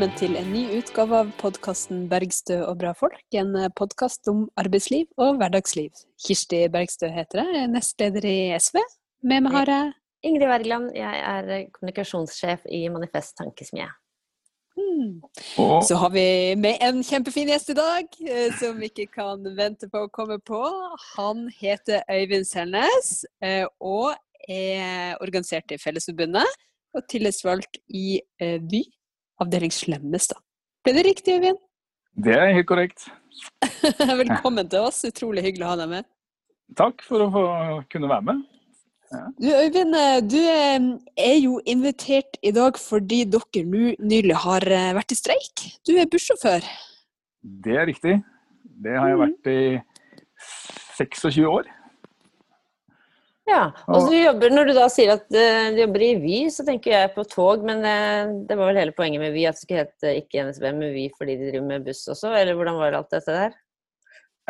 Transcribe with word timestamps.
velkommen 0.00 0.16
til 0.16 0.36
en 0.40 0.46
ny 0.48 0.78
utgave 0.78 1.12
av 1.12 1.30
podkasten 1.36 2.06
'Bergstø 2.08 2.54
og 2.64 2.78
bra 2.80 2.94
folk'. 2.96 3.20
En 3.36 3.52
podkast 3.76 4.28
om 4.32 4.46
arbeidsliv 4.56 5.04
og 5.20 5.36
hverdagsliv. 5.36 5.90
Kirsti 6.16 6.60
Bergstø 6.72 7.10
heter 7.12 7.42
jeg, 7.44 7.66
nestleder 7.68 8.24
i 8.24 8.56
SV. 8.56 8.78
Med 9.22 9.42
meg 9.44 9.52
har 9.52 9.68
jeg 9.68 9.92
Ingrid 10.24 10.48
Wergeland, 10.48 10.86
jeg 10.96 11.20
er 11.20 11.66
kommunikasjonssjef 11.74 12.64
i 12.72 12.88
Manifest 12.88 13.36
Tankesmie. 13.36 13.90
hmm. 14.76 15.20
Så 15.84 15.98
har 16.00 16.08
vi 16.16 16.54
med 16.56 16.80
en 16.80 17.02
kjempefin 17.04 17.52
gjest 17.52 17.68
i 17.68 17.76
dag, 17.76 18.08
eh, 18.24 18.56
som 18.56 18.80
vi 18.80 18.88
ikke 18.88 19.12
kan 19.12 19.44
vente 19.56 19.90
på 19.92 20.06
å 20.06 20.08
komme 20.08 20.38
på. 20.38 20.62
Han 21.18 21.50
heter 21.60 22.00
Øyvind 22.08 22.48
Selnes 22.48 23.26
eh, 23.42 23.66
og 23.80 24.14
er 24.48 25.20
organisert 25.20 25.68
i 25.70 25.76
Fellesforbundet 25.76 26.48
og 26.94 27.04
tillitsvalgt 27.04 27.82
i 27.92 28.22
eh, 28.40 28.56
Vy, 28.64 28.86
avdeling 29.40 29.72
Slemmestad. 29.74 30.40
Ble 30.84 30.94
det 30.96 31.04
riktig, 31.08 31.36
Øyvind? 31.38 31.58
Det 32.20 32.36
er 32.36 32.54
helt 32.54 32.68
korrekt. 32.68 33.08
Velkommen 34.22 34.68
til 34.68 34.86
oss. 34.88 35.02
Utrolig 35.08 35.44
hyggelig 35.46 35.66
å 35.66 35.74
ha 35.74 35.82
deg 35.82 35.92
med. 35.92 36.08
Takk 36.78 37.02
for 37.06 37.24
å 37.24 37.30
få 37.34 37.44
kunne 37.92 38.10
være 38.10 38.26
med. 38.30 38.42
Du 39.42 39.48
Øyvind, 39.50 39.94
eh, 39.98 40.20
du 40.22 40.38
eh, 40.38 40.84
er 41.18 41.38
jo 41.42 41.58
invitert 41.66 42.36
i 42.46 42.52
dag 42.54 42.76
fordi 42.78 43.24
dere 43.26 43.64
nå 43.66 43.94
nylig 43.98 44.36
har 44.44 44.66
eh, 44.70 44.92
vært 44.94 45.14
i 45.16 45.18
streik. 45.18 45.64
Du 45.86 45.96
er 45.98 46.06
bussjåfør. 46.10 46.66
Det 47.42 47.74
er 47.74 47.88
riktig. 47.90 48.20
Det 48.62 48.94
har 48.94 49.10
jeg 49.10 49.20
vært 49.24 49.50
i 49.50 49.60
26 51.00 51.48
år. 51.50 51.66
Ja, 53.50 53.62
og 53.90 54.04
så 54.06 54.14
jobber, 54.14 54.52
Når 54.54 54.68
du 54.68 54.74
da 54.76 54.86
sier 54.92 55.14
at 55.16 55.26
uh, 55.34 55.70
du 55.74 55.80
jobber 55.82 56.04
i 56.06 56.12
Vy, 56.22 56.36
så 56.54 56.64
tenker 56.66 56.94
jeg 56.94 57.12
på 57.16 57.24
tog. 57.30 57.64
Men 57.66 57.82
uh, 57.84 58.36
det 58.46 58.58
var 58.58 58.70
vel 58.70 58.80
hele 58.82 58.94
poenget 58.96 59.22
med 59.22 59.34
Vy, 59.34 59.46
at 59.48 59.58
det 59.58 59.64
skulle 59.64 59.84
hete 59.84 60.14
ikke 60.22 60.46
NSB, 60.48 60.68
men 60.68 60.94
Vy 60.94 61.08
fordi 61.16 61.38
de 61.40 61.50
driver 61.50 61.66
med 61.72 61.88
buss 61.88 62.06
også? 62.10 62.32
Eller 62.38 62.58
hvordan 62.58 62.78
var 62.80 62.98
alt 63.00 63.10
dette 63.14 63.36
der? 63.36 63.56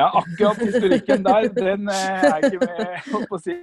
Ja, 0.00 0.06
akkurat 0.16 0.60
historikken 0.64 1.24
der, 1.26 1.46
den 1.52 1.88
uh, 1.90 2.26
er 2.30 2.48
ikke 2.48 2.60
med 2.62 2.98
holdt 3.10 3.30
på 3.30 3.36
å 3.36 3.42
si, 3.42 3.56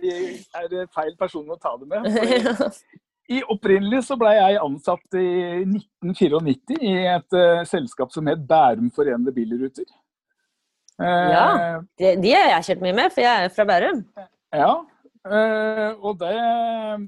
er 0.58 0.68
det 0.70 0.88
feil 0.94 1.14
person 1.20 1.54
å 1.54 1.60
ta 1.62 1.74
det 1.82 1.88
med. 1.90 2.66
I 3.38 3.42
Opprinnelig 3.52 4.06
så 4.08 4.16
ble 4.20 4.32
jeg 4.38 4.60
ansatt 4.64 5.18
i 5.20 5.30
1994 5.66 6.78
i 6.80 6.94
et 7.12 7.36
selskap 7.68 8.14
som 8.14 8.30
het 8.32 8.46
Bærum 8.48 8.88
Forenede 8.96 9.34
Bilruter. 9.36 9.84
Ja, 11.04 11.82
de, 12.00 12.14
de 12.24 12.32
har 12.32 12.54
jeg 12.54 12.70
kjørt 12.70 12.86
mye 12.86 12.96
med, 13.02 13.12
for 13.12 13.26
jeg 13.26 13.50
er 13.50 13.52
fra 13.52 13.66
Bærum. 13.68 14.00
Ja, 14.56 14.72
og 15.28 16.17
det, 16.22 16.36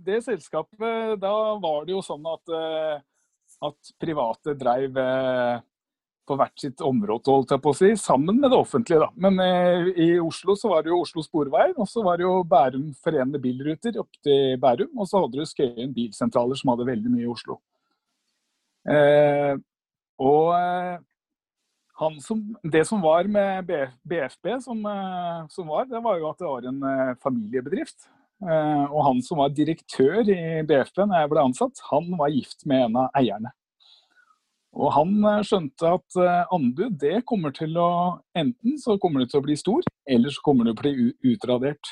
det, 0.06 0.20
selskapet, 0.26 1.16
da 1.22 1.34
var 1.62 1.88
det 1.88 1.94
jo 1.94 2.02
sånn 2.06 2.26
at, 2.30 2.54
at 3.70 3.92
private 4.02 4.56
dreiv 4.60 5.00
på 6.30 6.38
hvert 6.38 6.62
sitt 6.62 6.84
område, 6.86 7.32
holdt 7.32 7.54
jeg 7.56 7.64
på 7.64 7.74
å 7.74 7.78
si, 7.78 7.90
sammen 8.00 8.38
med 8.42 8.52
det 8.54 8.60
offentlige. 8.60 9.02
da. 9.02 9.10
Men 9.26 9.42
eh, 9.44 9.90
i 10.06 10.10
Oslo 10.22 10.56
så 10.60 10.72
var 10.74 10.86
det 10.86 10.94
jo 10.94 11.02
Oslo 11.02 11.24
Sporvei, 11.26 11.70
og 11.76 11.90
så 11.90 12.04
var 12.06 12.20
det 12.20 12.28
jo 12.28 12.36
Bærum 12.50 12.92
Forenede 13.04 13.42
Bilruter 13.42 13.98
opp 14.02 14.22
til 14.26 14.60
Bærum. 14.62 14.92
Og 15.00 15.10
så 15.10 15.24
hadde 15.24 15.40
du 15.40 15.50
Skøyen 15.50 15.96
bilsentraler, 15.96 16.60
som 16.60 16.74
hadde 16.74 16.90
veldig 16.92 17.14
mye 17.16 17.26
i 17.26 17.32
Oslo. 17.34 17.60
Eh, 18.90 19.56
og 20.20 20.54
eh, 20.60 20.96
som, 22.22 22.56
det 22.64 22.86
som 22.86 23.02
var 23.02 23.28
med 23.28 23.66
BFB, 24.04 24.62
som, 24.62 24.86
eh, 24.86 25.48
som, 25.50 25.68
var, 25.68 25.86
det 25.86 26.00
var 26.00 26.18
jo 26.20 26.30
at 26.30 26.40
det 26.40 26.48
var 26.48 26.68
en 26.70 26.84
eh, 26.88 27.16
familiebedrift. 27.24 28.08
Eh, 28.40 28.84
og 28.88 29.02
han 29.04 29.22
som 29.26 29.42
var 29.42 29.52
direktør 29.52 30.22
i 30.24 30.62
BFB 30.68 31.02
når 31.04 31.24
jeg 31.24 31.32
ble 31.34 31.44
ansatt, 31.44 31.82
han 31.90 32.12
var 32.20 32.32
gift 32.32 32.64
med 32.70 32.86
en 32.86 33.00
av 33.02 33.18
eierne. 33.20 33.52
Og 34.80 34.94
han 34.94 35.26
skjønte 35.44 35.92
at 35.98 36.18
anbud 36.54 37.00
det 37.02 37.24
kommer 37.28 37.50
til 37.58 37.74
å 37.82 37.88
Enten 38.38 38.76
så 38.78 39.00
kommer 39.02 39.24
det 39.24 39.32
til 39.32 39.42
å 39.42 39.46
bli 39.48 39.56
stor, 39.58 39.82
eller 40.06 40.30
så 40.30 40.44
kommer 40.46 40.68
det 40.68 40.76
til 40.78 40.78
å 40.78 40.94
bli 40.94 41.32
utradert. 41.34 41.90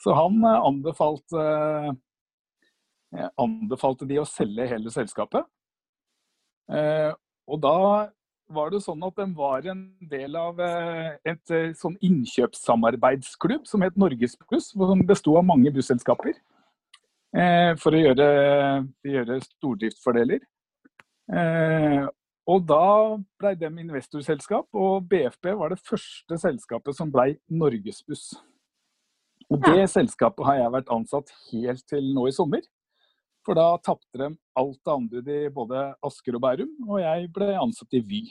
Så 0.00 0.14
han 0.14 0.38
anbefalte, 0.46 1.42
anbefalte 3.34 4.06
de 4.06 4.20
å 4.22 4.28
selge 4.30 4.68
hele 4.70 4.94
selskapet. 4.94 5.50
Og 6.70 7.58
da 7.66 7.74
var 8.50 8.72
det 8.72 8.82
sånn 8.84 9.02
at 9.06 9.16
den 9.18 9.32
var 9.38 9.66
en 9.70 9.84
del 10.10 10.36
av 10.38 10.58
et 10.60 11.52
sånn 11.78 11.96
innkjøpssamarbeidsklubb 12.04 13.66
som 13.70 13.84
het 13.86 13.98
Norgesbuss, 14.00 14.72
som 14.74 15.04
besto 15.06 15.36
av 15.38 15.46
mange 15.46 15.72
busselskaper. 15.74 16.34
For 17.30 17.94
å 17.94 18.00
gjøre, 18.02 18.30
gjøre 19.06 19.38
stordriftsfordeler. 19.44 20.42
Eh, 21.30 22.06
og 22.50 22.64
da 22.66 23.16
ble 23.38 23.52
de 23.58 23.68
investorselskap, 23.84 24.66
og 24.74 25.06
BFB 25.10 25.52
var 25.60 25.74
det 25.74 25.82
første 25.86 26.38
selskapet 26.40 26.96
som 26.96 27.10
ble 27.12 27.36
Norgesbuss. 27.52 28.32
Og 29.50 29.62
det 29.66 29.86
selskapet 29.90 30.46
har 30.46 30.58
jeg 30.58 30.74
vært 30.74 30.92
ansatt 30.94 31.32
helt 31.50 31.84
til 31.90 32.10
nå 32.14 32.26
i 32.30 32.34
sommer. 32.34 32.64
For 33.46 33.56
da 33.56 33.66
tapte 33.84 34.20
de 34.20 34.28
alt 34.60 34.92
anbud 34.92 35.28
i 35.32 35.40
både 35.54 35.86
Asker 36.06 36.36
og 36.36 36.44
Bærum, 36.44 36.72
og 36.88 37.00
jeg 37.00 37.30
ble 37.34 37.52
ansatt 37.56 37.96
i 37.96 38.02
Vy. 38.04 38.22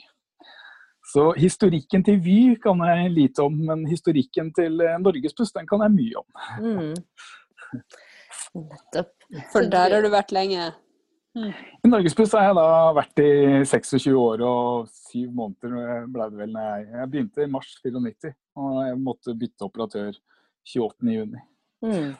Så 1.10 1.30
historikken 1.38 2.04
til 2.06 2.20
Vy 2.22 2.38
kan 2.62 2.82
jeg 2.86 3.10
lite 3.14 3.42
om, 3.42 3.56
men 3.70 3.86
historikken 3.90 4.52
til 4.54 4.76
Norgespuss, 4.78 5.02
Norgesbuss 5.02 5.56
den 5.56 5.66
kan 5.70 5.82
jeg 5.86 5.96
mye 5.96 6.20
om. 6.20 6.28
Mm. 6.60 6.94
Nettopp. 8.60 9.16
For 9.52 9.66
der 9.72 9.96
har 9.96 10.02
du 10.04 10.10
vært 10.12 10.32
lenge? 10.34 10.70
Mm. 11.38 11.52
I 11.86 11.88
Norgesbuss 11.88 12.32
har 12.34 12.48
jeg 12.48 12.56
da 12.58 12.70
vært 12.96 13.22
i 13.22 13.30
26 13.70 14.14
år 14.18 14.42
og 14.42 14.88
syv 14.90 15.30
måneder 15.38 16.08
ble 16.10 16.26
det 16.32 16.40
vel. 16.40 16.56
Jeg, 16.58 16.88
jeg 16.96 17.10
begynte 17.12 17.46
i 17.46 17.50
mars 17.50 17.70
94, 17.84 18.34
og 18.58 18.80
jeg 18.88 18.98
måtte 18.98 19.36
bytte 19.38 19.66
operatør 19.68 20.10
28.6. 20.66 21.38
Mm. 21.86 22.10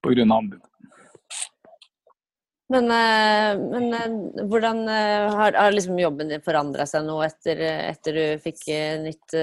Pga. 0.00 0.24
anbud. 0.24 0.62
Men, 2.70 2.84
eh, 2.84 3.58
men, 3.58 3.94
eh, 3.94 4.44
hvordan 4.46 4.84
eh, 4.88 5.32
har, 5.34 5.52
har 5.52 5.72
liksom 5.74 5.98
jobben 5.98 6.30
din 6.30 6.42
forandra 6.44 6.86
seg 6.86 7.02
nå 7.06 7.16
etter, 7.26 7.58
etter, 7.90 8.14
du 8.14 8.44
fikk 8.44 8.62
nytt, 9.02 9.34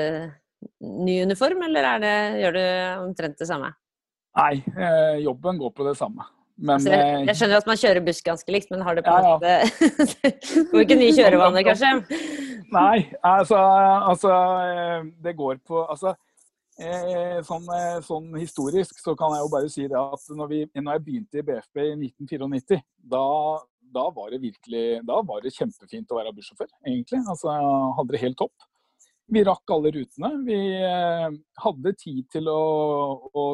ny 1.03 1.17
uniform, 1.27 1.65
eller 1.67 1.99
det, 2.03 2.15
gjør 2.43 2.55
du 2.55 2.63
omtrent 3.03 3.38
det 3.43 3.49
samme? 3.49 3.73
Nei, 4.38 4.61
jobben 5.23 5.59
går 5.59 5.73
på 5.75 5.85
det 5.88 5.97
samme. 5.99 6.23
Men, 6.57 6.77
altså, 6.77 6.93
jeg, 6.93 7.25
jeg, 7.27 7.38
skjønner 7.38 7.59
at 7.59 7.67
man 7.69 7.79
kjører 7.81 8.05
buss 8.05 8.23
ganske 8.25 8.53
likt, 8.53 8.71
men 8.73 8.85
har 8.85 8.97
det 8.97 9.03
på 9.05 9.13
en 9.13 9.27
ja, 9.27 9.33
måte 9.35 10.13
Får 10.71 10.85
ikke 10.88 10.97
nye 10.97 11.13
kjørevaner, 11.13 11.65
kanskje? 11.67 11.91
Nei, 12.77 13.03
altså, 13.21 13.59
altså, 14.09 14.31
Det 15.21 15.35
går 15.38 15.59
på 15.61 15.83
Altså 15.83 16.15
eh, 16.81 17.39
sånn, 17.47 17.67
sånn, 18.05 18.29
historisk 18.38 18.99
så 19.01 19.15
kan 19.17 19.33
jeg 19.35 19.43
jo 19.45 19.51
bare 19.53 19.71
si 19.73 19.88
det 19.89 19.97
at 19.99 20.31
når, 20.38 20.51
vi, 20.51 20.61
når 20.77 20.97
jeg 20.97 21.05
begynte 21.07 21.41
i 21.41 21.45
BFB 21.47 21.83
i 21.83 21.93
1994, 22.09 22.79
da, 23.13 23.25
da, 23.97 24.07
var 24.15 24.33
det 24.33 24.41
virkelig 24.43 24.85
Da 25.07 25.21
var 25.25 25.43
det 25.43 25.55
kjempefint 25.55 26.11
å 26.11 26.19
være 26.19 26.33
bussjåfør, 26.38 26.71
egentlig. 26.85 27.21
Altså, 27.23 27.53
jeg 27.53 27.93
hadde 27.99 28.15
det 28.15 28.23
helt 28.25 28.39
topp. 28.41 28.67
Vi 29.27 29.43
rakk 29.43 29.73
alle 29.75 29.91
rutene. 29.91 30.29
Vi 30.47 30.59
hadde 31.63 31.97
tid 31.99 32.27
til 32.31 32.47
å, 32.51 32.61
å 33.27 33.47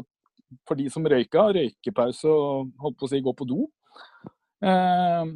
for 0.67 0.79
de 0.79 0.90
som 0.94 1.05
røyka, 1.09 1.47
røykepause 1.55 2.29
og 2.29 2.72
holdt 2.84 3.00
på 3.00 3.07
å 3.07 3.11
si 3.11 3.22
gå 3.23 3.34
på 3.38 3.47
do. 3.50 3.66
Eh, 4.63 5.34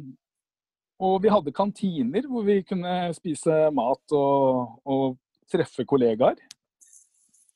og 0.98 1.16
vi 1.22 1.32
hadde 1.32 1.54
kantiner 1.54 2.26
hvor 2.26 2.46
vi 2.46 2.60
kunne 2.66 2.94
spise 3.16 3.68
mat 3.74 4.16
og, 4.16 4.78
og 4.88 5.18
treffe 5.50 5.86
kollegaer. 5.88 6.40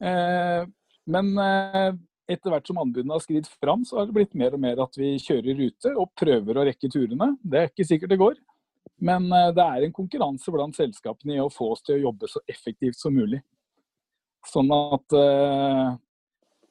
Eh, 0.03 0.65
men 1.13 1.33
eh, 1.39 1.91
etter 2.33 2.53
hvert 2.53 2.69
som 2.69 2.81
anbudene 2.83 3.15
har 3.17 3.23
skridd 3.25 3.49
fram, 3.61 3.85
så 3.87 4.01
har 4.01 4.09
det 4.09 4.17
blitt 4.17 4.37
mer 4.39 4.57
og 4.57 4.63
mer 4.63 4.83
at 4.85 4.97
vi 4.99 5.15
kjører 5.23 5.59
rute 5.59 5.95
og 5.97 6.13
prøver 6.19 6.59
å 6.59 6.67
rekke 6.69 6.91
turene. 6.93 7.33
Det 7.43 7.61
er 7.61 7.71
ikke 7.71 7.89
sikkert 7.89 8.15
det 8.15 8.23
går. 8.23 8.39
Men 9.03 9.27
eh, 9.33 9.51
det 9.57 9.65
er 9.65 9.87
en 9.87 9.97
konkurranse 9.97 10.55
blant 10.55 10.79
selskapene 10.79 11.37
i 11.39 11.43
å 11.43 11.51
få 11.53 11.73
oss 11.75 11.85
til 11.87 11.99
å 11.99 12.07
jobbe 12.09 12.31
så 12.31 12.43
effektivt 12.51 12.99
som 13.01 13.15
mulig. 13.17 13.43
Sånn 14.49 14.71
at 14.75 15.15
eh, 15.19 15.89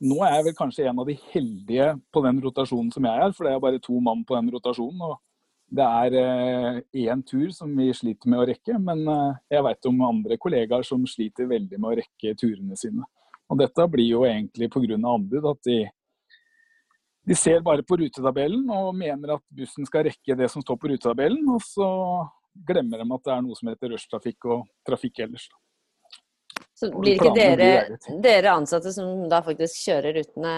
nå 0.01 0.22
er 0.25 0.38
jeg 0.38 0.48
vel 0.50 0.57
kanskje 0.57 0.88
en 0.89 1.01
av 1.04 1.07
de 1.07 1.18
heldige 1.31 1.92
på 2.12 2.24
den 2.25 2.39
rotasjonen 2.44 2.89
som 2.94 3.06
jeg 3.06 3.25
er, 3.25 3.36
for 3.38 3.48
det 3.48 3.54
er 3.54 3.62
bare 3.63 3.84
to 3.84 4.00
mann 4.04 4.24
på 4.27 4.38
den 4.38 4.50
rotasjonen. 4.56 5.04
og 5.12 5.19
Det 5.72 5.88
er 5.88 6.18
én 6.18 7.19
eh, 7.19 7.25
tur 7.27 7.51
som 7.56 7.72
vi 7.77 7.92
sliter 7.95 8.31
med 8.31 8.42
å 8.42 8.48
rekke, 8.50 8.80
men 8.81 9.06
eh, 9.07 9.42
jeg 9.56 9.68
vet 9.68 9.89
om 9.92 10.06
andre 10.07 10.39
kollegaer 10.42 10.88
som 10.88 11.06
sliter 11.07 11.51
veldig 11.51 11.80
med 11.80 11.92
å 11.92 11.98
rekke 12.01 12.36
turene 12.39 12.80
sine. 12.80 13.06
Og 13.51 13.59
Dette 13.59 13.88
blir 13.92 14.07
jo 14.07 14.25
egentlig 14.27 14.69
pga. 14.71 14.95
anbud. 14.95 15.45
at 15.51 15.63
de, 15.68 15.80
de 17.27 17.36
ser 17.36 17.59
bare 17.62 17.83
på 17.83 17.98
rutetabellen 18.00 18.69
og 18.69 18.95
mener 18.95 19.36
at 19.36 19.44
bussen 19.50 19.86
skal 19.86 20.07
rekke 20.07 20.38
det 20.39 20.50
som 20.51 20.63
står 20.63 20.77
på 20.80 20.94
rutetabellen, 20.94 21.44
og 21.50 21.62
så 21.65 21.89
glemmer 22.68 23.03
de 23.03 23.13
at 23.13 23.25
det 23.27 23.33
er 23.33 23.44
noe 23.44 23.57
som 23.59 23.71
heter 23.71 23.92
rushtrafikk 23.94 24.48
og 24.48 24.63
trafikk 24.88 25.19
ellers. 25.27 25.50
Så 26.81 26.89
blir 26.95 27.19
ikke 27.19 27.36
dere, 27.36 27.98
dere, 28.24 28.53
ansatte 28.56 28.89
som 28.95 29.27
da 29.30 29.44
faktisk 29.45 29.83
kjører 29.86 30.15
rutene, 30.18 30.53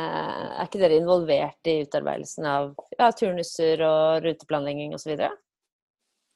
er 0.56 0.70
ikke 0.70 0.80
dere 0.80 1.00
involvert 1.02 1.68
i 1.68 1.82
utarbeidelsen 1.84 2.48
av 2.48 2.70
ja, 2.96 3.10
turnuser 3.12 3.84
og 3.84 4.24
ruteplanlegging 4.24 4.96
osv.? 4.96 5.18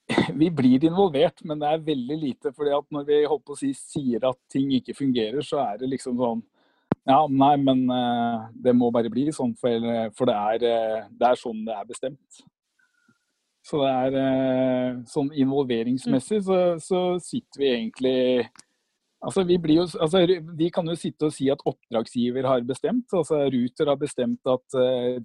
vi 0.41 0.49
blir 0.51 0.83
involvert, 0.87 1.41
men 1.43 1.59
det 1.59 1.69
er 1.69 1.87
veldig 1.87 2.17
lite. 2.17 2.51
fordi 2.55 2.75
at 2.75 2.85
når 2.93 3.07
vi 3.07 3.23
holdt 3.27 3.45
på 3.47 3.55
å 3.55 3.59
si, 3.59 3.73
sier 3.75 4.27
at 4.29 4.39
ting 4.51 4.71
ikke 4.77 4.95
fungerer, 4.95 5.43
så 5.43 5.59
er 5.65 5.81
det 5.81 5.91
liksom 5.95 6.19
sånn 6.19 6.45
Ja, 7.07 7.21
nei, 7.31 7.55
men 7.59 7.85
uh, 7.87 8.47
det 8.51 8.73
må 8.75 8.89
bare 8.91 9.11
bli 9.11 9.29
sånn, 9.31 9.53
for, 9.59 9.87
for 10.15 10.27
det, 10.27 10.35
er, 10.35 10.63
uh, 10.67 11.09
det, 11.11 11.27
er, 11.29 11.39
sånn 11.39 11.61
det 11.63 11.75
er 11.75 11.87
bestemt. 11.87 12.39
Så 13.63 13.79
det 13.79 13.91
er 13.91 14.17
uh, 14.19 15.01
sånn 15.07 15.31
involveringsmessig 15.31 16.41
så, 16.47 16.61
så, 16.83 17.03
sitter 17.23 17.63
vi 17.63 17.73
egentlig 17.73 18.21
Altså, 19.17 19.41
vi, 19.49 19.55
jo, 19.73 19.81
altså, 19.97 20.19
vi 20.59 20.67
kan 20.69 20.85
jo 20.85 20.93
sitte 20.93 21.25
og 21.25 21.33
si 21.33 21.47
at 21.49 21.63
oppdragsgiver 21.65 22.45
har 22.45 22.61
bestemt. 22.61 23.07
altså 23.17 23.39
Ruter 23.49 23.89
har 23.89 23.97
bestemt 23.97 24.45
at 24.45 24.75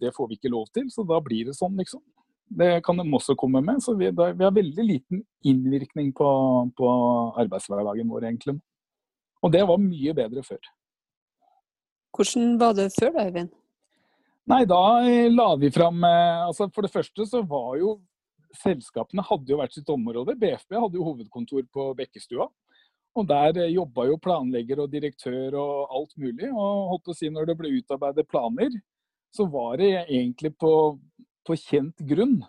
det 0.00 0.14
får 0.16 0.30
vi 0.30 0.38
ikke 0.38 0.50
lov 0.54 0.70
til, 0.72 0.86
så 0.88 1.04
da 1.04 1.18
blir 1.20 1.50
det 1.50 1.52
sånn, 1.58 1.76
liksom. 1.76 2.00
Det 2.58 2.82
kan 2.84 2.98
de 3.00 3.06
også 3.16 3.36
komme 3.38 3.62
med. 3.64 3.80
Så 3.84 3.94
vi, 3.96 4.10
da, 4.12 4.30
vi 4.36 4.44
har 4.44 4.54
veldig 4.54 4.84
liten 4.84 5.24
innvirkning 5.48 6.12
på, 6.16 6.28
på, 6.76 6.92
arbeidshverdagen 7.40 8.10
vår, 8.12 8.28
egentlig. 8.28 8.58
Og 9.42 9.52
det 9.54 9.64
var 9.68 9.80
mye 9.82 10.14
bedre 10.16 10.44
før. 10.46 10.70
Hvordan 12.12 12.56
var 12.60 12.76
det 12.76 12.90
før, 12.98 13.12
da, 13.16 13.26
Øyvind? 13.30 13.52
Nei, 14.52 14.64
da 14.66 14.82
eh, 15.06 15.30
la 15.30 15.52
vi 15.56 15.70
fram 15.70 16.02
eh, 16.02 16.40
altså 16.48 16.66
For 16.74 16.82
det 16.82 16.90
første 16.90 17.26
så 17.30 17.44
var 17.46 17.76
jo 17.78 18.00
selskapene 18.58 19.22
hadde 19.24 19.54
jo 19.54 19.60
vært 19.60 19.76
sitt 19.76 19.88
område. 19.88 20.34
BFB 20.36 20.76
hadde 20.76 20.98
jo 20.98 21.06
hovedkontor 21.06 21.62
på 21.72 21.92
Bekkestua. 21.96 22.48
Og 23.16 23.28
der 23.28 23.60
eh, 23.62 23.72
jobba 23.72 24.08
jo 24.10 24.18
planlegger 24.20 24.82
og 24.84 24.92
direktør 24.92 25.56
og 25.60 25.94
alt 25.98 26.16
mulig. 26.20 26.50
Og 26.50 26.90
holdt 26.92 27.06
på 27.06 27.14
å 27.14 27.18
si 27.18 27.30
når 27.32 27.48
det 27.48 27.58
ble 27.60 27.72
utarbeidet 27.78 28.28
planer, 28.28 28.76
så 29.32 29.46
var 29.48 29.78
det 29.80 29.92
egentlig 30.02 30.52
på 30.60 30.72
på 31.46 31.56
kjent 31.58 32.02
grunn. 32.08 32.40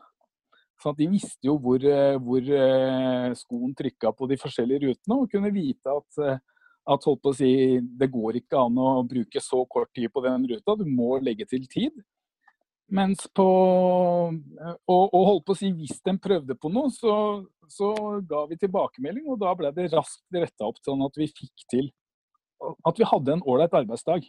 Så 0.83 0.91
de 0.97 1.07
visste 1.07 1.47
jo 1.47 1.55
hvor, 1.63 1.79
eh, 1.79 2.17
hvor 2.19 2.43
eh, 2.43 3.29
skoen 3.39 3.75
trykka 3.77 4.11
på 4.17 4.27
de 4.27 4.37
forskjellige 4.41 4.89
rutene, 4.89 5.15
og 5.15 5.29
kunne 5.31 5.53
vite 5.55 5.93
at, 5.93 6.17
eh, 6.19 6.41
at 6.93 7.05
holdt 7.07 7.21
på 7.23 7.31
å 7.31 7.37
si, 7.37 7.51
det 7.79 8.09
går 8.11 8.41
ikke 8.41 8.59
an 8.59 8.81
å 8.81 8.89
bruke 9.07 9.43
så 9.43 9.61
kort 9.69 9.93
tid 9.95 10.11
på 10.11 10.23
den 10.25 10.47
ruta, 10.49 10.75
du 10.75 10.83
må 10.89 11.15
legge 11.23 11.47
til 11.47 11.63
tid. 11.71 12.03
Mens 12.93 13.23
på 13.31 13.47
Og, 14.91 15.03
og 15.15 15.21
holdt 15.25 15.45
på 15.47 15.53
å 15.55 15.57
si, 15.57 15.71
hvis 15.71 16.01
de 16.03 16.13
prøvde 16.19 16.55
på 16.59 16.69
noe, 16.73 16.91
så, 16.91 17.15
så 17.71 17.93
ga 18.27 18.43
vi 18.49 18.59
tilbakemelding, 18.59 19.25
og 19.31 19.39
da 19.39 19.53
ble 19.55 19.71
det 19.75 19.87
raskt 19.93 20.25
retta 20.35 20.67
opp 20.67 20.81
sånn 20.83 21.03
at 21.05 21.15
vi 21.17 21.31
fikk 21.31 21.63
til 21.71 21.91
At 22.87 22.99
vi 22.99 23.07
hadde 23.07 23.33
en 23.33 23.43
ålreit 23.47 23.73
arbeidsdag. 23.75 24.27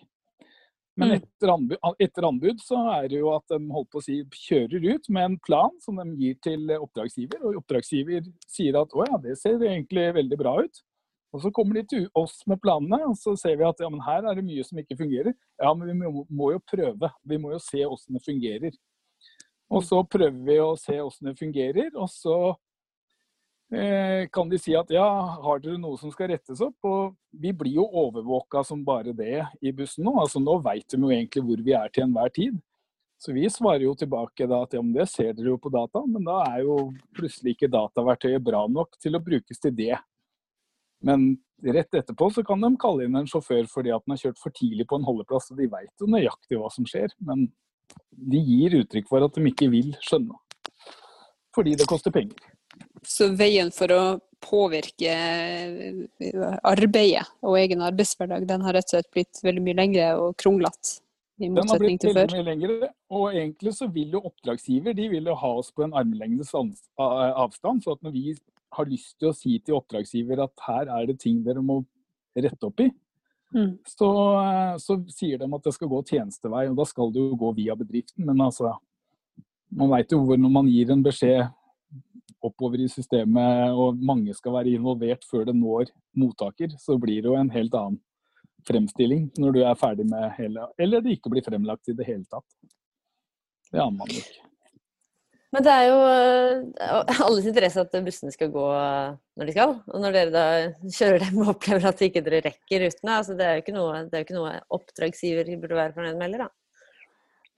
Men 0.95 1.11
mm. 1.11 1.15
etter 1.17 1.51
anbud, 1.51 1.79
etter 1.99 2.27
anbud, 2.29 2.61
så 2.63 2.79
er 2.93 3.09
det 3.11 3.19
jo 3.19 3.33
at 3.35 3.51
de 3.51 3.59
holdt 3.75 3.91
på 3.91 3.99
å 3.99 4.05
si, 4.05 4.21
kjører 4.47 4.85
ut 4.95 5.09
med 5.17 5.27
en 5.27 5.37
plan 5.43 5.73
som 5.83 5.99
de 5.99 6.07
gir 6.21 6.37
til 6.45 6.71
oppdragsgiver. 6.77 7.43
Og 7.43 7.63
oppdragsgiver 7.65 8.29
sier 8.47 8.79
at 8.79 8.95
å 8.95 9.07
ja, 9.09 9.19
det 9.25 9.35
ser 9.41 9.59
egentlig 9.59 10.07
veldig 10.21 10.39
bra 10.39 10.55
ut. 10.63 10.83
Og 11.35 11.43
så 11.43 11.51
kommer 11.51 11.81
de 11.81 11.83
til 11.91 12.05
oss 12.15 12.37
med 12.47 12.61
planene, 12.63 13.01
og 13.09 13.17
så 13.19 13.35
ser 13.39 13.57
vi 13.59 13.67
at 13.67 13.81
ja, 13.83 13.91
men 13.91 14.05
her 14.07 14.23
er 14.23 14.39
det 14.39 14.47
mye 14.47 14.63
som 14.67 14.79
ikke 14.79 15.01
fungerer. 15.01 15.35
Ja, 15.59 15.73
men 15.75 15.91
vi 15.91 15.97
må, 15.99 16.23
må 16.31 16.53
jo 16.55 16.61
prøve. 16.63 17.11
Vi 17.27 17.39
må 17.43 17.51
jo 17.57 17.59
se 17.63 17.83
åssen 17.89 18.15
det 18.15 18.23
fungerer. 18.23 18.77
Og 19.75 19.83
så 19.83 19.99
prøver 20.07 20.45
vi 20.47 20.61
å 20.63 20.77
se 20.79 21.01
åssen 21.03 21.33
det 21.33 21.35
fungerer, 21.41 21.91
og 21.99 22.07
så 22.13 22.37
kan 24.35 24.51
de 24.51 24.59
si 24.61 24.75
at 24.77 24.91
ja, 24.93 25.07
har 25.43 25.61
dere 25.63 25.81
noe 25.81 25.99
som 26.01 26.13
skal 26.13 26.31
rettes 26.31 26.61
opp? 26.65 26.77
Og 26.87 27.17
vi 27.41 27.53
blir 27.57 27.81
jo 27.81 27.87
overvåka 28.05 28.63
som 28.67 28.85
bare 28.87 29.15
det 29.17 29.43
i 29.65 29.73
bussen 29.75 30.07
nå. 30.07 30.15
Altså 30.21 30.43
Nå 30.43 30.59
veit 30.65 30.87
de 30.91 31.01
jo 31.01 31.11
egentlig 31.11 31.43
hvor 31.47 31.65
vi 31.67 31.75
er 31.77 31.93
til 31.93 32.07
enhver 32.07 32.33
tid. 32.35 32.61
Så 33.25 33.33
vi 33.33 33.47
svarer 33.51 33.87
jo 33.87 33.95
tilbake 33.97 34.47
da 34.51 34.61
at 34.67 34.75
ja, 34.77 34.83
men 34.83 34.93
det 34.93 35.07
ser 35.09 35.33
dere 35.33 35.55
jo 35.55 35.61
på 35.61 35.73
data, 35.73 36.03
men 36.05 36.27
da 36.27 36.43
er 36.45 36.65
jo 36.67 36.91
plutselig 37.17 37.55
ikke 37.55 37.71
dataverktøyet 37.73 38.43
bra 38.45 38.65
nok 38.69 38.99
til 39.01 39.17
å 39.17 39.23
brukes 39.25 39.63
til 39.63 39.73
det. 39.79 39.95
Men 41.05 41.31
rett 41.65 41.97
etterpå 41.97 42.29
så 42.35 42.45
kan 42.45 42.61
de 42.61 42.73
kalle 42.81 43.07
inn 43.07 43.17
en 43.17 43.29
sjåfør 43.31 43.69
fordi 43.71 43.95
at 43.95 44.05
den 44.05 44.17
har 44.17 44.23
kjørt 44.27 44.43
for 44.43 44.57
tidlig 44.57 44.89
på 44.91 44.99
en 44.99 45.07
holdeplass, 45.09 45.51
og 45.53 45.61
de 45.61 45.71
veit 45.73 46.05
jo 46.05 46.11
nøyaktig 46.11 46.61
hva 46.61 46.69
som 46.75 46.89
skjer. 46.89 47.15
Men 47.25 47.47
de 48.11 48.41
gir 48.41 48.77
uttrykk 48.83 49.09
for 49.09 49.25
at 49.25 49.37
de 49.37 49.49
ikke 49.51 49.71
vil 49.73 49.95
skjønne. 50.05 50.37
Fordi 51.55 51.77
det 51.79 51.89
koster 51.89 52.13
penger. 52.13 52.54
Så 53.07 53.31
veien 53.37 53.71
for 53.75 53.93
å 53.93 54.03
påvirke 54.45 55.13
eh, 55.13 56.59
arbeidet 56.67 57.25
og 57.45 57.57
egen 57.61 57.85
arbeidshverdag, 57.85 58.47
den 58.49 58.65
har 58.67 58.77
rett 58.77 58.91
og 58.91 58.97
slett 58.97 59.11
blitt 59.15 59.41
veldig 59.45 59.65
mye 59.65 59.79
lengre 59.79 60.11
og 60.21 60.37
kronglete? 60.41 61.01
Den 61.41 61.57
har 61.67 61.81
blitt 61.83 62.05
veldig 62.07 62.37
mye 62.37 62.47
lengre, 62.47 62.91
og 63.11 63.33
egentlig 63.33 63.73
så 63.75 63.89
vil 63.91 64.13
jo 64.15 64.23
oppdragsgiver 64.29 64.95
de 64.95 65.09
vil 65.17 65.31
jo 65.33 65.35
ha 65.41 65.51
oss 65.59 65.73
på 65.75 65.83
en 65.87 65.97
armlengdes 65.99 66.53
avstand. 66.55 67.83
Så 67.83 67.97
at 67.97 68.05
når 68.07 68.15
vi 68.15 68.37
har 68.75 68.91
lyst 68.91 69.17
til 69.19 69.31
å 69.31 69.37
si 69.37 69.57
til 69.59 69.81
oppdragsgiver 69.81 70.45
at 70.45 70.67
her 70.69 70.93
er 70.95 71.09
det 71.11 71.19
ting 71.23 71.41
dere 71.47 71.63
må 71.65 71.81
rette 72.39 72.69
opp 72.69 72.85
i, 72.85 72.89
mm. 73.55 73.73
så, 73.97 74.11
eh, 74.45 74.77
så, 74.83 74.99
sier 75.11 75.43
de 75.43 75.51
at 75.59 75.67
det 75.67 75.75
skal 75.75 75.91
gå 75.91 76.01
tjenestevei. 76.07 76.69
Og 76.71 76.79
da 76.79 76.87
skal 76.87 77.11
det 77.15 77.23
jo 77.23 77.41
gå 77.41 77.53
via 77.59 77.77
bedriften. 77.79 78.27
Men 78.31 78.47
altså, 78.47 78.77
man 79.75 79.91
veit 79.95 80.15
jo 80.15 80.23
hvor 80.23 80.39
når 80.39 80.55
man 80.55 80.71
gir 80.71 80.95
en 80.95 81.03
beskjed 81.03 81.51
oppover 82.45 82.85
i 82.85 82.89
systemet 82.93 83.75
og 83.75 84.01
mange 84.01 84.35
skal 84.37 84.57
være 84.59 84.75
involvert 84.77 85.25
før 85.29 85.49
det 85.49 85.57
når 85.59 85.93
mottaker, 86.19 86.75
så 86.81 86.99
blir 87.01 87.23
det 87.23 87.31
jo 87.33 87.39
en 87.39 87.53
helt 87.55 87.75
annen 87.79 88.01
fremstilling 88.65 89.29
når 89.41 89.57
du 89.57 89.61
er 89.65 89.77
ferdig 89.77 90.07
med 90.09 90.31
hele 90.39 90.65
Eller 90.81 91.05
det 91.05 91.19
ikke 91.19 91.33
blir 91.33 91.45
fremlagt 91.45 91.91
i 91.93 91.97
det 91.97 92.07
hele 92.09 92.25
tatt. 92.25 92.47
Det 93.73 93.81
aner 93.83 93.99
man 93.99 94.13
ikke. 94.13 94.45
Men 95.55 95.63
det 95.63 95.71
er 95.71 95.85
jo 95.87 95.99
eh, 96.11 97.21
alles 97.27 97.47
interesse 97.47 97.83
at 97.85 97.93
bussene 98.03 98.33
skal 98.35 98.51
gå 98.55 98.65
når 99.39 99.47
de 99.47 99.55
skal. 99.55 99.77
Og 99.93 100.03
når 100.03 100.17
dere 100.17 100.35
da 100.35 100.47
kjører 100.97 101.23
dem 101.29 101.39
og 101.45 101.53
opplever 101.55 101.87
at 101.91 102.03
ikke 102.03 102.25
dere 102.27 102.43
rekker 102.49 102.83
rutene, 102.83 103.19
altså 103.21 103.37
det 103.39 103.47
er 103.47 103.59
jo 103.59 103.65
ikke 103.65 103.77
noe, 103.77 104.03
ikke 104.19 104.37
noe 104.37 104.57
oppdragsgiver 104.75 105.53
burde 105.63 105.79
være 105.79 105.95
fornøyd 105.95 106.19
med 106.19 106.27
heller, 106.27 106.47
da. 106.47 106.64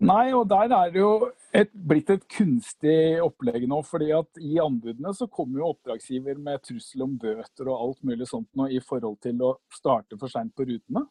Nei, 0.04 0.28
og 0.36 0.44
der 0.50 0.68
er 0.76 0.90
det 0.92 1.00
jo 1.00 1.30
et, 1.56 1.70
blitt 1.72 2.10
et 2.12 2.24
kunstig 2.28 3.16
opplegg 3.24 3.64
nå. 3.68 3.78
fordi 3.86 4.10
at 4.12 4.40
I 4.44 4.58
anbudene 4.60 5.12
så 5.16 5.28
kommer 5.32 5.62
jo 5.62 5.70
oppdragsgiver 5.70 6.36
med 6.36 6.60
trussel 6.66 7.06
om 7.06 7.14
bøter 7.20 7.70
og 7.70 7.78
alt 7.78 8.02
mulig 8.04 8.28
sånt 8.28 8.50
nå 8.58 8.68
i 8.76 8.80
forhold 8.84 9.16
til 9.24 9.40
å 9.40 9.54
starte 9.72 10.18
for 10.20 10.32
seint 10.32 10.52
på 10.56 10.66
rutene. 10.68 11.06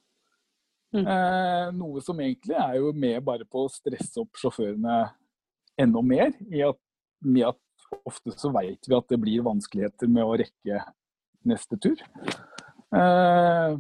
Mm. 0.96 1.02
Eh, 1.02 1.72
noe 1.76 2.04
som 2.06 2.22
egentlig 2.22 2.56
er 2.62 2.78
jo 2.78 2.94
med 2.94 3.24
bare 3.26 3.48
på 3.50 3.66
å 3.66 3.72
stresse 3.74 4.22
opp 4.22 4.38
sjåførene 4.38 5.00
enda 5.82 6.06
mer. 6.06 6.36
I 6.54 6.62
at, 6.70 6.80
med 7.26 7.50
at 7.50 7.90
ofte 8.06 8.36
så 8.38 8.54
veit 8.54 8.86
vi 8.86 8.96
at 8.96 9.10
det 9.10 9.20
blir 9.22 9.48
vanskeligheter 9.50 10.14
med 10.14 10.30
å 10.30 10.38
rekke 10.40 10.84
neste 11.50 11.82
tur. 11.82 11.98
Eh, 12.94 13.76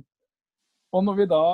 og 0.96 1.06
når 1.06 1.22
vi 1.22 1.30
da 1.30 1.46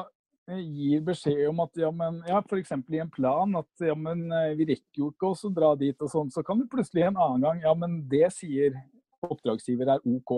gir 0.49 1.03
beskjed 1.05 1.43
om 1.49 1.61
at 1.63 1.77
ja, 1.79 1.91
men 1.93 2.21
ja, 2.27 2.41
f.eks. 2.41 2.73
i 2.73 3.01
en 3.01 3.11
plan 3.13 3.59
at 3.59 3.85
ja, 3.85 3.95
men 3.95 4.25
eh, 4.33 4.53
vi 4.57 4.67
rekker 4.73 5.03
jo 5.03 5.11
ikke 5.11 5.31
å 5.31 5.53
dra 5.53 5.73
dit 5.79 6.01
og 6.01 6.11
sånn, 6.11 6.31
så 6.33 6.43
kan 6.45 6.59
vi 6.59 6.69
plutselig 6.71 7.05
en 7.07 7.19
annen 7.19 7.45
gang 7.45 7.61
ja, 7.63 7.73
men 7.77 8.01
det 8.09 8.27
sier 8.35 8.75
oppdragsgiver 9.21 9.93
er 9.93 10.05
OK, 10.09 10.33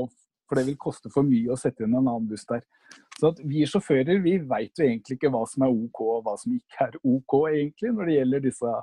for 0.50 0.60
det 0.60 0.66
vil 0.68 0.80
koste 0.80 1.12
for 1.14 1.26
mye 1.26 1.54
å 1.54 1.60
sette 1.60 1.86
inn 1.86 1.96
en 1.96 2.04
annen 2.04 2.28
buss 2.30 2.44
der. 2.50 2.66
Så 3.18 3.32
at 3.32 3.40
vi 3.48 3.64
sjåfører 3.70 4.20
vi 4.24 4.36
veit 4.50 4.78
jo 4.78 4.86
egentlig 4.86 5.18
ikke 5.18 5.32
hva 5.34 5.46
som 5.50 5.66
er 5.66 5.72
OK 5.72 6.02
og 6.04 6.26
hva 6.26 6.36
som 6.40 6.56
ikke 6.56 6.90
er 6.90 7.00
OK 7.00 7.38
egentlig 7.54 7.94
når 7.94 8.10
det 8.10 8.18
gjelder 8.18 8.44
disse, 8.44 8.74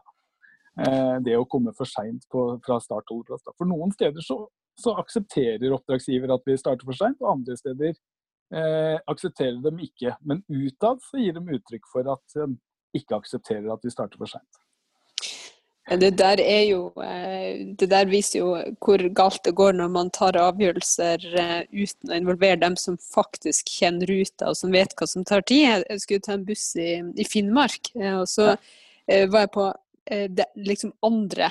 eh, 0.87 1.17
det 1.27 1.37
å 1.37 1.49
komme 1.51 1.75
for 1.77 1.91
seint 1.91 2.25
fra 2.33 2.57
start 2.57 2.65
til 2.65 2.87
startholdeplass. 2.87 3.45
For 3.59 3.69
noen 3.69 3.93
steder 3.95 4.25
så, 4.25 4.41
så 4.81 4.97
aksepterer 5.03 5.77
oppdragsgiver 5.77 6.33
at 6.33 6.49
vi 6.49 6.57
starter 6.59 6.89
for 6.89 6.97
seint, 6.97 7.21
og 7.21 7.37
andre 7.37 7.59
steder 7.61 7.95
eh, 8.55 8.97
aksepterer 9.11 9.61
dem 9.65 9.79
ikke. 9.85 10.17
Men 10.27 10.43
utad 10.49 11.03
så 11.05 11.21
gir 11.23 11.37
de 11.37 11.59
uttrykk 11.59 11.87
for 11.93 12.11
at 12.13 12.37
de 12.37 12.51
ikke 12.97 13.21
aksepterer 13.21 13.71
at 13.73 13.87
vi 13.87 13.95
starter 13.95 14.21
for 14.21 14.31
seint. 14.31 14.61
Det 15.91 16.11
der, 16.19 16.39
er 16.39 16.65
jo, 16.69 16.93
eh, 17.03 17.75
det 17.75 17.89
der 17.91 18.07
viser 18.07 18.39
jo 18.39 18.51
hvor 18.79 19.03
galt 19.15 19.43
det 19.45 19.57
går 19.59 19.73
når 19.75 19.89
man 19.91 20.11
tar 20.15 20.37
avgjørelser 20.39 21.25
eh, 21.35 21.63
uten 21.73 22.13
å 22.13 22.19
involvere 22.21 22.61
dem 22.63 22.77
som 22.79 22.99
faktisk 23.03 23.73
kjenner 23.81 24.07
ruta 24.07 24.53
og 24.53 24.59
som 24.61 24.71
vet 24.71 24.95
hva 24.95 25.09
som 25.11 25.25
tar 25.27 25.43
tid. 25.51 25.83
Jeg 25.89 26.05
skulle 26.05 26.23
ta 26.23 26.37
en 26.37 26.47
buss 26.47 26.69
i, 26.79 27.01
i 27.19 27.27
Finnmark, 27.27 27.91
eh, 27.99 28.21
og 28.21 28.29
så 28.31 28.55
var 29.11 29.43
jeg 29.43 29.51
på 29.51 29.65
det 30.31 30.45
liksom 30.55 30.93
andre 31.07 31.49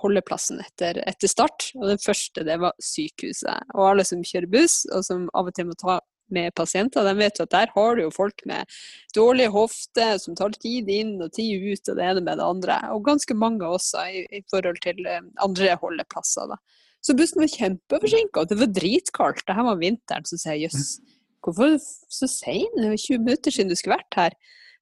holdeplassen 0.00 0.62
etter, 0.62 1.02
etter, 1.04 1.28
start. 1.28 1.66
Og 1.76 1.90
den 1.90 2.00
første 2.00 2.44
det 2.46 2.56
var 2.62 2.72
sykehuset. 2.80 3.68
Og 3.74 3.90
alle 3.90 4.04
som 4.08 4.24
kjører 4.24 4.48
buss, 4.52 4.78
og 4.92 5.04
som 5.04 5.26
av 5.36 5.50
og 5.50 5.56
til 5.56 5.68
må 5.68 5.76
ta 5.76 5.98
med 6.34 6.54
pasienter. 6.58 7.06
De 7.06 7.14
vet 7.18 7.38
jo 7.38 7.46
at 7.46 7.54
der 7.54 7.72
har 7.74 7.96
du 7.96 8.04
jo 8.04 8.12
folk 8.14 8.44
med 8.48 8.68
dårlig 9.16 9.48
hofte, 9.54 10.08
som 10.22 10.36
tar 10.38 10.54
tid 10.62 10.90
inn 10.92 11.16
og 11.22 11.32
tid 11.36 11.64
ut 11.64 11.92
og 11.92 11.98
det 11.98 12.08
ene 12.08 12.24
med 12.24 12.40
det 12.40 12.46
andre. 12.46 12.78
Og 12.94 13.04
ganske 13.06 13.36
mange 13.38 13.68
også 13.68 14.06
i, 14.10 14.24
i 14.38 14.42
forhold 14.52 14.80
til 14.84 15.04
eh, 15.06 15.22
andre 15.44 15.76
holdeplasser. 15.82 16.54
Da. 16.54 16.60
Så 17.02 17.16
bussen 17.18 17.42
var 17.42 17.50
kjempeforsinka, 17.50 18.42
og 18.42 18.50
det 18.50 18.60
var 18.60 18.72
dritkaldt. 18.78 19.46
her 19.48 19.66
var 19.66 19.80
vinteren. 19.80 20.26
Så 20.28 20.38
sier 20.38 20.56
jeg 20.56 20.68
jøss, 20.68 20.96
hvorfor 21.42 21.78
så 21.82 22.28
sein? 22.30 22.68
Det 22.78 22.90
var 22.92 23.00
20 23.06 23.24
minutter 23.26 23.54
siden 23.54 23.72
du 23.72 23.78
skulle 23.78 23.98
vært 23.98 24.18
her. 24.20 24.36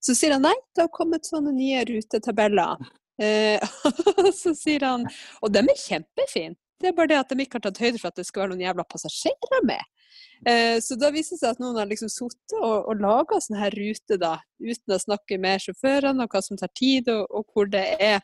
Så 0.05 0.17
sier 0.17 0.37
han 0.37 0.45
nei, 0.45 0.57
det 0.77 0.87
har 0.87 0.93
kommet 0.93 1.29
sånne 1.29 1.53
nye 1.57 1.85
rutetabeller. 1.89 2.91
Eh, 3.21 3.61
så 4.43 4.55
sier 4.57 4.85
han 4.87 5.03
Og 5.45 5.53
de 5.53 5.61
er 5.61 5.77
kjempefine. 5.77 6.57
Det 6.81 6.89
er 6.89 6.97
bare 6.97 7.11
det 7.11 7.19
at 7.21 7.33
de 7.33 7.45
ikke 7.45 7.59
har 7.59 7.67
tatt 7.67 7.81
høyde 7.83 8.01
for 8.01 8.09
at 8.09 8.17
det 8.17 8.25
skal 8.25 8.45
være 8.45 8.55
noen 8.55 8.65
jævla 8.65 8.87
passasjerer 8.89 9.67
med. 9.69 9.83
Eh, 10.47 10.79
så 10.83 10.97
da 11.01 11.13
viser 11.15 11.37
det 11.37 11.43
seg 11.43 11.55
at 11.55 11.63
noen 11.63 11.79
har 11.81 11.91
liksom 11.91 12.11
sittet 12.13 12.57
og, 12.59 12.89
og 12.91 13.03
laga 13.03 13.41
sånne 13.41 13.63
her 13.65 13.77
ruter 13.77 14.21
da, 14.21 14.35
uten 14.63 14.97
å 14.97 15.01
snakke 15.03 15.41
med 15.43 15.65
sjåførene 15.65 16.27
og 16.27 16.35
hva 16.35 16.43
som 16.45 16.61
tar 16.61 16.73
tid, 16.77 17.11
og, 17.13 17.27
og 17.31 17.55
hvor 17.55 17.71
det 17.71 17.87
er 18.01 18.21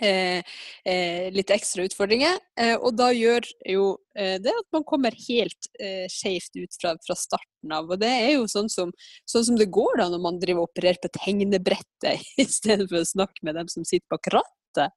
Eh, 0.00 0.42
eh, 0.84 1.32
litt 1.32 1.50
ekstra 1.52 1.86
utfordringer. 1.86 2.38
Eh, 2.60 2.74
og 2.76 2.96
da 2.98 3.08
gjør 3.14 3.46
jo 3.70 3.86
eh, 4.18 4.36
det 4.42 4.52
at 4.52 4.68
man 4.74 4.84
kommer 4.84 5.16
helt 5.26 5.70
eh, 5.80 6.04
skjevt 6.12 6.58
ut 6.58 6.78
fra, 6.80 6.94
fra, 7.06 7.16
starten 7.16 7.72
av. 7.72 7.88
Og 7.88 8.00
det 8.02 8.10
er 8.10 8.32
jo 8.36 8.46
sånn 8.50 8.68
som, 8.72 8.92
sånn 9.28 9.48
som 9.50 9.60
det 9.60 9.70
går 9.72 10.02
da 10.02 10.10
når 10.12 10.24
man 10.26 10.40
driver 10.42 10.64
og 10.64 10.72
opererer 10.72 11.00
på 11.02 11.12
tegnebrettet 11.16 12.26
istedenfor 12.44 13.02
å 13.02 13.12
snakke 13.14 13.46
med 13.48 13.60
dem 13.60 13.72
som 13.72 13.86
sitter 13.88 14.08
bak 14.12 14.32
rattet. 14.36 14.96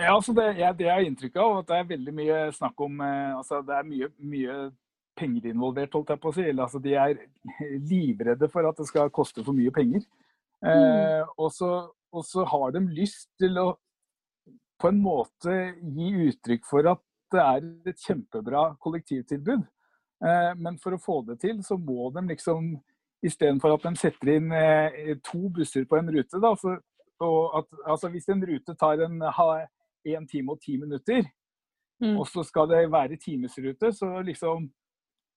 Ja, 0.00 0.14
altså 0.14 0.32
det, 0.36 0.46
jeg, 0.58 0.76
det 0.78 0.88
er 0.88 1.04
inntrykk 1.04 1.36
av 1.42 1.58
at 1.60 1.68
det 1.68 1.78
er 1.78 1.90
veldig 1.90 2.14
mye 2.16 2.38
snakk 2.56 2.80
om 2.80 3.02
eh, 3.04 3.36
altså 3.36 3.60
Det 3.66 3.74
er 3.76 3.88
mye, 3.88 4.08
mye 4.32 4.56
penger 5.20 5.50
involvert, 5.50 5.92
holdt 5.94 6.14
jeg 6.14 6.22
på 6.22 6.30
å 6.30 6.36
si. 6.36 6.46
Eller, 6.46 6.64
altså, 6.64 6.80
de 6.82 6.96
er 6.96 7.20
livredde 7.90 8.48
for 8.52 8.68
at 8.68 8.80
det 8.80 8.88
skal 8.88 9.12
koste 9.14 9.44
for 9.44 9.56
mye 9.56 9.72
penger. 9.74 10.04
Mm. 10.60 10.70
Eh, 10.72 11.32
og, 11.36 11.50
så, 11.56 11.70
og, 12.12 12.24
så, 12.26 12.44
har 12.48 12.74
de 12.76 12.84
lyst 12.88 13.30
til 13.40 13.58
å 13.60 13.68
på 14.80 14.88
en 14.88 15.00
måte 15.04 15.54
gi 15.92 16.10
uttrykk 16.30 16.64
for 16.68 16.88
at 16.88 17.02
det 17.30 17.42
er 17.42 17.66
et 17.92 18.00
kjempebra 18.00 18.70
kollektivtilbud. 18.80 19.66
Eh, 20.24 20.52
men 20.56 20.78
for 20.80 20.96
å 20.96 21.02
få 21.02 21.20
det 21.28 21.40
til, 21.44 21.60
så 21.64 21.78
må 21.80 22.12
de 22.16 22.30
liksom 22.32 22.78
Istedenfor 23.20 23.74
at 23.74 23.82
de 23.84 24.00
setter 24.00 24.30
inn 24.32 24.46
eh, 24.56 25.10
to 25.20 25.50
busser 25.52 25.82
på 25.84 25.98
en 25.98 26.06
rute, 26.08 26.38
da, 26.40 26.54
så, 26.56 26.70
at, 27.58 27.66
altså 27.84 28.08
hvis 28.14 28.30
en 28.32 28.40
rute 28.48 28.72
tar 28.80 29.02
en, 29.04 29.18
1 30.06 30.28
time 30.30 30.54
og 30.54 30.60
10 30.60 30.76
minutter, 30.84 31.24
mm. 32.02 32.16
og 32.16 32.28
så 32.28 32.44
skal 32.46 32.68
det 32.70 32.84
være 32.92 33.18
timesrute, 33.20 33.92
så 33.96 34.10
liksom 34.26 34.68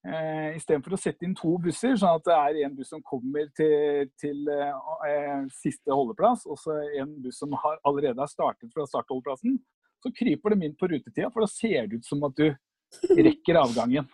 eh, 0.08 0.56
Istedenfor 0.58 0.96
å 0.96 1.00
sette 1.00 1.28
inn 1.28 1.36
to 1.38 1.56
busser, 1.64 1.96
sånn 2.00 2.20
at 2.20 2.28
det 2.28 2.38
er 2.38 2.62
en 2.68 2.76
buss 2.78 2.92
som 2.94 3.04
kommer 3.06 3.50
til, 3.58 4.12
til 4.22 4.50
eh, 4.54 5.48
siste 5.56 5.94
holdeplass, 5.94 6.46
og 6.48 6.60
så 6.62 6.78
en 7.02 7.18
buss 7.24 7.42
som 7.44 7.56
har, 7.64 7.80
allerede 7.88 8.20
har 8.22 8.32
startet 8.32 8.72
fra 8.76 8.88
startholdeplassen, 8.90 9.58
så 10.04 10.12
kryper 10.12 10.54
de 10.54 10.68
inn 10.68 10.78
på 10.80 10.90
rutetida, 10.92 11.32
for 11.32 11.46
da 11.46 11.52
ser 11.52 11.88
det 11.88 12.02
ut 12.02 12.08
som 12.08 12.24
at 12.28 12.40
du 12.40 12.50
rekker 13.24 13.60
avgangen. 13.60 14.08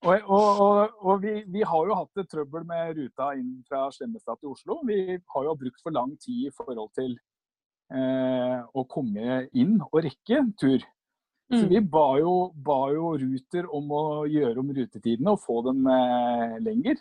Og, 0.00 0.14
og, 0.32 0.60
og, 0.64 0.92
og 1.04 1.18
vi, 1.22 1.32
vi, 1.52 1.60
har 1.68 1.88
jo 1.88 1.96
hatt 1.98 2.20
et 2.22 2.30
trøbbel 2.32 2.64
med 2.68 2.94
ruta 2.96 3.34
inn 3.36 3.58
fra 3.68 3.82
Slemmestad 3.92 4.40
til 4.40 4.54
Oslo. 4.54 4.78
Vi 4.88 5.18
har 5.34 5.44
jo 5.44 5.58
brukt 5.60 5.82
for 5.84 5.92
lang 5.92 6.14
tid 6.24 6.46
i 6.48 6.54
forhold 6.56 6.88
til 6.96 7.12
eh, 7.12 7.29
å 7.90 8.84
komme 8.86 9.44
inn 9.50 9.80
og 9.82 9.96
rekke 10.04 10.44
tur. 10.60 10.84
Så 11.50 11.64
mm. 11.64 11.68
vi 11.68 11.80
ba 11.80 12.18
jo, 12.20 12.34
ba 12.54 12.92
jo, 12.94 13.16
Ruter 13.18 13.66
om 13.74 13.88
å 13.90 14.02
gjøre 14.30 14.62
om 14.62 14.68
rutetidene 14.70 15.32
og 15.34 15.40
få 15.42 15.56
dem 15.66 15.88
eh, 15.90 16.60
lenger. 16.62 17.00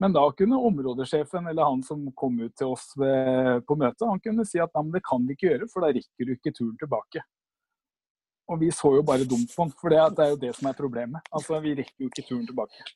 Men 0.00 0.14
da 0.14 0.22
kunne 0.38 0.60
områdesjefen 0.70 1.50
eller 1.50 1.68
han 1.68 1.82
som 1.84 2.06
kom 2.16 2.38
ut 2.40 2.54
til 2.56 2.72
oss 2.72 2.86
ved, 2.96 3.66
på 3.68 3.76
møtet, 3.76 4.06
han 4.08 4.22
kunne 4.24 4.46
si 4.48 4.62
at 4.62 4.72
det 4.94 5.02
kan 5.04 5.26
vi 5.26 5.36
ikke 5.36 5.50
gjøre, 5.50 5.68
for 5.68 5.84
da 5.84 5.90
rekker 5.92 6.28
du 6.28 6.32
ikke 6.36 6.54
turen 6.54 6.78
tilbake. 6.80 7.24
Og 8.48 8.62
vi 8.62 8.70
så 8.72 8.94
jo 8.94 9.04
bare 9.04 9.28
dumt 9.28 9.52
på 9.52 9.66
den, 9.66 9.74
for 9.76 9.92
det, 9.92 10.00
er 10.00 10.32
jo 10.32 10.40
det 10.40 10.54
som 10.56 10.70
er 10.70 10.78
problemet. 10.78 11.28
Altså, 11.28 11.60
Vi 11.60 11.74
rekker 11.82 12.06
jo 12.06 12.08
ikke 12.08 12.24
turen 12.30 12.46
tilbake. 12.48 12.86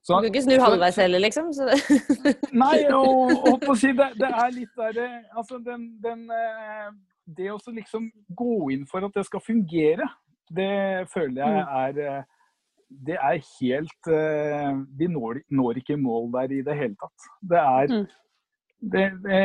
Så, 0.00 0.16
du 0.16 0.24
kan 0.24 0.30
ikke 0.30 0.42
snu 0.46 0.56
halvveis 0.62 0.96
heller, 0.96 1.20
liksom? 1.20 1.50
nei, 2.62 2.86
og, 2.88 3.34
og 3.50 3.58
på 3.60 3.74
å 3.74 3.78
si, 3.78 3.90
det, 3.96 4.06
det 4.16 4.30
er 4.32 4.54
litt 4.54 4.78
der 4.80 5.00
Altså, 5.36 5.58
den, 5.60 5.90
den 6.00 6.22
eh, 6.32 6.88
Det 7.28 7.50
å 7.52 7.58
liksom 7.76 8.08
gå 8.36 8.70
inn 8.72 8.86
for 8.88 9.04
at 9.04 9.16
det 9.18 9.26
skal 9.28 9.44
fungere, 9.44 10.08
det 10.48 11.08
føler 11.12 11.42
jeg 11.42 11.58
mm. 11.58 11.74
er 11.82 12.00
eh, 12.06 12.22
Det 13.10 13.18
er 13.18 13.44
helt 13.50 14.10
eh, 14.16 14.72
Vi 15.02 15.10
når, 15.12 15.42
når 15.60 15.82
ikke 15.82 16.00
mål 16.00 16.32
der 16.38 16.56
i 16.56 16.62
det 16.64 16.78
hele 16.80 16.96
tatt. 17.04 17.28
Det 17.52 17.60
er 17.60 17.92
mm. 17.92 18.08
det, 18.96 19.06
det, 19.28 19.44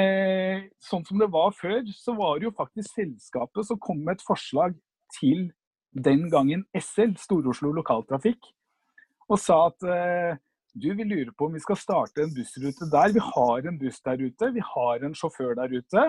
sånn 0.87 1.03
som 1.09 1.19
det 1.19 1.29
var 1.35 1.51
før, 1.59 1.83
så 1.99 2.15
var 2.15 2.39
det 2.39 2.47
jo 2.47 2.55
faktisk 2.55 2.95
selskapet 2.95 3.67
som 3.67 3.81
kom 3.83 3.99
med 4.07 4.15
et 4.15 4.27
forslag 4.31 4.79
til 5.19 5.49
den 5.95 6.29
gangen 6.31 6.63
SL, 6.75 7.15
Stor-Oslo 7.19 7.75
Lokaltrafikk, 7.75 8.49
og 9.31 9.39
sa 9.39 9.61
at 9.67 9.85
eh, 9.89 10.41
du, 10.75 10.93
vi 10.93 11.03
lurer 11.03 11.31
på 11.31 11.47
om 11.47 11.55
vi 11.55 11.63
skal 11.63 11.79
starte 11.79 12.23
en 12.23 12.33
bussrute 12.35 12.87
der. 12.91 13.13
Vi 13.15 13.23
har 13.23 13.67
en 13.67 13.79
buss 13.79 14.01
der 14.03 14.19
ute, 14.19 14.51
vi 14.51 14.63
har 14.75 15.05
en 15.05 15.15
sjåfør 15.15 15.55
der 15.55 15.71
ute. 15.71 16.05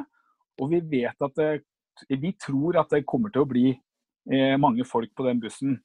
Og 0.61 0.71
vi 0.73 0.81
vet 0.91 1.23
at 1.23 1.37
det, 1.39 1.51
vi 2.11 2.33
tror 2.41 2.81
at 2.81 2.91
det 2.91 3.07
kommer 3.07 3.31
til 3.31 3.45
å 3.45 3.51
bli 3.51 3.69
eh, 3.71 4.57
mange 4.59 4.85
folk 4.89 5.13
på 5.17 5.27
den 5.29 5.41
bussen. 5.41 5.79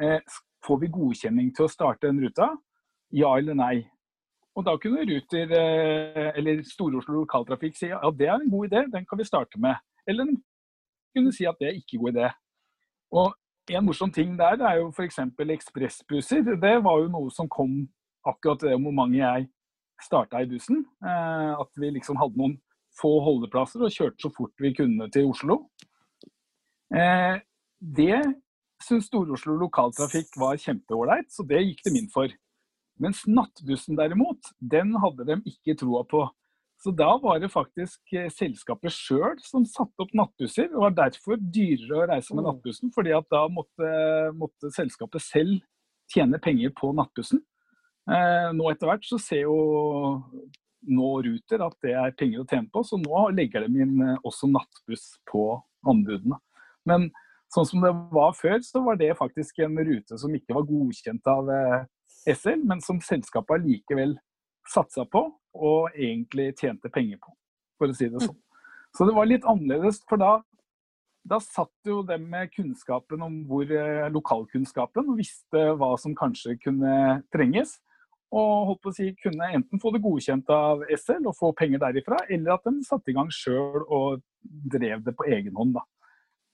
Eh, 0.00 0.20
får 0.66 0.80
vi 0.82 0.92
godkjenning 0.92 1.50
til 1.56 1.66
å 1.66 1.72
starte 1.72 2.06
den 2.06 2.22
ruta? 2.22 2.52
Ja 3.14 3.32
eller 3.38 3.58
nei? 3.58 3.86
Og 4.56 4.64
da 4.64 4.76
kunne 4.80 5.04
Ruter, 5.04 5.50
eh, 5.52 6.30
eller 6.38 6.62
Stor-Oslo 6.64 7.18
Lokaltrafikk 7.18 7.76
si 7.76 7.90
ja, 7.90 8.00
det 8.14 8.30
er 8.30 8.38
en 8.38 8.52
god 8.52 8.70
idé, 8.70 8.84
den 8.92 9.04
kan 9.08 9.18
vi 9.18 9.26
starte 9.28 9.60
med. 9.60 9.76
Eller 10.08 10.30
den 10.30 10.38
kunne 11.16 11.34
si 11.34 11.44
at 11.48 11.58
det 11.60 11.68
er 11.68 11.80
ikke 11.80 12.00
god 12.00 12.14
idé. 12.14 12.30
Og 13.12 13.34
en 13.74 13.84
morsom 13.84 14.12
ting 14.14 14.38
der 14.38 14.62
er 14.62 14.78
jo 14.78 14.88
f.eks. 14.94 15.18
ekspressbusser. 15.58 16.46
Det 16.56 16.76
var 16.84 17.02
jo 17.02 17.10
noe 17.12 17.30
som 17.34 17.50
kom 17.50 17.82
akkurat 18.26 18.64
det 18.64 18.74
om 18.76 18.88
hvor 18.88 18.96
mange 18.96 19.20
jeg 19.20 19.48
starta 20.02 20.42
i 20.42 20.48
bussen. 20.50 20.84
Eh, 21.04 21.52
at 21.56 21.80
vi 21.80 21.92
liksom 21.94 22.18
hadde 22.20 22.40
noen 22.40 22.56
få 22.96 23.18
holdeplasser 23.24 23.84
og 23.84 23.92
kjørte 23.92 24.24
så 24.24 24.32
fort 24.34 24.62
vi 24.62 24.72
kunne 24.76 25.08
til 25.12 25.30
Oslo. 25.30 25.60
Eh, 26.94 27.38
det 27.80 28.20
syntes 28.82 29.08
Stor-Oslo 29.10 29.56
Lokaltrafikk 29.60 30.36
var 30.40 30.58
kjempeålreit, 30.60 31.30
så 31.32 31.44
det 31.48 31.62
gikk 31.64 31.84
de 31.86 31.94
inn 32.00 32.10
for. 32.12 32.32
Mens 33.02 33.24
nattbussen 33.28 33.98
derimot, 33.98 34.52
den 34.60 34.94
hadde 35.02 35.26
de 35.28 35.40
ikke 35.50 35.76
troa 35.80 36.04
på. 36.08 36.24
Så 36.80 36.92
da 36.92 37.08
var 37.20 37.40
det 37.40 37.52
faktisk 37.52 38.12
eh, 38.16 38.28
selskapet 38.32 38.92
sjøl 38.92 39.38
som 39.44 39.64
satte 39.68 40.04
opp 40.04 40.12
nattbusser. 40.16 40.68
Det 40.72 40.80
var 40.80 40.96
derfor 40.96 41.40
dyrere 41.40 42.02
å 42.02 42.08
reise 42.12 42.36
med 42.36 42.44
mm. 42.44 42.48
nattbussen, 42.50 42.92
fordi 42.92 43.14
at 43.16 43.28
da 43.32 43.46
måtte, 43.52 43.92
måtte 44.36 44.72
selskapet 44.76 45.24
selv 45.24 45.64
tjene 46.12 46.40
penger 46.42 46.74
på 46.76 46.92
nattbussen. 46.96 47.40
Eh, 48.06 48.48
nå 48.54 48.70
etter 48.70 48.90
hvert 48.90 49.06
så 49.06 49.18
ser 49.18 49.46
jo 49.46 49.56
nå 50.86 51.08
Ruter 51.26 51.64
at 51.66 51.74
det 51.82 51.94
er 51.98 52.14
penger 52.18 52.44
å 52.44 52.46
tjene 52.46 52.70
på, 52.70 52.82
så 52.86 52.98
nå 53.00 53.24
legger 53.34 53.66
de 53.66 53.82
inn 53.82 53.96
eh, 54.04 54.20
også 54.26 54.50
nattbuss 54.52 55.16
på 55.30 55.48
anbudene. 55.86 56.38
Men 56.86 57.10
sånn 57.54 57.66
som 57.66 57.82
det 57.82 57.92
var 58.14 58.36
før, 58.38 58.60
så 58.62 58.82
var 58.86 59.00
det 59.00 59.16
faktisk 59.18 59.58
en 59.66 59.78
rute 59.78 60.18
som 60.20 60.34
ikke 60.34 60.54
var 60.54 60.68
godkjent 60.68 61.30
av 61.30 61.50
SL, 62.26 62.62
men 62.66 62.82
som 62.82 63.02
selskapet 63.02 63.64
likevel 63.66 64.16
satsa 64.70 65.06
på 65.06 65.28
og 65.56 65.94
egentlig 65.94 66.52
tjente 66.58 66.90
penger 66.92 67.18
på, 67.22 67.32
for 67.78 67.90
å 67.90 67.96
si 67.96 68.10
det 68.12 68.22
sånn. 68.22 68.38
Så 68.96 69.06
det 69.08 69.14
var 69.16 69.28
litt 69.28 69.46
annerledes, 69.48 70.00
for 70.08 70.20
da, 70.20 70.30
da 71.28 71.38
satt 71.42 71.88
jo 71.88 72.00
dem 72.06 72.28
med 72.32 72.52
kunnskapen 72.54 73.24
om 73.24 73.42
hvor 73.48 73.68
eh, 73.68 74.06
lokalkunnskapen 74.12 75.10
og 75.12 75.18
visste 75.20 75.66
hva 75.76 75.92
som 76.00 76.16
kanskje 76.16 76.56
kunne 76.62 77.20
trenges. 77.34 77.76
Og 78.34 78.70
holdt 78.70 78.80
på 78.82 78.90
å 78.90 78.96
si, 78.96 79.10
kunne 79.22 79.50
enten 79.54 79.80
få 79.82 79.92
det 79.94 80.02
godkjent 80.04 80.50
av 80.50 80.82
SL 80.96 81.28
og 81.30 81.36
få 81.38 81.52
penger 81.56 81.82
derifra, 81.84 82.18
eller 82.32 82.56
at 82.56 82.66
de 82.66 82.82
satte 82.86 83.12
i 83.12 83.14
gang 83.16 83.30
sjøl 83.32 83.84
og 83.84 84.24
drev 84.42 85.04
det 85.06 85.14
på 85.16 85.28
egen 85.30 85.54
hånd. 85.54 85.76
da. 85.78 85.84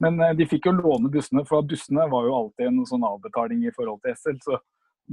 Men 0.05 0.21
eh, 0.21 0.37
de 0.37 0.49
fikk 0.51 0.69
jo 0.69 0.77
låne 0.77 1.11
bussene, 1.13 1.47
for 1.49 1.65
bussene 1.65 2.07
var 2.13 2.29
jo 2.29 2.37
alltid 2.37 2.69
en 2.69 2.85
sånn 2.89 3.09
avbetaling 3.09 3.65
i 3.65 3.75
forhold 3.77 4.03
til 4.05 4.19
SL. 4.19 4.41
Så 4.45 4.61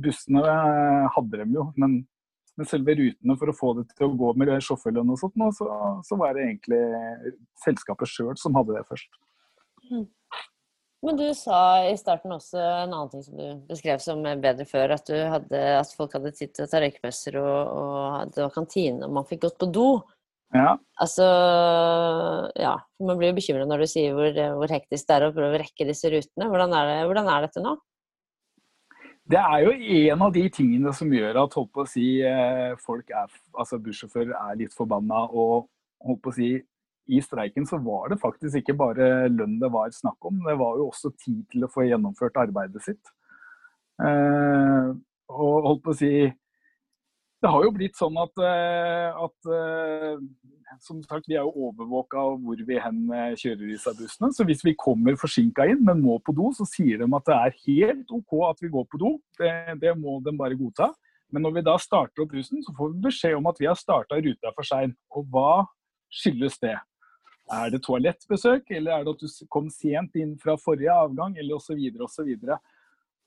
bussene 0.03 0.43
eh, 0.43 1.09
hadde 1.15 1.43
de 1.43 1.59
jo, 1.59 1.69
men 1.79 2.01
men 2.59 2.67
selve 2.67 2.91
rutene 2.99 3.37
for 3.39 3.47
å 3.47 3.55
få 3.55 3.69
det 3.77 3.85
til 3.93 4.09
å 4.09 4.15
gå 4.19 4.33
med 4.35 4.49
sjåførlønn 4.65 5.13
og 5.13 5.19
sånt, 5.21 5.37
så, 5.55 5.65
så, 6.03 6.15
var 6.19 6.35
det 6.35 6.43
egentlig 6.43 6.79
selskapet 7.63 8.11
sjøl 8.11 8.33
som 8.39 8.57
hadde 8.59 8.75
det 8.75 8.81
først. 8.89 9.15
Mm. 9.87 10.03
Men 11.05 11.15
du 11.15 11.25
sa 11.37 11.87
i 11.87 11.95
starten 11.95 12.33
også 12.35 12.59
en 12.59 12.91
annen 12.91 13.09
ting 13.11 13.23
som 13.23 13.37
du 13.39 13.61
beskrev 13.69 14.01
som 14.03 14.19
bedre 14.43 14.65
før, 14.67 14.97
at, 14.97 15.07
hadde, 15.07 15.61
at 15.79 15.93
folk 15.95 16.17
hadde 16.17 16.33
tid 16.35 16.51
til 16.51 16.65
å 16.65 16.71
ta 16.71 16.81
røykepauser, 16.83 17.37
og, 17.39 17.75
og 17.79 18.33
det 18.35 18.43
var 18.43 18.55
kantine, 18.55 19.07
og 19.07 19.15
man 19.15 19.27
fikk 19.29 19.45
gått 19.47 19.59
på 19.61 19.69
do. 19.71 19.89
Ja. 20.55 20.73
Altså, 20.99 21.25
ja. 22.57 22.73
Man 23.05 23.19
blir 23.19 23.31
jo 23.31 23.37
bekymra 23.37 23.67
når 23.69 23.83
du 23.83 23.91
sier 23.91 24.15
hvor, 24.17 24.33
hvor, 24.57 24.71
hektisk 24.73 25.07
det 25.07 25.15
er 25.15 25.27
å 25.27 25.35
prøve 25.35 25.55
å 25.55 25.61
rekke 25.61 25.87
disse 25.87 26.09
rutene. 26.11 26.49
Hvordan 26.49 26.73
er, 26.75 26.89
det, 26.89 26.97
hvordan 27.09 27.29
er 27.31 27.45
dette 27.45 27.63
nå? 27.63 27.75
Det 29.29 29.37
er 29.37 29.61
jo 29.61 29.73
en 30.09 30.23
av 30.25 30.33
de 30.33 30.43
tingene 30.49 30.91
som 30.97 31.11
gjør 31.13 31.43
at 31.43 31.55
holdt 31.55 31.69
på 31.75 31.85
å 31.85 31.89
si, 31.89 32.07
eh, 32.25 32.73
folk 32.81 33.11
er, 33.13 33.29
altså 33.53 33.77
bussjåfører 33.85 34.33
er 34.33 34.57
litt 34.63 34.73
forbanna. 34.73 35.27
Og 35.29 35.69
holdt 36.01 36.23
på 36.25 36.33
å 36.33 36.37
si, 36.39 36.49
i 37.09 37.21
streiken 37.25 37.65
så 37.69 37.79
var 37.83 38.11
det 38.11 38.19
faktisk 38.21 38.61
ikke 38.61 38.77
bare 38.77 39.29
lønn 39.33 39.57
det 39.61 39.71
var 39.73 39.91
snakk 39.95 40.29
om, 40.29 40.41
det 40.45 40.57
var 40.59 40.77
jo 40.79 40.89
også 40.89 41.11
tid 41.17 41.41
til 41.51 41.65
å 41.65 41.71
få 41.71 41.87
gjennomført 41.87 42.37
arbeidet 42.41 42.83
sitt. 42.85 43.13
Eh, 44.05 44.93
og 45.29 45.65
holdt 45.65 45.83
på 45.85 45.91
å 45.91 45.97
si 45.99 46.11
Det 47.39 47.49
har 47.51 47.65
jo 47.65 47.73
blitt 47.75 47.97
sånn 47.99 48.15
at, 48.19 48.39
eh, 48.43 49.15
at 49.15 49.49
som 50.83 51.01
sagt, 51.03 51.27
vi 51.27 51.35
er 51.37 51.45
jo 51.47 51.69
overvåka 51.69 52.21
hvor 52.43 52.61
vi 52.67 52.77
hen 52.81 53.01
eh, 53.15 53.35
kjører 53.39 53.71
disse 53.71 53.93
bussene. 53.97 54.31
Så 54.35 54.45
hvis 54.47 54.61
vi 54.65 54.75
kommer 54.79 55.17
forsinka 55.19 55.65
inn, 55.71 55.81
men 55.85 56.03
må 56.03 56.19
på 56.23 56.35
do, 56.35 56.51
så 56.55 56.67
sier 56.69 57.01
de 57.01 57.07
at 57.15 57.29
det 57.29 57.37
er 57.37 57.57
helt 57.65 58.13
OK 58.15 58.35
at 58.49 58.61
vi 58.63 58.71
går 58.73 58.85
på 58.91 59.01
do. 59.01 59.13
Det, 59.39 59.51
det 59.81 59.95
må 59.99 60.19
de 60.25 60.35
bare 60.37 60.57
godta. 60.59 60.91
Men 61.33 61.45
når 61.45 61.57
vi 61.57 61.65
da 61.65 61.75
starter 61.81 62.23
opp 62.23 62.33
bussen, 62.33 62.61
så 62.65 62.73
får 62.77 62.93
vi 62.93 63.03
beskjed 63.07 63.37
om 63.37 63.49
at 63.49 63.59
vi 63.61 63.69
har 63.69 63.77
starta 63.77 64.17
ruta 64.17 64.53
for 64.55 64.67
seint. 64.67 64.97
Og 65.13 65.27
hva 65.33 65.65
skyldes 66.21 66.57
det? 66.61 66.77
Er 67.49 67.71
det 67.73 67.81
toalettbesøk, 67.85 68.67
eller 68.77 68.93
er 68.93 69.05
det 69.05 69.15
at 69.15 69.23
du 69.23 69.47
kom 69.49 69.71
sent 69.73 70.17
inn 70.21 70.35
fra 70.41 70.53
forrige 70.61 70.93
avgang, 70.93 71.37
eller 71.37 71.57
osv. 71.57 71.79
osv. 72.05 72.29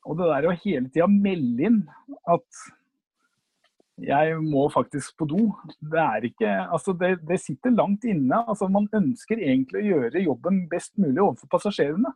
Og 0.03 0.19
det 0.19 0.29
der 0.31 0.47
å 0.47 0.55
hele 0.63 0.87
tida 0.91 1.09
melde 1.11 1.67
inn 1.69 1.83
at 2.31 2.63
jeg 4.03 4.39
må 4.41 4.65
faktisk 4.73 5.15
på 5.21 5.29
do. 5.31 5.41
Det 5.79 6.01
er 6.01 6.27
ikke 6.27 6.53
Altså, 6.65 6.95
det, 6.99 7.17
det, 7.29 7.39
sitter 7.41 7.75
langt 7.75 8.05
inne. 8.09 8.43
Altså, 8.49 8.69
man 8.69 8.89
ønsker 8.95 9.39
egentlig 9.39 9.83
å 9.83 9.89
gjøre 9.91 10.25
jobben 10.25 10.63
best 10.71 10.97
mulig 10.99 11.21
overfor 11.23 11.51
passasjerene. 11.53 12.15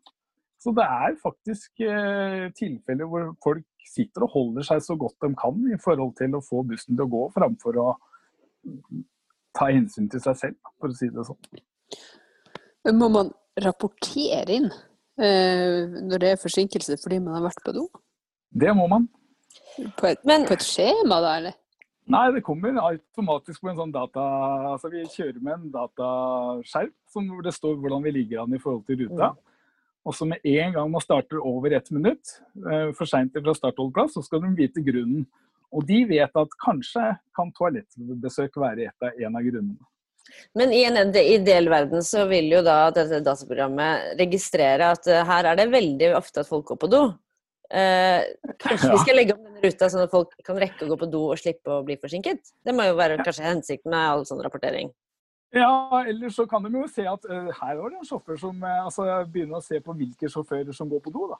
Så 0.63 0.73
det 0.75 0.87
er 0.89 1.19
faktisk 1.21 1.85
eh, 1.85 2.49
tilfeller 2.57 3.11
hvor 3.11 3.29
folk 3.45 3.67
sitter 3.87 4.25
og 4.25 4.33
holder 4.33 4.67
seg 4.67 4.81
så 4.83 4.97
godt 4.99 5.21
de 5.23 5.31
kan 5.39 5.59
i 5.71 5.79
forhold 5.83 6.17
til 6.19 6.35
å 6.35 6.43
få 6.43 6.65
bussen 6.67 6.97
til 6.97 7.05
å 7.05 7.11
gå, 7.13 7.23
framfor 7.37 7.79
å 7.83 7.89
ta 9.57 9.69
hensyn 9.71 10.09
til 10.11 10.23
seg 10.25 10.41
selv, 10.41 10.73
for 10.81 10.91
å 10.91 10.97
si 10.97 11.11
det 11.13 11.27
sånn. 11.29 11.39
Må 12.95 13.09
man 13.11 13.31
rapportere 13.65 14.59
inn 14.59 14.69
eh, 14.69 15.87
når 16.07 16.23
det 16.23 16.33
er 16.33 16.43
forsinkelse 16.43 16.99
fordi 17.03 17.19
man 17.25 17.39
har 17.39 17.47
vært 17.49 17.63
på 17.65 17.75
do? 17.75 17.87
Det 18.55 18.73
må 18.77 18.87
man. 18.91 19.09
På 19.99 20.11
et, 20.11 20.21
Men, 20.25 20.47
på 20.49 20.55
et 20.57 20.65
skjema, 20.65 21.19
da, 21.21 21.37
eller? 21.41 21.57
Nei, 22.07 22.27
det 22.37 22.45
kommer 22.47 22.77
automatisk 22.79 23.65
på 23.65 23.73
en 23.73 23.81
sånn 23.81 23.93
data 23.93 24.23
Altså 24.71 24.93
vi 24.93 25.03
kjører 25.11 25.41
med 25.43 25.57
en 25.57 25.73
dataskjerm 25.75 26.93
hvor 27.33 27.43
det 27.43 27.55
står 27.57 27.81
hvordan 27.83 28.05
vi 28.05 28.13
ligger 28.15 28.45
an 28.45 28.55
i 28.55 28.61
forhold 28.63 28.85
til 28.87 29.01
ruta. 29.03 29.33
Mm. 29.33 29.43
Og 30.07 30.15
så 30.15 30.29
med 30.29 30.45
en 30.47 30.77
gang 30.77 30.91
man 30.93 31.03
starter 31.03 31.41
over 31.43 31.75
ett 31.75 31.91
minutt 31.91 32.37
eh, 32.63 32.93
for 32.95 33.11
seint 33.11 33.35
fra 33.35 33.57
startholdeplass, 33.57 34.15
så 34.15 34.23
skal 34.23 34.45
de 34.45 34.53
vite 34.55 34.85
grunnen. 34.87 35.25
Og 35.75 35.83
de 35.89 36.05
vet 36.07 36.39
at 36.39 36.59
kanskje 36.63 37.09
kan 37.35 37.51
toalettbesøk 37.57 38.61
være 38.63 38.87
et 38.87 39.09
av, 39.09 39.17
en 39.27 39.41
av 39.41 39.49
grunnene. 39.49 39.89
Men 40.59 40.73
i 40.75 40.83
en 40.89 40.99
ideell 41.17 41.69
verden 41.71 42.03
så 42.05 42.25
vil 42.31 42.51
jo 42.51 42.63
da 42.67 42.91
dette 42.95 43.23
dataprogrammet 43.25 44.17
registrere 44.21 44.91
at 44.97 45.07
eh, 45.11 45.25
her 45.27 45.53
er 45.53 45.61
det 45.61 45.71
veldig 45.73 46.13
ofte 46.19 46.43
at 46.43 46.51
folk 46.51 46.67
går 46.73 46.81
på 46.83 46.91
do. 46.93 47.03
Eh, 47.71 48.23
kanskje 48.63 48.91
ja. 48.91 48.93
vi 48.93 49.03
skal 49.03 49.19
legge 49.19 49.35
om 49.35 49.43
denne 49.43 49.65
ruta 49.65 49.89
sånn 49.91 50.05
at 50.05 50.13
folk 50.13 50.37
kan 50.47 50.59
rekke 50.63 50.87
å 50.87 50.93
gå 50.93 51.01
på 51.01 51.11
do 51.11 51.25
og 51.33 51.41
slippe 51.41 51.73
å 51.73 51.83
bli 51.87 51.99
forsinket? 52.03 52.55
Det 52.63 52.75
må 52.77 52.87
jo 52.87 52.99
være 52.99 53.19
kanskje 53.23 53.49
hensikten 53.49 53.91
med 53.95 54.03
all 54.13 54.27
sånn 54.29 54.43
rapportering? 54.45 54.93
Ja, 55.55 56.03
eller 56.03 56.31
så 56.35 56.45
kan 56.51 56.65
de 56.67 56.73
jo 56.75 56.87
se 56.91 57.07
at 57.09 57.27
uh, 57.31 57.51
her 57.55 57.77
var 57.79 57.93
det 57.93 58.01
en 58.01 58.09
sjåfør 58.09 58.39
som 58.41 58.59
uh, 58.63 58.87
altså, 58.87 59.07
begynner 59.31 59.61
å 59.61 59.65
se 59.65 59.79
på 59.83 59.95
hvilke 59.97 60.31
sjåfører 60.31 60.75
som 60.77 60.91
går 60.91 61.01
på 61.05 61.13
do. 61.15 61.29
da. 61.31 61.39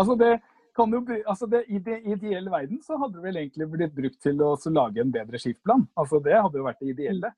Altså 0.00 0.16
det 0.20 0.32
kan 0.76 0.92
jo, 0.92 1.00
altså 1.30 1.48
det, 1.50 1.64
I 1.70 1.80
det 1.82 2.00
ideelle 2.02 2.50
verden 2.50 2.80
så 2.82 2.98
hadde 3.00 3.18
det 3.18 3.24
vel 3.24 3.40
egentlig 3.40 3.68
blitt 3.70 3.96
brukt 3.96 4.20
til 4.22 4.40
å 4.42 4.54
lage 4.74 5.02
en 5.02 5.12
bedre 5.14 5.40
skiftplan. 5.40 5.86
Altså 5.98 6.20
Det 6.24 6.34
hadde 6.34 6.60
jo 6.60 6.66
vært 6.66 6.80
det 6.82 6.94
ideelle. 6.94 7.30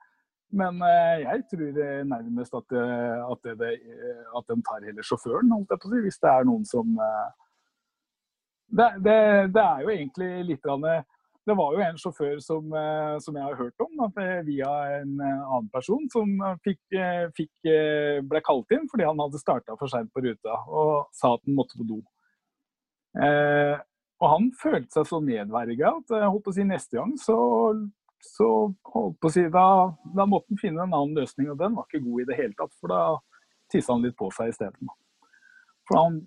Men 0.55 0.79
uh, 0.79 1.17
jeg 1.25 1.43
tror 1.51 1.81
nærmest 2.07 2.55
at, 2.55 2.77
at, 2.77 3.49
det, 3.59 3.73
at 4.39 4.53
de 4.53 4.57
tar 4.69 4.87
heller 4.87 5.07
sjåføren, 5.07 5.51
holdt 5.51 5.75
jeg 5.75 5.83
på 5.83 5.91
å 5.91 5.95
si, 5.95 6.05
hvis 6.05 6.21
det 6.23 6.31
er 6.31 6.47
noen 6.47 6.69
som 6.69 6.95
det, 8.69 8.89
det, 8.99 9.19
det, 9.55 9.63
er 9.63 9.85
jo 9.85 9.93
egentlig 9.95 10.31
litt 10.49 10.67
Det 11.47 11.55
var 11.55 11.75
jo 11.75 11.83
en 11.85 11.99
sjåfør 12.01 12.39
som, 12.43 12.73
eh, 12.75 13.17
som 13.23 13.37
jeg 13.39 13.45
har 13.45 13.59
hørt 13.61 13.85
om, 13.85 14.01
via 14.47 14.71
en 14.99 15.21
eh, 15.21 15.43
annen 15.47 15.69
person, 15.71 16.09
som 16.11 16.33
fikk, 16.65 16.81
eh, 16.91 17.29
fikk, 17.37 17.53
ble 18.27 18.43
kalt 18.43 18.73
inn 18.75 18.89
fordi 18.91 19.07
han 19.07 19.21
hadde 19.23 19.43
starta 19.43 19.77
for 19.79 19.91
seint 19.93 20.11
på 20.13 20.25
ruta 20.25 20.59
og 20.67 21.07
sa 21.15 21.37
at 21.37 21.45
han 21.47 21.59
måtte 21.59 21.79
på 21.79 21.87
do. 21.87 22.01
Eh, 23.23 23.77
og 24.17 24.33
han 24.33 24.51
følte 24.59 24.97
seg 24.97 25.07
så 25.07 25.21
nedverga 25.21 25.93
at 26.01 26.15
holdt 26.25 26.45
på 26.47 26.53
å 26.53 26.57
si, 26.57 26.65
neste 26.67 26.99
gang 26.99 27.15
så, 27.21 27.37
så 28.25 28.49
holdt 28.93 29.19
på 29.21 29.31
å 29.31 29.33
si, 29.33 29.45
da, 29.53 29.67
da 30.17 30.27
måtte 30.29 30.53
han 30.53 30.61
finne 30.61 30.85
en 30.85 30.95
annen 30.95 31.17
løsning, 31.19 31.51
og 31.53 31.59
den 31.61 31.77
var 31.77 31.89
ikke 31.89 32.05
god 32.05 32.23
i 32.23 32.29
det 32.31 32.39
hele 32.39 32.57
tatt. 32.59 32.73
For 32.81 32.93
da 32.93 33.03
tissa 33.73 33.95
han 33.95 34.07
litt 34.07 34.17
på 34.19 34.31
seg 34.35 34.53
isteden. 34.53 34.91
For 35.87 36.01
han, 36.01 36.23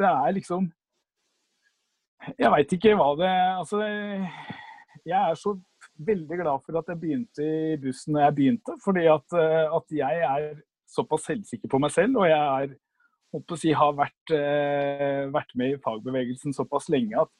det 0.00 0.08
er 0.08 0.38
liksom 0.38 0.70
jeg 2.38 2.52
veit 2.54 2.72
ikke 2.76 2.94
hva 2.94 3.08
det 3.18 3.30
Altså, 3.32 3.80
jeg 5.02 5.18
er 5.18 5.38
så 5.38 5.56
veldig 6.06 6.38
glad 6.38 6.62
for 6.64 6.78
at 6.78 6.90
jeg 6.90 7.00
begynte 7.00 7.44
i 7.46 7.76
bussen 7.82 8.14
når 8.14 8.26
jeg 8.26 8.36
begynte. 8.38 8.76
Fordi 8.84 9.04
at, 9.10 9.36
eh, 9.38 9.74
at 9.76 9.96
jeg 9.98 10.22
er 10.28 10.48
såpass 10.92 11.26
selvsikker 11.30 11.70
på 11.72 11.80
meg 11.82 11.92
selv, 11.94 12.20
og 12.20 12.28
jeg 12.28 12.38
er, 12.38 12.74
å 13.38 13.58
si, 13.58 13.72
har 13.76 13.94
vært, 13.96 14.34
eh, 14.36 15.22
vært, 15.32 15.54
med 15.56 15.74
i 15.74 15.80
fagbevegelsen 15.82 16.54
såpass 16.56 16.90
lenge 16.92 17.16
at 17.22 17.32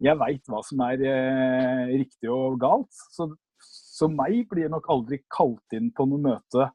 jeg 0.00 0.18
veit 0.20 0.50
hva 0.50 0.62
som 0.64 0.82
er 0.86 1.02
eh, 1.04 1.94
riktig 2.00 2.30
og 2.32 2.58
galt. 2.62 2.90
Så, 3.12 3.28
så 3.60 4.08
meg 4.12 4.46
blir 4.50 4.70
nok 4.72 4.88
aldri 4.92 5.20
kalt 5.32 5.76
inn 5.76 5.90
på 5.96 6.06
noe 6.08 6.22
møte 6.30 6.70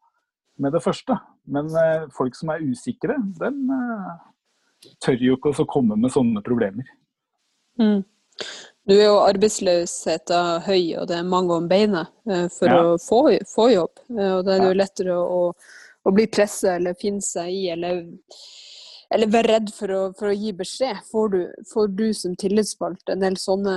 med 0.62 0.76
det 0.76 0.84
første. 0.86 1.18
Men 1.50 1.70
eh, 1.74 2.06
folk 2.16 2.38
som 2.38 2.54
er 2.54 2.66
usikre, 2.66 3.18
den 3.40 3.64
eh, 3.74 4.12
tør 5.04 5.26
jo 5.26 5.40
ikke 5.40 5.56
å 5.64 5.70
komme 5.70 5.98
med 6.00 6.14
sånne 6.14 6.44
problemer. 6.46 6.88
Mm. 7.82 8.04
Nå 8.86 8.94
er 8.94 9.08
jo 9.08 9.16
arbeidsløsheten 9.26 10.66
høy, 10.68 10.94
og 11.00 11.08
det 11.10 11.18
er 11.18 11.30
mange 11.30 11.56
om 11.56 11.70
beinet 11.70 12.12
eh, 12.30 12.46
for 12.54 12.70
ja. 12.70 12.82
å 12.84 13.00
få, 13.02 13.22
få, 13.50 13.70
jobb. 13.74 14.04
Eh, 14.14 14.34
og 14.36 14.46
Da 14.46 14.56
er 14.56 14.62
det 14.62 14.70
jo 14.70 14.78
lettere 14.78 15.18
å, 15.18 15.42
å 16.06 16.14
bli 16.14 16.28
presset 16.30 16.76
eller 16.76 16.98
finne 17.00 17.26
seg 17.26 17.50
i, 17.50 17.64
eller, 17.74 18.04
eller 19.14 19.32
være 19.32 19.52
redd 19.54 19.72
for 19.76 19.94
å, 19.94 20.02
for 20.18 20.32
å 20.32 20.36
gi 20.36 20.54
beskjed. 20.58 21.02
Får 21.12 21.34
du, 21.34 21.40
får 21.72 21.92
du, 21.98 22.06
som 22.18 22.36
tillitsvalgt 22.40 23.12
en 23.12 23.24
del 23.24 23.38
sånne 23.40 23.76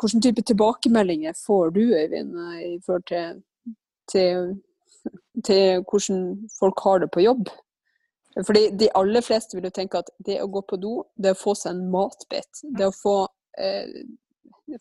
Hvilken 0.00 0.22
type 0.24 0.44
tilbakemeldinger 0.48 1.36
får 1.38 1.74
du, 1.76 1.82
Øyvind, 1.96 2.38
i 2.62 2.78
forhold 2.86 3.04
til, 3.10 3.42
til, 4.10 4.54
til 5.44 5.84
hvordan 5.88 6.24
folk 6.58 6.82
har 6.86 7.04
det 7.04 7.12
på 7.12 7.26
jobb? 7.26 7.52
Fordi 8.46 8.70
de 8.80 8.88
aller 8.96 9.20
fleste 9.20 9.56
vil 9.56 9.68
jo 9.68 9.74
tenke 9.76 10.00
at 10.00 10.08
det 10.24 10.38
å 10.40 10.48
gå 10.50 10.62
på 10.68 10.78
do, 10.80 11.02
det 11.20 11.34
å 11.34 11.38
få 11.38 11.54
seg 11.58 11.74
en 11.74 11.88
matbit, 11.92 12.62
det 12.78 12.88
å 12.88 12.94
få, 12.96 13.16
eh, 13.60 13.92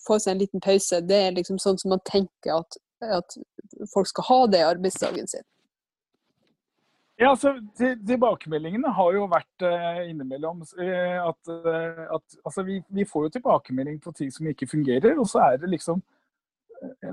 få 0.07 0.19
seg 0.23 0.33
en 0.33 0.43
liten 0.45 0.63
pause, 0.63 1.01
det 1.03 1.19
er 1.25 1.35
liksom 1.35 1.59
sånn 1.59 1.79
som 1.81 1.91
man 1.91 2.03
tenker 2.07 2.61
at, 2.61 2.79
at 3.03 3.35
folk 3.91 4.07
skal 4.07 4.27
ha 4.29 4.39
det 4.53 4.61
i 4.61 4.69
arbeidsdagen 4.69 5.27
sin. 5.27 5.43
Ja, 7.21 7.35
altså, 7.35 7.51
Tilbakemeldingene 7.77 8.89
har 8.97 9.13
jo 9.13 9.27
vært 9.29 9.65
uh, 9.67 9.99
innimellom 10.09 10.63
uh, 10.65 11.19
at, 11.27 11.51
uh, 11.53 12.07
at 12.17 12.37
altså, 12.41 12.63
vi, 12.65 12.79
vi, 12.89 13.05
får 13.05 13.27
jo 13.27 13.33
tilbakemelding 13.35 13.99
på 14.01 14.13
ting 14.17 14.31
som 14.33 14.47
ikke 14.49 14.69
fungerer. 14.71 15.19
Og 15.21 15.29
så 15.29 15.43
er 15.45 15.61
det 15.61 15.69
liksom 15.69 16.01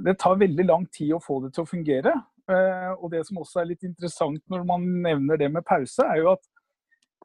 Det 0.07 0.17
tar 0.17 0.41
veldig 0.41 0.65
lang 0.65 0.87
tid 0.89 1.13
å 1.13 1.21
få 1.21 1.43
det 1.45 1.53
til 1.53 1.67
å 1.67 1.69
fungere. 1.69 2.15
Eh, 2.49 2.93
og 2.97 3.11
det 3.13 3.27
som 3.29 3.41
også 3.43 3.61
er 3.61 3.75
litt 3.75 3.85
interessant 3.85 4.41
når 4.49 4.63
man 4.69 4.87
nevner 5.05 5.37
det 5.37 5.51
med 5.53 5.67
pause, 5.69 6.05
er 6.07 6.23
jo 6.23 6.31
at 6.33 6.47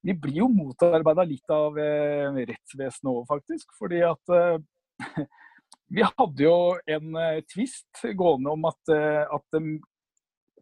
vi 0.04 0.15
blir 0.19 0.41
jo 0.41 0.50
motarbeida 0.52 1.24
litt 1.24 1.54
av 1.56 1.80
eh, 1.80 2.41
rettsvesenet 2.50 3.08
òg, 3.08 3.22
faktisk. 3.30 3.72
Fordi 3.80 4.02
at 4.04 4.34
eh, 4.36 5.24
vi 5.96 6.04
hadde 6.04 6.43
jo 6.43 6.58
en 6.98 7.15
tvist 7.48 8.04
gående 8.19 8.52
om 8.52 8.67
at, 8.67 8.91
at 8.91 9.56
de 9.56 9.78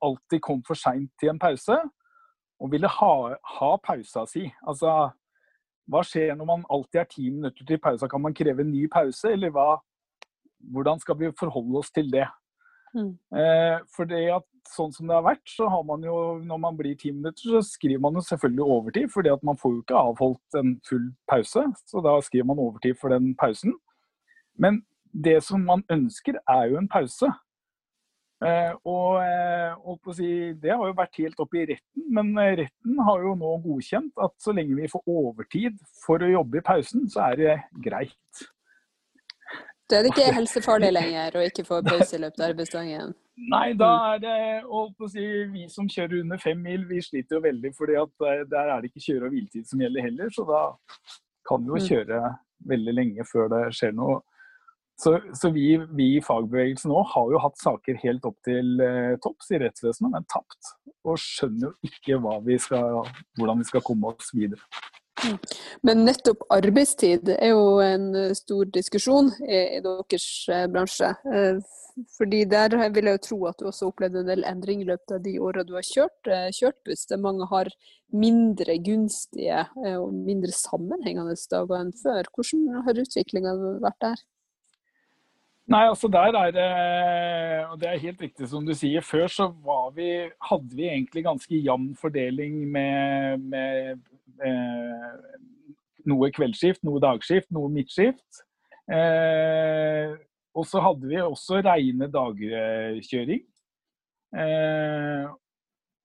alltid 0.06 0.44
kom 0.46 0.62
for 0.68 0.78
seint 0.78 1.10
til 1.22 1.32
en 1.32 1.42
pause 1.42 1.78
og 2.62 2.70
ville 2.72 2.90
ha, 2.90 3.14
ha 3.58 3.72
pausa 3.82 4.28
si. 4.30 4.46
Altså, 4.68 5.10
hva 5.90 6.04
skjer 6.06 6.36
når 6.38 6.50
man 6.50 6.68
alltid 6.70 7.02
er 7.02 7.10
ti 7.10 7.30
minutter 7.30 7.66
til 7.66 7.82
pausa? 7.82 8.10
Kan 8.10 8.22
man 8.22 8.36
kreve 8.38 8.62
en 8.64 8.72
ny 8.72 8.86
pause, 8.92 9.34
eller 9.34 9.54
hva? 9.56 9.80
Hvordan 10.72 11.02
skal 11.02 11.18
vi 11.18 11.34
forholde 11.40 11.82
oss 11.82 11.90
til 11.92 12.12
det? 12.14 12.28
Mm. 12.94 13.16
Eh, 13.40 13.78
for 13.96 14.06
det 14.06 14.26
at 14.36 14.46
sånn 14.68 14.92
som 14.94 15.08
det 15.10 15.16
har 15.16 15.26
vært, 15.26 15.44
så 15.50 15.68
har 15.72 15.84
man 15.88 16.04
jo 16.06 16.16
når 16.46 16.60
man 16.62 16.78
blir 16.78 16.98
ti 17.00 17.12
minutter, 17.16 17.56
så 17.56 17.62
skriver 17.66 18.04
man 18.04 18.20
jo 18.20 18.24
selvfølgelig 18.28 18.68
overtid. 18.78 19.12
fordi 19.12 19.34
at 19.34 19.44
man 19.44 19.58
får 19.58 19.74
jo 19.74 19.82
ikke 19.82 20.04
avholdt 20.06 20.60
en 20.60 20.76
full 20.88 21.08
pause, 21.28 21.66
så 21.88 22.04
da 22.06 22.20
skriver 22.22 22.52
man 22.52 22.60
overtid 22.60 23.00
for 23.00 23.10
den 23.10 23.34
pausen. 23.36 23.74
Men 24.56 24.84
det 25.12 25.42
som 25.44 25.66
man 25.66 25.84
ønsker, 25.90 26.38
er 26.48 26.70
jo 26.70 26.78
en 26.78 26.88
pause. 26.88 27.32
Eh, 28.42 28.72
og, 28.90 29.20
eh, 29.22 29.74
og 29.86 30.16
si, 30.18 30.54
Det 30.58 30.72
har 30.74 30.88
jo 30.90 30.98
vært 30.98 31.20
helt 31.22 31.42
oppe 31.44 31.60
i 31.62 31.66
retten, 31.70 32.08
men 32.10 32.32
retten 32.34 33.02
har 33.06 33.22
jo 33.22 33.36
nå 33.38 33.52
godkjent 33.62 34.24
at 34.26 34.34
så 34.42 34.56
lenge 34.58 34.80
vi 34.80 34.90
får 34.90 35.04
overtid 35.06 35.78
for 36.02 36.24
å 36.24 36.32
jobbe 36.32 36.58
i 36.58 36.66
pausen, 36.66 37.06
så 37.12 37.28
er 37.30 37.42
det 37.42 37.58
greit. 37.86 38.46
Da 39.92 40.00
er 40.00 40.08
det 40.08 40.14
ikke 40.16 40.32
helsefarlig 40.40 40.90
lenger 40.96 41.38
å 41.38 41.44
ikke 41.46 41.68
få 41.68 41.84
pause 41.86 42.18
i 42.18 42.24
løpet 42.24 42.42
av 42.42 42.54
arbeidsdagen? 42.54 43.14
Nei, 43.52 43.68
da 43.78 43.92
mm. 43.92 44.08
er 44.10 44.24
det 44.26 44.40
å 44.66 45.10
si, 45.10 45.28
vi 45.54 45.68
som 45.72 45.90
kjører 45.90 46.24
under 46.24 46.42
fem 46.42 46.60
mil, 46.66 46.88
vi 46.90 47.02
sliter 47.04 47.38
jo 47.38 47.46
veldig. 47.46 47.74
fordi 47.78 48.00
eh, 48.00 48.44
der 48.50 48.74
er 48.74 48.82
det 48.82 48.90
ikke 48.90 49.06
kjøre- 49.06 49.30
og 49.30 49.36
hviletid 49.36 49.70
som 49.70 49.86
gjelder 49.86 50.08
heller. 50.10 50.34
Så 50.34 50.48
da 50.50 50.64
kan 51.48 51.62
vi 51.62 51.76
jo 51.76 51.78
mm. 51.78 51.88
kjøre 51.94 52.36
veldig 52.74 52.98
lenge 52.98 53.26
før 53.30 53.54
det 53.54 53.64
skjer 53.78 53.94
noe 53.98 54.20
Så, 55.02 55.16
så 55.34 55.50
vi, 55.50 55.74
i 56.06 56.22
fagbevegelsen 56.22 56.92
nå 56.94 57.02
har 57.14 57.32
jo 57.34 57.42
hatt 57.42 57.58
saker 57.58 57.98
helt 58.04 58.26
opp 58.30 58.38
til 58.46 58.82
eh, 58.86 59.16
topps 59.24 59.50
i 59.50 59.60
rettsvesenet, 59.64 60.14
men 60.14 60.28
tapt. 60.30 60.76
Og 61.10 61.18
skjønner 61.18 61.72
jo 61.72 61.90
ikke 61.90 62.20
vi 62.46 62.58
skal, 62.62 63.02
hvordan 63.40 63.64
vi 63.64 63.70
skal 63.72 63.86
komme 63.86 64.14
oss 64.14 64.30
videre. 64.38 64.62
Mm. 65.22 65.38
Men 65.86 66.04
nettopp 66.08 66.46
arbeidstid 66.54 67.30
er 67.36 67.52
jo 67.54 67.78
en 67.84 68.10
eh, 68.18 68.34
stor 68.38 68.70
diskusjon 68.74 69.30
i, 69.46 69.60
i 69.78 69.82
deres 69.86 70.28
eh, 70.50 70.66
bransje. 70.72 71.12
Eh, 71.34 71.62
fordi 72.16 72.44
der 72.50 72.74
vil 72.96 73.10
jeg 73.10 73.18
jo 73.18 73.24
tro 73.26 73.40
at 73.50 73.60
du 73.60 73.68
også 73.70 73.90
opplevde 73.92 74.22
en 74.22 74.30
del 74.30 74.46
endring 74.48 74.82
i 74.82 74.88
løpet 74.88 75.18
av 75.18 75.26
de 75.26 75.36
åra 75.44 75.66
du 75.68 75.74
har 75.76 75.86
kjørt, 75.86 76.30
kjørt, 76.56 76.80
buss. 76.88 77.04
Der 77.10 77.22
mange 77.22 77.46
har 77.52 77.70
mindre 78.16 78.78
gunstige 78.86 79.66
og 79.98 80.14
mindre 80.16 80.54
sammenhengende 80.56 81.36
dager 81.52 81.82
enn 81.82 81.92
før. 82.00 82.32
Hvordan 82.32 82.86
har 82.88 83.04
utviklinga 83.04 83.54
vært 83.84 84.00
der? 84.08 84.24
Nei, 85.72 85.86
altså 85.88 86.10
der 86.12 86.36
er 86.36 86.52
det 86.52 86.70
Og 87.72 87.78
det 87.80 87.90
er 87.90 88.02
helt 88.04 88.22
riktig 88.22 88.48
som 88.52 88.66
du 88.68 88.74
sier. 88.76 89.04
Før 89.06 89.28
så 89.32 89.48
vi, 89.96 90.10
hadde 90.50 90.76
vi 90.76 90.90
egentlig 90.90 91.24
ganske 91.24 91.62
jevn 91.64 91.94
fordeling 92.00 92.66
med, 92.72 93.46
med 93.54 94.02
eh, 94.44 95.38
noe 96.12 96.32
kveldsskift, 96.34 96.84
noe 96.88 97.02
dagskift, 97.04 97.52
noe 97.56 97.72
midtskift. 97.72 98.44
Eh, 98.92 100.18
og 100.52 100.68
så 100.68 100.82
hadde 100.84 101.08
vi 101.08 101.22
også 101.24 101.62
reine 101.64 102.10
dagkjøring. 102.12 103.46
Eh, 104.42 105.30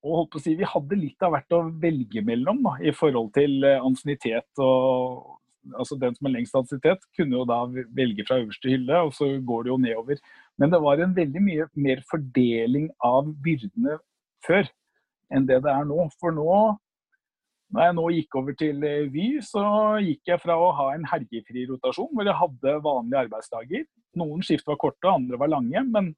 og 0.06 0.20
holdt 0.20 0.30
på 0.34 0.38
å 0.38 0.44
si, 0.44 0.54
Vi 0.58 0.66
hadde 0.66 0.98
litt 1.00 1.22
av 1.26 1.34
hvert 1.34 1.56
å 1.56 1.64
velge 1.82 2.22
mellom 2.26 2.62
da, 2.66 2.76
i 2.82 2.94
forhold 2.94 3.32
til 3.34 3.64
eh, 3.66 3.82
ansiennitet 3.82 4.62
og 4.62 5.35
altså 5.74 5.98
den 6.00 6.14
som 6.16 6.28
har 6.28 6.34
lengst 6.36 6.56
ansiennitet, 6.58 7.04
kunne 7.16 7.38
jo 7.38 7.44
da 7.48 7.60
velge 7.96 8.26
fra 8.28 8.38
øverste 8.42 8.70
hylle, 8.70 9.02
og 9.08 9.14
så 9.16 9.28
går 9.48 9.66
det 9.66 9.72
jo 9.72 9.78
nedover. 9.82 10.20
Men 10.60 10.72
det 10.72 10.80
var 10.84 11.02
en 11.02 11.14
veldig 11.16 11.42
mye 11.42 11.68
mer 11.74 12.02
fordeling 12.10 12.90
av 13.04 13.30
byrdene 13.44 13.98
før 14.46 14.68
enn 15.34 15.46
det 15.48 15.60
det 15.64 15.72
er 15.72 15.88
nå. 15.88 16.06
For 16.20 16.34
nå, 16.34 16.58
når 17.74 17.88
jeg 17.88 17.96
nå 17.98 18.06
gikk 18.14 18.38
over 18.38 18.56
til 18.58 18.84
eh, 18.86 19.08
Vy, 19.10 19.26
så 19.44 19.64
gikk 20.04 20.30
jeg 20.30 20.42
fra 20.42 20.58
å 20.60 20.70
ha 20.78 20.92
en 20.94 21.06
helgefri 21.10 21.66
rotasjon, 21.70 22.12
hvor 22.14 22.28
jeg 22.28 22.40
hadde 22.40 22.76
vanlige 22.84 23.24
arbeidsdager. 23.26 23.86
Noen 24.16 24.44
skift 24.46 24.68
var 24.70 24.78
korte, 24.80 25.10
andre 25.10 25.40
var 25.40 25.50
lange, 25.52 25.82
men 25.90 26.12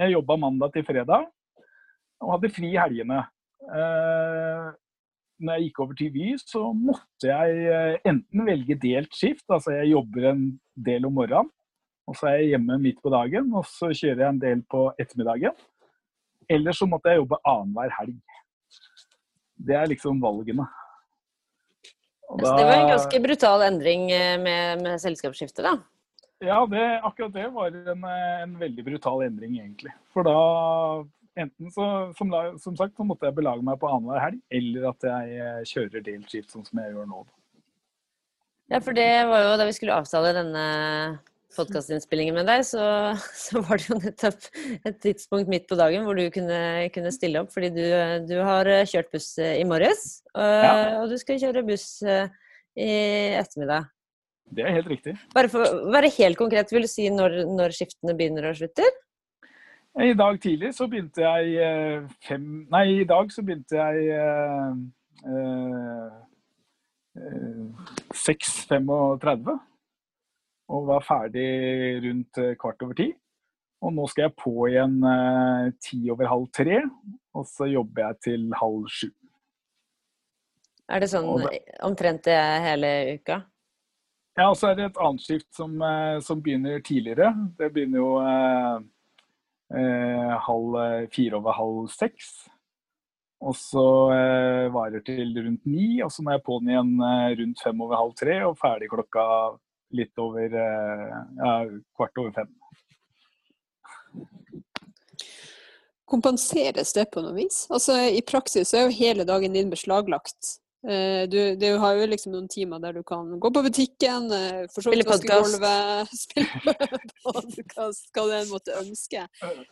jeg 0.00 0.14
jobba 0.14 0.36
mandag 0.40 0.74
til 0.76 0.86
fredag 0.86 1.28
og 2.20 2.34
hadde 2.34 2.52
fri 2.52 2.74
i 2.74 2.80
helgene. 2.80 3.22
Når 5.40 5.56
jeg 5.56 5.68
gikk 5.68 5.78
over 5.80 5.96
til 5.96 6.10
Vy, 6.12 6.26
så 6.36 6.62
måtte 6.76 7.30
jeg 7.30 7.62
eh, 7.72 7.94
enten 8.10 8.44
velge 8.44 8.76
delt 8.82 9.14
skift, 9.16 9.46
altså 9.48 9.72
jeg 9.78 9.94
jobber 9.94 10.26
en 10.34 10.42
del 10.76 11.06
om 11.08 11.14
morgenen, 11.16 11.48
og 12.10 12.18
så 12.18 12.28
er 12.28 12.40
jeg 12.40 12.50
hjemme 12.54 12.76
midt 12.82 12.98
på 13.00 13.12
dagen, 13.12 13.48
og 13.56 13.64
så 13.70 13.88
kjører 13.88 14.24
jeg 14.24 14.34
en 14.34 14.42
del 14.42 14.64
på 14.68 14.82
ettermiddagen. 15.00 15.56
Eller 16.50 16.76
så 16.76 16.88
måtte 16.90 17.12
jeg 17.12 17.22
jobbe 17.22 17.38
annenhver 17.46 17.94
helg. 18.00 18.18
Det 19.60 19.76
er 19.78 19.88
liksom 19.88 20.20
valgene. 20.22 20.66
Da... 22.30 22.44
Så 22.44 22.52
det 22.58 22.66
var 22.66 22.76
en 22.76 22.92
ganske 22.92 23.22
brutal 23.22 23.64
endring 23.66 24.10
eh, 24.14 24.36
med, 24.42 24.84
med 24.84 25.00
selskapsskiftet, 25.02 25.64
da? 25.66 25.78
Ja, 26.40 26.62
det, 26.66 26.84
akkurat 27.04 27.32
det 27.34 27.48
var 27.54 27.72
en, 27.72 28.04
eh, 28.04 28.42
en 28.44 28.58
veldig 28.60 28.84
brutal 28.86 29.24
endring, 29.26 29.56
egentlig. 29.60 29.92
For 30.14 30.26
da 30.26 30.36
enten 31.44 31.72
så, 31.74 31.86
som, 32.18 32.32
som, 32.62 32.76
sagt, 32.78 32.96
så 32.96 33.06
måtte 33.06 33.28
jeg 33.28 33.36
belage 33.38 33.64
meg 33.66 33.80
på 33.80 33.90
annenhver 33.90 34.22
helg, 34.22 34.40
eller 34.60 34.88
at 34.92 35.08
jeg 35.10 35.40
eh, 35.40 35.60
kjører 35.72 36.06
delt 36.06 36.32
skift, 36.32 36.52
sånn 36.52 36.66
som 36.66 36.82
jeg 36.82 36.94
gjør 36.94 37.10
nå. 37.10 37.24
Ja, 38.70 38.78
for 38.78 38.94
det 38.94 39.10
var 39.26 39.42
jo 39.42 39.58
da 39.58 39.66
vi 39.66 39.74
skulle 39.74 39.98
avtale 39.98 40.34
denne 40.36 40.64
podkastinnspillingen 41.56 42.36
med 42.38 42.46
deg, 42.46 42.62
så, 42.66 42.84
så, 43.44 43.62
var 43.66 43.80
det 43.80 43.88
jo 43.88 43.98
nettopp 43.98 44.46
et 44.86 45.00
tidspunkt 45.02 45.50
midt 45.50 45.66
på 45.70 45.78
dagen 45.80 46.06
hvor 46.06 46.18
du 46.18 46.28
kunne, 46.34 46.60
kunne 46.94 47.14
stille 47.14 47.42
opp. 47.42 47.50
Fordi 47.54 47.72
du, 47.74 47.84
du, 48.30 48.36
har 48.46 48.70
kjørt 48.86 49.10
buss 49.14 49.32
i 49.42 49.64
morges, 49.66 50.20
og, 50.36 50.44
ja. 50.46 50.76
og 51.00 51.10
du 51.10 51.18
skal 51.20 51.40
kjøre 51.42 51.66
buss 51.66 51.88
eh, 52.06 52.30
i 52.78 52.92
ettermiddag. 53.40 53.90
Det 54.50 54.64
er 54.66 54.74
helt 54.74 54.90
riktig. 54.90 55.14
Bare 55.34 55.50
for 55.50 55.62
å 55.62 55.92
være 55.94 56.10
helt 56.16 56.38
konkret, 56.38 56.72
vil 56.74 56.86
du 56.86 56.90
si 56.90 57.06
når, 57.12 57.44
når 57.50 57.74
skiftene 57.76 58.16
begynner 58.18 58.50
og 58.50 58.58
slutter? 58.58 58.90
I 59.98 60.12
dag 60.14 60.38
tidlig 60.42 60.74
så 60.76 60.86
begynte 60.86 61.24
jeg 61.24 61.56
eh, 61.58 62.04
fem 62.22 62.44
Nei, 62.70 63.00
i 63.02 63.06
dag 63.08 63.32
så 63.34 63.42
begynte 63.42 63.74
jeg 63.74 64.06
eh, 64.14 64.76
eh, 65.26 66.12
6.35 68.14 69.50
og 70.70 70.86
var 70.86 71.02
ferdig 71.02 71.48
rundt 72.04 72.38
eh, 72.38 72.54
kvart 72.60 72.84
over 72.86 72.94
ti. 73.00 73.08
Og 73.82 73.94
nå 73.96 74.04
skal 74.12 74.28
jeg 74.28 74.36
på 74.38 74.52
igjen 74.68 75.00
eh, 75.08 75.72
ti 75.82 75.98
over 76.12 76.28
halv 76.30 76.46
tre, 76.54 76.82
og 77.34 77.48
så 77.48 77.66
jobber 77.70 78.06
jeg 78.06 78.20
til 78.28 78.46
halv 78.60 78.86
sju. 78.92 79.08
Er 80.90 81.02
det 81.02 81.10
sånn 81.10 81.26
det, 81.42 81.60
omtrent 81.86 82.22
det 82.26 82.38
hele 82.66 82.92
uka? 83.18 83.40
Ja, 84.38 84.48
og 84.50 84.56
så 84.58 84.70
er 84.70 84.78
det 84.78 84.88
et 84.90 85.02
annet 85.02 85.24
skift 85.24 85.48
som, 85.56 85.74
eh, 85.82 86.18
som 86.22 86.42
begynner 86.42 86.78
tidligere. 86.86 87.32
Det 87.58 87.72
begynner 87.74 87.98
jo 88.02 88.10
eh, 88.22 88.78
halv 89.70 90.80
eh, 90.82 91.08
fire 91.14 91.38
over 91.38 91.54
halv 91.54 91.90
seks. 91.94 92.32
Og 93.40 93.56
så 93.56 93.86
eh, 94.12 94.66
varer 94.72 95.00
til 95.04 95.32
rundt 95.38 95.64
ni, 95.64 96.02
og 96.04 96.12
så 96.12 96.24
må 96.24 96.34
jeg 96.34 96.44
på 96.44 96.58
den 96.60 96.74
igjen 96.74 96.92
eh, 97.06 97.28
rundt 97.40 97.62
fem 97.64 97.84
over 97.86 97.96
halv 97.96 98.16
tre 98.18 98.36
og 98.44 98.58
ferdig 98.60 98.90
klokka 98.92 99.24
litt 99.96 100.20
over 100.20 100.56
eh, 100.64 101.14
ja, 101.40 101.54
kvart 101.96 102.20
over 102.20 102.34
fem. 102.36 102.50
Kompenseres 106.10 106.92
det 106.92 107.06
på 107.14 107.22
noe 107.24 107.36
vis? 107.38 107.62
Altså 107.72 107.96
I 108.10 108.20
praksis 108.26 108.74
er 108.74 108.88
jo 108.88 108.98
hele 108.98 109.24
dagen 109.24 109.56
din 109.56 109.72
beslaglagt. 109.72 110.58
Eh, 110.88 111.28
du, 111.28 111.56
du, 111.56 111.66
har 111.76 111.98
jo 111.98 112.06
liksom 112.08 112.32
noen 112.32 112.46
timer 112.48 112.80
der 112.80 112.94
du 112.96 113.02
kan 113.04 113.26
gå 113.40 113.48
på 113.52 113.62
butikken, 113.66 114.30
eh, 114.32 114.62
spille 114.72 115.04
podkast, 115.04 115.58
spille 116.22 116.76
podkast, 117.26 118.06
hva 118.16 118.24
du 118.24 118.36
enn 118.38 118.48
måtte 118.48 118.78
ønske. 118.80 119.26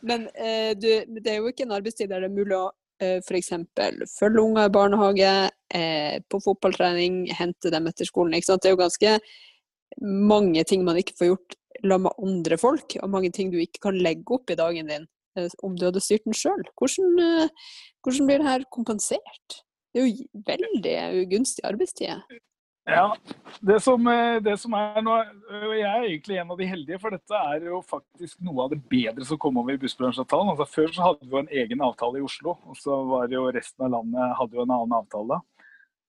Men 0.05 0.27
uh, 0.37 0.75
du, 0.77 0.91
det 1.17 1.33
er 1.33 1.41
jo 1.41 1.49
ikke 1.49 1.65
en 1.65 1.73
arbeidstid 1.79 2.13
der 2.13 2.27
det 2.27 2.29
er 2.29 2.37
mulig 2.37 2.59
å 2.59 2.69
f.eks. 2.99 3.53
følge 4.19 4.43
unger 4.43 4.67
i 4.67 4.73
barnehage, 4.75 5.35
på 6.27 6.41
fotballtrening, 6.43 7.29
hente 7.31 7.71
dem 7.71 7.87
etter 7.87 8.09
skolen. 8.09 8.35
Det 8.35 8.57
er 8.67 8.75
jo 8.75 8.81
ganske 8.81 9.13
mange 10.03 10.65
ting 10.67 10.83
man 10.83 10.99
ikke 10.99 11.15
får 11.21 11.31
gjort 11.31 11.55
la 11.87 12.01
med 12.03 12.19
andre 12.27 12.59
folk, 12.59 12.97
og 12.99 13.13
mange 13.13 13.31
ting 13.31 13.53
du 13.55 13.61
ikke 13.63 13.85
kan 13.87 14.01
legge 14.03 14.35
opp 14.35 14.51
i 14.51 14.59
dagen 14.59 14.91
din 14.91 15.07
om 15.63 15.79
du 15.79 15.87
hadde 15.87 16.03
styrt 16.03 16.27
den 16.27 16.35
sjøl. 16.35 16.67
Hvordan, 16.75 17.47
hvordan 18.03 18.27
blir 18.33 18.43
det 18.43 18.51
her 18.51 18.67
kompensert? 18.75 19.61
Det 19.93 20.03
er 20.03 20.09
jo 20.09 20.43
veldig 20.47 20.97
ugunstig 21.25 21.65
arbeidstid. 21.65 22.39
Ja, 22.89 23.17
det 23.61 23.83
som, 23.85 24.07
eh, 24.07 24.39
det 24.41 24.55
som, 24.57 24.73
er 24.73 25.03
nå 25.05 25.17
Jeg 25.21 25.83
er 25.85 26.05
egentlig 26.07 26.39
en 26.41 26.51
av 26.51 26.57
de 26.57 26.69
heldige, 26.71 26.99
for 27.03 27.13
dette 27.13 27.37
er 27.37 27.67
jo 27.69 27.83
faktisk 27.85 28.41
noe 28.41 28.65
av 28.65 28.71
det 28.73 28.81
bedre 28.89 29.27
som 29.29 29.37
kom 29.37 29.59
over 29.61 29.77
i 29.77 29.81
bussbransjeavtalen. 29.83 30.55
Altså, 30.55 30.65
før 30.73 30.95
så 30.95 31.05
hadde 31.05 31.27
vi 31.27 31.35
jo 31.35 31.43
en 31.43 31.53
egen 31.53 31.85
avtale 31.85 32.19
i 32.19 32.25
Oslo, 32.25 32.57
og 32.65 32.79
så 32.81 32.97
var 33.11 33.29
jo 33.29 33.45
resten 33.53 33.85
av 33.85 33.93
landet 33.93 34.37
hadde 34.41 34.57
jo 34.57 34.65
en 34.65 34.73
annen 34.79 34.97
avtale. 35.03 35.41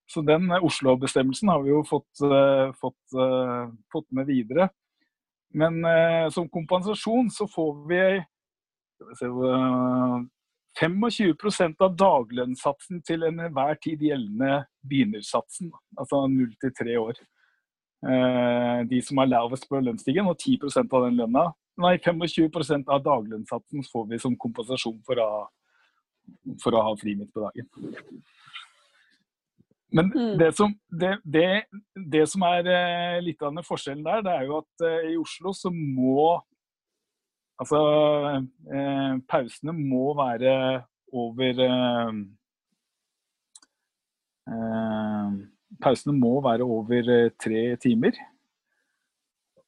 Så 0.09 0.23
den 0.25 0.47
Oslo-bestemmelsen 0.55 1.51
har 1.51 1.59
vi 1.61 1.69
jo 1.69 1.83
fått, 1.85 2.23
fått, 2.79 3.17
fått, 3.93 4.07
med 4.09 4.25
videre. 4.25 4.71
Men 5.53 5.83
som 6.33 6.47
kompensasjon 6.49 7.29
så 7.29 7.45
får 7.45 7.75
vi, 7.91 7.99
vi 9.03 9.19
se, 9.19 9.29
25% 10.79 11.83
av 11.83 11.95
daglønnssatsen 11.99 13.01
til 13.07 13.25
enhver 13.27 13.79
tid 13.83 14.03
gjeldende 14.05 14.63
begynnersatsen, 14.87 15.73
altså 15.99 16.23
0 16.31 16.55
til 16.61 16.73
3 16.79 16.97
år. 17.01 17.19
Eh, 17.99 18.81
de 18.87 19.01
som 19.03 19.19
er 19.19 19.31
lavest 19.33 19.67
på 19.67 19.81
lønnsstigen, 19.83 20.29
og 20.29 20.39
10% 20.39 20.95
av 20.95 21.07
den 21.07 21.19
lønna. 21.19 21.49
Nei, 21.79 21.97
25% 21.99 22.91
av 22.91 23.03
daglønnssatsen 23.03 23.83
får 23.91 24.07
vi 24.11 24.19
som 24.23 24.37
kompensasjon 24.39 24.99
for 25.07 25.19
å, 25.23 25.29
for 26.63 26.75
å 26.75 26.85
ha 26.87 26.95
fri 26.99 27.15
midt 27.19 27.33
på 27.35 27.43
dagen. 27.43 27.67
Men 29.91 30.11
mm. 30.13 30.37
det, 30.37 30.51
som, 30.55 30.73
det, 31.01 31.15
det, 31.25 31.47
det 32.13 32.25
som, 32.29 32.43
er 32.45 32.67
eh, 32.69 33.19
litt 33.25 33.41
av 33.41 33.55
den 33.55 33.65
forskjellen 33.65 34.05
der, 34.05 34.23
det 34.25 34.35
er 34.35 34.47
jo 34.47 34.59
at 34.61 34.85
eh, 34.85 35.11
i 35.15 35.17
Oslo 35.17 35.53
så 35.57 35.71
må 35.73 36.37
Altså, 37.60 37.80
eh, 38.72 39.13
pausene 39.28 39.74
må 39.76 40.13
være 40.15 40.54
over 41.12 41.63
eh, 41.65 42.19
eh, 44.48 45.39
Pausene 45.84 46.15
må 46.15 46.39
være 46.43 46.63
over 46.63 47.12
eh, 47.15 47.32
tre 47.39 47.76
timer. 47.84 48.15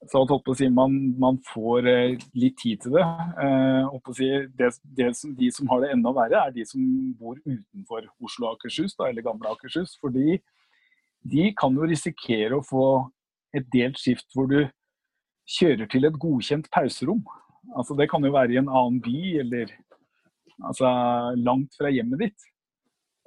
Så 0.09 0.23
si, 0.57 0.67
man, 0.67 0.95
man, 1.19 1.37
får 1.53 1.87
eh, 1.87 2.23
litt 2.33 2.57
tid 2.57 2.79
til 2.81 2.95
det. 2.95 3.05
Eh, 3.43 3.99
si, 4.17 4.29
det, 4.57 4.71
det 4.97 5.11
som, 5.17 5.35
de 5.37 5.51
som 5.53 5.69
har 5.69 5.83
det 5.83 5.91
enda 5.93 6.15
verre, 6.15 6.47
er 6.47 6.55
de 6.55 6.65
som 6.65 6.81
bor 7.19 7.37
utenfor 7.45 8.07
Oslo 8.23 8.47
og 8.49 8.55
Akershus, 8.55 8.95
da, 8.95 9.11
eller 9.11 9.21
gamle 9.21 9.51
Akershus. 9.51 9.97
Fordi 10.01 10.39
de 11.21 11.51
kan 11.53 11.75
jo 11.77 11.85
risikere 11.85 12.57
å 12.57 12.65
få 12.65 12.85
et 13.53 13.67
delt 13.73 13.99
skift 13.99 14.31
hvor 14.33 14.49
du 14.49 14.63
kjører 15.59 15.85
til 15.91 16.07
et 16.07 16.17
godkjent 16.17 16.71
pauserom. 16.73 17.21
Altså 17.77 17.95
Det 17.97 18.09
kan 18.11 18.23
jo 18.25 18.33
være 18.33 18.55
i 18.55 18.59
en 18.61 18.69
annen 18.69 18.99
by 19.03 19.19
eller 19.43 19.71
altså, 20.67 20.89
langt 21.39 21.77
fra 21.77 21.91
hjemmet 21.93 22.25
ditt. 22.25 22.47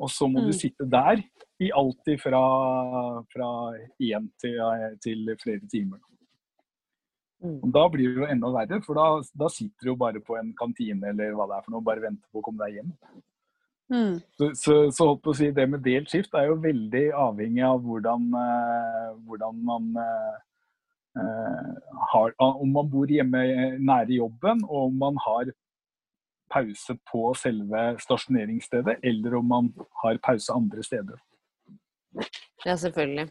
Og 0.02 0.10
så 0.10 0.26
må 0.28 0.42
mm. 0.42 0.48
du 0.48 0.56
sitte 0.56 0.86
der 0.90 1.22
i 1.62 1.70
alltid 1.70 2.18
fra, 2.18 2.42
fra 3.30 3.50
én 4.02 4.26
til, 4.42 4.58
til, 5.04 5.30
flere 5.42 5.62
timer. 5.70 6.00
Mm. 7.44 7.60
Og 7.62 7.68
Da 7.74 7.84
blir 7.92 8.10
det 8.10 8.24
jo 8.24 8.30
enda 8.30 8.50
verre, 8.54 8.80
for 8.82 8.98
da, 8.98 9.06
da, 9.38 9.50
sitter 9.52 9.86
du 9.86 9.92
jo 9.92 10.00
bare 10.00 10.22
på 10.24 10.36
en 10.40 10.50
kantine 10.58 11.12
eller 11.12 11.36
hva 11.36 11.46
det 11.50 11.58
er 11.58 11.66
for 11.66 11.76
noe, 11.76 11.86
bare 11.86 12.02
venter 12.02 12.26
på 12.32 12.42
å 12.42 12.44
komme 12.46 12.64
deg 12.64 12.80
hjem. 12.80 12.90
Mm. 13.92 14.16
Så, 14.34 14.50
så, 14.56 14.74
så, 14.96 15.08
si, 15.36 15.50
det 15.54 15.68
med 15.70 15.84
delt 15.84 16.10
skift 16.10 16.34
er 16.34 16.48
jo 16.48 16.58
veldig 16.62 17.04
avhengig 17.20 17.62
av 17.68 17.82
hvordan, 17.84 18.30
uh, 18.32 19.10
hvordan 19.28 19.60
man 19.68 19.90
uh, 20.00 20.38
har, 21.14 22.32
Om 22.40 22.72
man 22.74 22.88
bor 22.90 23.06
hjemme 23.06 23.44
nære 23.78 24.16
jobben, 24.18 24.64
og 24.64 24.88
om 24.88 24.96
man 24.98 25.20
har 25.26 25.52
pause 26.54 26.96
på 27.10 27.34
selve 27.38 27.84
stasjoneringsstedet, 28.02 28.98
eller 29.02 29.38
om 29.38 29.46
man 29.48 29.70
har 30.02 30.18
pause 30.22 30.52
andre 30.52 30.82
steder. 30.82 31.22
Ja, 32.64 32.76
selvfølgelig. 32.80 33.26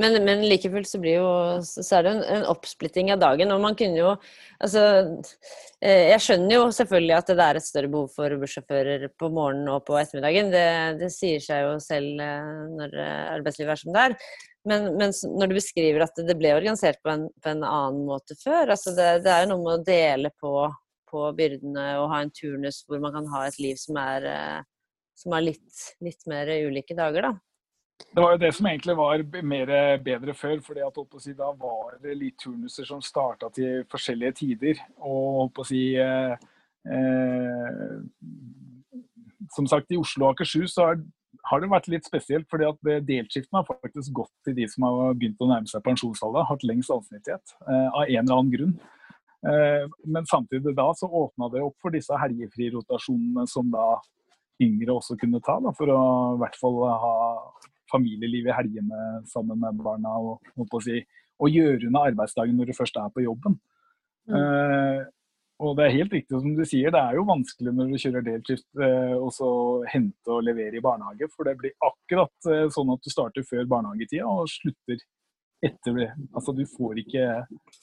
Men, 0.00 0.16
men 0.24 0.40
like 0.48 0.70
fullt 0.72 0.88
så 0.88 0.98
blir 0.98 1.20
jo 1.20 1.26
så 1.62 1.98
er 1.98 2.06
det 2.06 2.12
en, 2.16 2.22
en, 2.34 2.46
oppsplitting 2.50 3.12
av 3.14 3.20
dagen. 3.22 3.52
Og 3.54 3.60
man 3.62 3.76
kunne 3.78 4.00
jo 4.00 4.14
Altså 4.62 4.82
eh, 5.82 6.08
Jeg 6.10 6.22
skjønner 6.24 6.56
jo 6.56 6.64
selvfølgelig 6.74 7.14
at 7.18 7.30
det 7.30 7.44
er 7.44 7.60
et 7.60 7.66
større 7.66 7.90
behov 7.92 8.08
for 8.16 8.34
bussjåfører 8.40 9.06
på 9.20 9.30
morgenen 9.30 9.70
og 9.70 9.84
på 9.86 9.98
ettermiddagen. 10.00 10.50
Det, 10.54 10.64
det 11.02 11.12
sier 11.14 11.44
seg 11.44 11.66
jo 11.66 11.76
selv 11.84 12.24
eh, 12.24 12.50
når 12.72 12.96
arbeidslivet 13.36 13.76
er 13.76 13.82
som 13.84 13.94
det 13.94 14.08
er. 14.08 14.16
Men, 14.68 14.92
men 14.94 15.10
når 15.10 15.50
du 15.50 15.56
beskriver 15.56 16.04
at 16.04 16.18
det 16.22 16.36
ble 16.38 16.52
organisert 16.54 17.00
på 17.02 17.10
en, 17.10 17.24
på 17.42 17.50
en 17.50 17.64
annen 17.66 18.04
måte 18.06 18.36
før 18.38 18.70
altså 18.76 18.92
det, 18.94 19.24
det, 19.24 19.32
er 19.32 19.42
jo 19.42 19.56
noe 19.56 19.62
med 19.64 19.80
å 19.80 19.86
dele 19.88 20.30
på 20.38 20.52
på 21.12 21.28
byrdene 21.36 21.86
og 22.00 22.10
ha 22.12 22.22
en 22.24 22.34
turnus 22.34 22.82
hvor 22.88 23.00
man 23.02 23.14
kan 23.14 23.30
ha 23.34 23.46
et 23.46 23.58
liv 23.60 23.78
som 23.80 23.98
er, 24.00 24.28
eh, 24.28 24.60
som 25.18 25.34
er 25.36 25.48
litt, 25.50 25.88
litt, 26.04 26.24
mer 26.30 26.50
ulike 26.68 26.96
dager, 26.98 27.28
da. 27.28 27.34
Det 28.02 28.22
var 28.24 28.34
jo 28.34 28.40
det 28.42 28.50
som 28.56 28.66
egentlig 28.66 28.94
var 28.98 29.22
mer 29.46 29.70
bedre 30.02 30.34
før. 30.34 30.56
fordi 30.60 30.80
si, 31.22 31.34
Da 31.38 31.52
var 31.52 31.98
det 32.02 32.16
litt 32.18 32.38
turnuser 32.40 32.84
som 32.88 33.00
starta 33.00 33.50
til 33.54 33.84
forskjellige 33.92 34.32
tider. 34.40 34.80
Og 34.98 35.52
på 35.54 35.62
å 35.62 35.68
si 35.68 35.94
eh, 35.94 36.34
eh, 36.82 37.92
Som 39.54 39.68
sagt, 39.70 39.92
i 39.92 40.00
Oslo 40.00 40.26
og 40.26 40.32
Akershus 40.32 40.74
så 40.74 40.88
har, 40.88 40.96
har 41.50 41.62
det 41.62 41.70
vært 41.72 41.88
litt 41.90 42.06
spesielt. 42.06 42.48
fordi 42.50 42.68
at 42.68 43.06
delskiften 43.06 43.58
har 43.58 43.66
faktisk 43.66 44.12
gått 44.14 44.32
til 44.46 44.54
de 44.54 44.66
som 44.70 44.86
har 44.86 45.14
begynt 45.18 45.40
å 45.42 45.50
nærme 45.50 45.70
seg 45.70 45.82
pensjonsalder. 45.82 46.46
Hatt 46.48 46.66
lengst 46.66 46.92
ansiennitet. 46.94 47.54
Eh, 47.66 47.88
av 47.88 48.04
en 48.06 48.22
eller 48.22 48.36
annen 48.36 48.52
grunn. 48.52 48.74
Eh, 49.42 49.86
men 50.06 50.26
samtidig 50.26 50.74
da 50.76 50.86
så 50.94 51.08
åpna 51.10 51.50
det 51.50 51.62
opp 51.64 51.74
for 51.82 51.90
disse 51.90 52.14
helgefrirotasjonene 52.14 53.46
som 53.50 53.70
da 53.74 53.96
yngre 54.62 54.94
også 54.94 55.16
kunne 55.18 55.40
ta, 55.42 55.56
da, 55.58 55.72
for 55.74 55.90
å 55.90 56.02
i 56.36 56.38
hvert 56.38 56.58
fall 56.60 56.78
ha 56.86 57.14
familieliv 57.90 58.46
i 58.46 58.54
helgene 58.54 59.00
sammen 59.28 59.58
med 59.58 59.80
barna 59.82 60.12
og, 60.20 60.76
si, 60.84 61.00
og 61.42 61.50
gjøre 61.50 61.88
unna 61.88 62.04
arbeidsdagen 62.12 62.54
når 62.56 62.70
du 62.70 62.76
først 62.76 63.00
er 63.00 63.10
på 63.10 63.24
jobben. 63.24 63.58
Mm. 64.30 64.36
Uh, 64.38 65.00
og 65.62 65.76
det 65.78 65.84
er 65.86 65.94
helt 65.94 66.14
riktig 66.16 66.40
som 66.42 66.54
du 66.56 66.64
sier, 66.66 66.90
det 66.90 67.00
er 67.00 67.16
jo 67.16 67.28
vanskelig 67.28 67.72
når 67.76 67.90
du 67.92 67.98
kjører 68.02 68.24
delskift 68.26 68.82
eh, 68.82 69.14
og 69.14 69.30
så 69.34 69.48
hente 69.92 70.34
og 70.34 70.42
levere 70.46 70.78
i 70.78 70.82
barnehage. 70.82 71.28
For 71.30 71.46
det 71.46 71.54
blir 71.60 71.74
akkurat 71.86 72.50
eh, 72.50 72.66
sånn 72.74 72.90
at 72.94 73.02
du 73.04 73.12
starter 73.12 73.46
før 73.46 73.68
barnehagetida 73.70 74.26
og 74.26 74.50
slutter 74.50 74.98
etter 75.62 75.98
det. 76.00 76.08
Altså, 76.34 76.54
du 76.56 76.64
får, 76.66 76.98
ikke, 77.04 77.26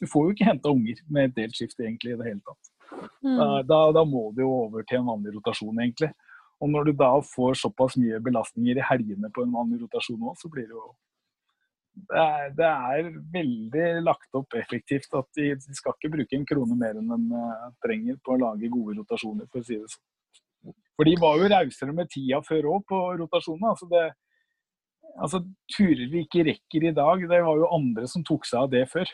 du 0.01 0.07
får 0.11 0.25
jo 0.25 0.35
ikke 0.35 0.49
henta 0.49 0.73
unger 0.73 0.99
med 1.15 1.35
delskift 1.37 1.79
egentlig 1.79 2.17
i 2.17 2.19
det 2.19 2.27
hele 2.27 2.43
tatt. 2.43 2.73
Mm. 3.23 3.37
Da, 3.69 3.79
da, 3.95 4.03
må 4.03 4.29
du 4.35 4.43
jo 4.43 4.49
over 4.65 4.83
til 4.83 4.99
en 4.99 5.11
vanlig 5.13 5.37
rotasjon, 5.37 5.79
egentlig. 5.79 6.09
Og 6.59 6.73
når 6.73 6.89
du 6.89 6.97
da 6.99 7.13
får 7.23 7.61
såpass 7.61 7.95
mye 8.01 8.19
belastninger 8.23 8.81
i 8.81 8.87
helgene 8.89 9.31
på 9.31 9.45
en 9.45 9.55
vanlig 9.55 9.79
rotasjon 9.85 10.25
òg, 10.27 10.35
så 10.41 10.51
blir 10.51 10.67
det 10.67 10.75
jo 10.75 10.89
det 12.09 12.21
er, 12.21 12.51
det 12.55 12.67
er, 12.67 13.09
veldig 13.33 13.87
lagt 14.05 14.37
opp 14.37 14.55
effektivt 14.57 15.13
at 15.17 15.27
de, 15.37 15.49
de, 15.59 15.75
skal 15.77 15.95
ikke 15.95 16.13
bruke 16.13 16.37
en 16.37 16.45
krone 16.47 16.77
mer 16.79 16.99
enn 16.99 17.11
de 17.11 17.39
uh, 17.39 17.67
trenger 17.83 18.19
på 18.23 18.35
å 18.35 18.39
lage 18.39 18.71
gode 18.71 18.95
rotasjoner, 19.01 19.49
for 19.51 19.61
å 19.61 19.67
si 19.67 19.77
det 19.79 19.91
sånn. 19.91 20.75
For 20.99 21.07
de 21.07 21.15
var 21.19 21.39
jo 21.39 21.49
rausere 21.51 21.95
med 21.95 22.09
tida 22.11 22.41
før 22.43 22.73
òg 22.73 22.85
på 22.89 22.97
rotasjonene. 23.21 23.71
Altså 23.71 23.87
det, 23.91 24.05
altså, 25.15 25.39
turer 25.71 26.07
vi 26.11 26.25
ikke 26.25 26.43
rekker 26.49 26.89
i 26.89 26.95
dag, 26.95 27.23
det 27.31 27.41
var 27.45 27.61
jo 27.61 27.69
andre 27.77 28.07
som 28.11 28.25
tok 28.27 28.47
seg 28.47 28.65
av 28.65 28.73
det 28.73 28.83
før. 28.91 29.13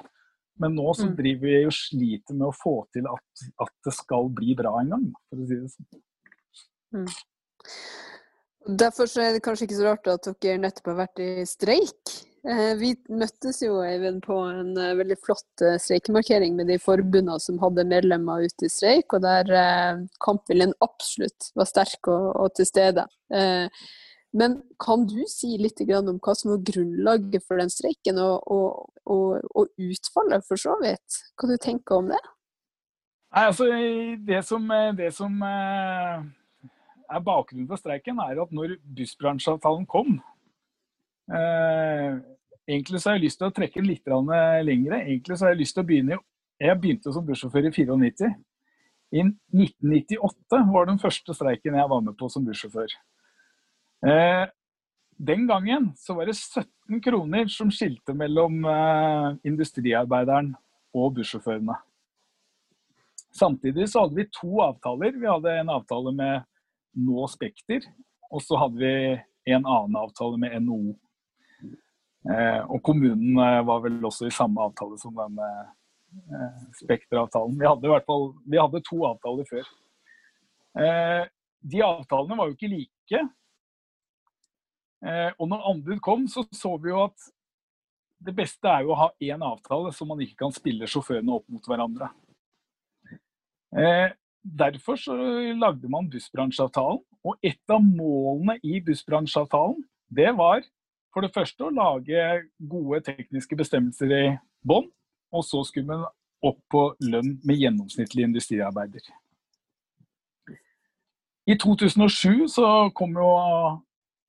Men 0.62 0.74
nå 0.78 0.88
så 0.96 1.10
mm. 1.10 1.16
driver 1.18 1.52
vi 1.52 1.62
og 1.68 1.76
sliter 1.76 2.38
med 2.38 2.48
å 2.48 2.56
få 2.56 2.78
til 2.96 3.08
at, 3.12 3.46
at 3.62 3.74
det 3.86 3.94
skal 3.94 4.32
bli 4.34 4.56
bra 4.58 4.72
en 4.80 4.94
gang, 4.96 5.08
for 5.30 5.42
å 5.44 5.48
si 5.50 5.60
det 5.60 5.72
sånn. 5.74 6.04
Mm. 6.96 7.10
Derfor 8.82 9.10
er 9.22 9.36
det 9.36 9.44
kanskje 9.46 9.68
ikke 9.68 9.78
så 9.78 9.90
rart 9.92 10.08
at 10.10 10.30
dere 10.42 10.62
nettopp 10.64 10.90
har 10.94 11.04
vært 11.04 11.22
i 11.22 11.46
streik. 11.50 12.16
Eh, 12.46 12.76
vi 12.78 12.92
møttes 13.10 13.64
jo 13.64 13.80
Eivind, 13.82 14.22
på 14.22 14.36
en 14.52 14.76
eh, 14.78 14.94
veldig 15.00 15.16
flott 15.18 15.64
eh, 15.66 15.80
streikemarkering 15.82 16.54
med 16.54 16.70
de 16.70 16.78
forbundene 16.82 17.40
som 17.42 17.58
hadde 17.64 17.88
medlemmer 17.90 18.46
ute 18.46 18.68
i 18.68 18.70
streik, 18.70 19.16
og 19.18 19.24
der 19.24 19.50
kampviljen 20.22 20.76
absolutt 20.86 21.50
var 21.58 21.70
sterk 21.70 22.12
og, 22.12 22.28
og 22.44 22.54
til 22.58 22.70
stede. 22.70 23.08
Men 24.36 24.58
kan 24.84 25.06
du 25.08 25.24
si 25.32 25.56
litt 25.58 25.80
om 25.96 26.20
hva 26.20 26.36
som 26.38 26.52
var 26.52 26.62
grunnlaget 26.70 27.46
for 27.48 27.58
den 27.62 27.72
streiken, 27.72 28.20
og, 28.22 28.46
og, 28.52 28.92
og, 29.10 29.42
og, 29.56 29.72
utfallet, 29.80 30.46
for 30.46 30.60
så 30.60 30.76
vidt? 30.84 31.20
Hva 31.40 31.50
du 31.50 31.56
tenker 31.58 31.98
om 31.98 32.12
det? 32.14 32.22
Nei, 33.34 33.48
altså, 33.48 33.72
det 34.28 34.44
som, 34.46 34.70
det 35.00 35.10
som 35.16 35.42
er 35.48 37.26
bakgrunnen 37.26 37.68
for 37.72 37.82
streiken, 37.82 38.22
er 38.22 38.44
at 38.44 38.54
når 38.54 38.78
bussbransjeavtalen 39.00 39.90
kom 39.90 40.20
eh, 41.32 42.22
Egentlig 42.66 43.02
så 43.02 43.12
har 43.12 43.20
jeg 43.20 43.28
lyst 43.28 43.40
til 43.42 43.48
å 43.48 43.54
trekke 43.54 43.84
litt 43.86 44.10
lengre. 44.66 45.04
Egentlig 45.04 45.38
så 45.38 45.46
har 45.46 45.54
Jeg 45.54 45.62
lyst 45.62 45.76
til 45.78 45.84
å 45.84 45.88
begynne 45.88 46.20
Jeg 46.60 46.80
begynte 46.82 47.14
som 47.14 47.26
bussjåfør 47.26 47.68
i 47.68 47.72
94. 47.72 48.30
I 49.12 49.22
1998 49.22 50.62
var 50.72 50.88
den 50.88 51.00
første 51.00 51.34
streiken 51.36 51.76
jeg 51.76 51.90
var 51.92 52.02
med 52.02 52.16
på 52.18 52.30
som 52.32 52.46
bussjåfør. 52.46 52.94
Eh, 54.06 54.46
den 55.18 55.46
gangen 55.48 55.92
så 56.00 56.16
var 56.16 56.26
det 56.28 56.36
17 56.36 57.02
kroner 57.04 57.48
som 57.52 57.72
skilte 57.72 58.16
mellom 58.18 58.66
eh, 58.66 59.28
industriarbeideren 59.48 60.54
og 60.96 61.14
bussjåførene. 61.20 61.76
Samtidig 63.36 63.90
så 63.92 64.06
hadde 64.06 64.16
vi 64.16 64.30
to 64.32 64.62
avtaler. 64.64 65.16
Vi 65.20 65.28
hadde 65.28 65.60
en 65.60 65.72
avtale 65.76 66.16
med 66.16 66.46
Nå 66.96 67.28
Spekter, 67.28 67.84
og 68.32 68.44
så 68.44 68.60
hadde 68.60 68.80
vi 68.80 69.52
en 69.52 69.66
annen 69.66 69.98
avtale 70.00 70.40
med 70.40 70.56
NHO. 70.64 70.96
Eh, 72.26 72.62
og 72.74 72.82
kommunen 72.86 73.38
eh, 73.38 73.62
var 73.68 73.84
vel 73.84 74.00
også 74.08 74.26
i 74.26 74.34
samme 74.34 74.64
avtale 74.66 74.98
som 74.98 75.14
denne 75.18 75.50
eh, 75.54 76.62
Spekter-avtalen. 76.80 77.58
Vi 77.60 77.68
hadde 77.70 77.86
i 77.86 77.92
hvert 77.92 78.08
fall 78.08 78.32
vi 78.50 78.62
hadde 78.62 78.82
to 78.88 79.02
avtaler 79.06 79.50
før. 79.50 79.72
De 81.66 81.82
avtalene 81.86 82.36
var 82.36 82.50
jo 82.50 82.56
ikke 82.58 82.68
like. 82.68 83.20
Og 85.40 85.48
når 85.48 85.68
anbud 85.70 86.02
kom, 86.04 86.26
så 86.28 86.44
så 86.52 86.74
vi 86.84 86.92
jo 86.92 87.06
at 87.06 87.30
det 88.28 88.34
beste 88.36 88.68
er 88.68 88.84
jo 88.84 88.92
å 88.92 88.98
ha 89.00 89.08
én 89.24 89.46
avtale, 89.46 89.94
så 89.96 90.08
man 90.08 90.20
ikke 90.24 90.42
kan 90.42 90.52
spille 90.52 90.90
sjåførene 90.90 91.32
opp 91.38 91.46
mot 91.48 91.70
hverandre. 91.70 92.10
Derfor 94.44 95.00
så 95.00 95.16
lagde 95.56 95.88
man 95.92 96.12
bussbransjeavtalen. 96.12 97.00
Og 97.24 97.40
et 97.40 97.72
av 97.72 97.80
målene 97.80 98.58
i 98.60 98.82
bussbransjeavtalen, 98.84 99.80
det 100.12 100.34
var 100.36 100.68
for 101.16 101.24
det 101.24 101.32
første 101.32 101.64
å 101.64 101.72
lage 101.72 102.24
gode 102.60 103.00
tekniske 103.08 103.56
bestemmelser 103.56 104.12
i 104.12 104.24
bånn. 104.68 104.90
Og 105.32 105.46
så 105.48 105.62
skulle 105.68 105.88
man 105.88 106.04
opp 106.46 106.60
på 106.72 106.90
lønn 107.08 107.38
med 107.48 107.62
gjennomsnittlig 107.62 108.28
industriarbeider. 108.28 109.08
I 111.46 111.56
2007 111.62 112.50
så 112.52 112.68
kom 112.98 113.16
jo 113.16 113.30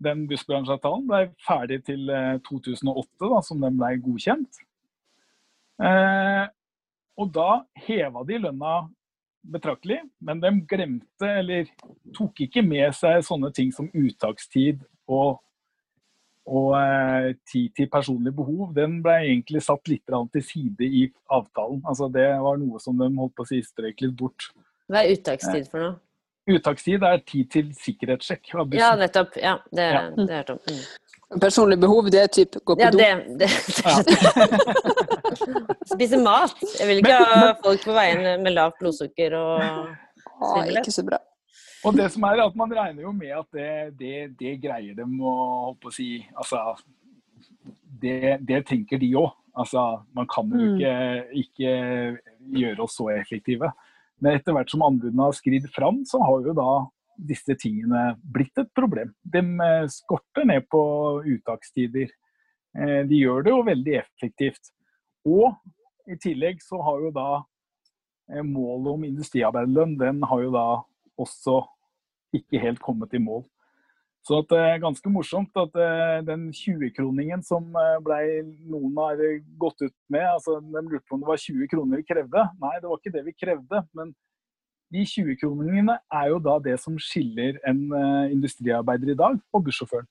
den 0.05 0.27
bussbransjeavtalen 0.29 1.07
ble 1.09 1.23
ferdig 1.43 1.81
til 1.89 2.11
2008, 2.47 2.93
eh, 2.93 3.31
da, 3.33 3.41
som 3.43 3.63
den 3.65 3.79
ble 3.81 3.95
godkjent. 4.05 4.61
Eh, 5.81 6.45
og 7.17 7.33
da 7.33 7.51
heva 7.87 8.23
de 8.29 8.39
lønna 8.45 8.77
betraktelig, 9.47 10.03
men 10.21 10.43
de 10.43 10.53
glemte, 10.69 11.31
eller 11.41 11.71
tok 12.17 12.45
ikke 12.47 12.65
med 12.67 12.93
seg 12.97 13.25
sånne 13.25 13.51
ting 13.57 13.73
som 13.75 13.89
uttakstid 13.95 14.85
og, 15.09 15.41
og 16.47 16.75
eh, 16.79 17.35
tid 17.51 17.75
til 17.77 17.89
personlig 17.91 18.33
behov. 18.37 18.71
Den 18.77 19.01
ble 19.05 19.17
egentlig 19.27 19.63
satt 19.67 19.89
litt 19.91 20.07
til 20.07 20.45
side 20.45 20.87
i 20.87 21.07
avtalen. 21.33 21.83
Altså, 21.89 22.09
det 22.13 22.29
var 22.43 22.61
noe 22.61 22.81
som 22.83 22.99
de 22.99 23.11
holdt 23.19 23.35
på 23.37 23.47
å 23.47 23.51
si 23.51 23.63
strøk 23.67 24.05
litt 24.05 24.17
bort. 24.19 24.51
Hva 24.87 25.03
er 25.03 25.17
uttakstid 25.17 25.67
for 25.73 25.83
noe? 25.83 25.97
Uttakstid 26.47 27.03
er 27.03 27.19
tid 27.27 27.51
til 27.51 27.73
sikkerhetssjekk. 27.75 28.55
Ja, 28.79 28.93
nettopp. 28.99 29.35
Ja, 29.43 29.57
det, 29.75 29.91
ja. 29.97 30.03
det 30.15 30.39
er 30.39 30.55
om. 30.55 30.63
Mm. 30.71 31.41
Personlig 31.43 31.81
behov, 31.83 32.07
det 32.15 32.21
er 32.23 32.29
type 32.31 32.61
gå 32.63 32.77
på 32.79 32.85
ja, 32.85 32.93
do? 32.95 33.03
Det, 33.03 33.11
det, 33.43 33.49
ja. 33.83 33.97
Spise 35.91 36.21
mat. 36.23 36.55
Jeg 36.79 36.87
vil 36.87 37.03
ikke 37.03 37.17
ha 37.19 37.49
folk 37.65 37.83
på 37.83 37.97
veien 37.97 38.23
med 38.45 38.55
lavt 38.55 38.79
blodsukker 38.79 39.35
og 39.35 39.97
Ah, 40.37 40.67
ikke 40.69 40.93
så 40.93 41.05
bra. 41.05 41.19
Og 41.87 41.95
det 41.95 42.09
som 42.15 42.25
er 42.27 42.43
at 42.43 42.57
Man 42.59 42.73
regner 42.75 43.05
jo 43.07 43.13
med 43.15 43.33
at 43.37 43.49
det, 43.55 43.73
det, 44.01 44.15
det 44.41 44.57
greier 44.63 44.97
dem 44.99 45.17
å 45.21 45.35
holde 45.67 45.81
på 45.85 45.93
å 45.93 45.95
si 45.95 46.11
altså, 46.35 46.75
det, 48.03 48.39
det 48.47 48.65
tenker 48.69 49.01
de 49.01 49.13
òg. 49.19 49.31
Altså, 49.57 49.83
man 50.17 50.27
kan 50.29 50.51
jo 50.53 50.75
ikke, 50.75 50.97
ikke, 51.41 51.71
gjøre 52.57 52.83
oss 52.85 52.99
så 52.99 53.09
effektive. 53.15 53.71
Men 54.21 54.37
etter 54.37 54.53
hvert 54.57 54.73
som 54.73 54.85
anbudene 54.85 55.29
har 55.29 55.37
skridd 55.37 55.69
fram, 55.73 56.03
så 56.09 56.21
har 56.25 56.45
jo 56.45 56.53
da 56.57 56.73
disse 57.17 57.57
tingene 57.57 58.11
blitt 58.21 58.59
et 58.61 58.69
problem. 58.77 59.15
De 59.25 59.41
eh, 59.41 59.87
skorter 59.93 60.45
ned 60.49 60.67
på 60.73 60.83
uttakstider. 61.25 62.13
Eh, 62.77 63.01
de 63.09 63.23
gjør 63.23 63.47
det 63.47 63.55
jo 63.55 63.63
veldig 63.71 63.95
effektivt. 64.03 64.73
Og 65.27 65.57
i 66.11 66.19
tillegg 66.21 66.61
så 66.65 66.83
har 66.85 67.01
jo 67.07 67.15
da 67.17 67.31
eh, 68.33 68.45
målet 68.45 68.93
om 68.93 69.09
industriarbeiderlønn, 69.09 69.97
den 70.03 70.21
har 70.29 70.45
jo 70.45 70.53
da 70.53 70.67
også 71.17 71.63
ikke 72.41 72.63
helt 72.63 72.83
kommet 72.83 73.15
i 73.17 73.23
mål. 73.23 73.45
Så 74.27 74.41
det 74.51 74.59
er 74.59 74.83
ganske 74.83 75.11
morsomt 75.13 75.55
at 75.61 75.77
uh, 75.79 76.19
den 76.27 76.49
20-kroningen 76.51 77.45
som 77.47 77.69
uh, 77.79 77.99
ble, 78.03 78.19
noen 78.67 78.97
har 78.99 79.21
gått 79.61 79.85
ut 79.85 79.95
med, 80.11 80.25
altså 80.27 80.57
de 80.59 80.83
lurte 80.83 81.07
på 81.07 81.15
om 81.15 81.23
det 81.23 81.31
var 81.31 81.43
20 81.43 81.71
kroner 81.71 82.03
vi 82.03 82.09
krevde. 82.09 82.47
Nei, 82.63 82.73
det 82.83 82.91
var 82.91 82.99
ikke 82.99 83.15
det 83.15 83.23
vi 83.29 83.37
krevde. 83.39 83.83
Men 83.95 84.11
de 84.95 85.05
20-kroningene 85.07 86.01
er 86.19 86.33
jo 86.33 86.41
da 86.43 86.57
det 86.65 86.75
som 86.83 86.99
skiller 86.99 87.61
en 87.67 87.81
industriarbeider 88.35 89.15
i 89.15 89.19
dag 89.19 89.39
og 89.55 89.65
bussjåføren. 89.67 90.07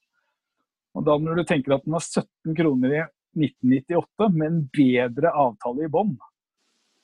Og 0.96 1.04
da 1.04 1.18
når 1.20 1.42
du 1.42 1.44
tenker 1.48 1.76
at 1.76 1.84
den 1.86 1.96
har 1.96 2.04
17 2.04 2.56
kroner 2.56 2.96
i 2.96 3.04
1998 3.36 4.32
med 4.32 4.48
en 4.48 4.60
bedre 4.72 5.32
avtale 5.36 5.86
i 5.86 5.92
bånn, 5.92 6.16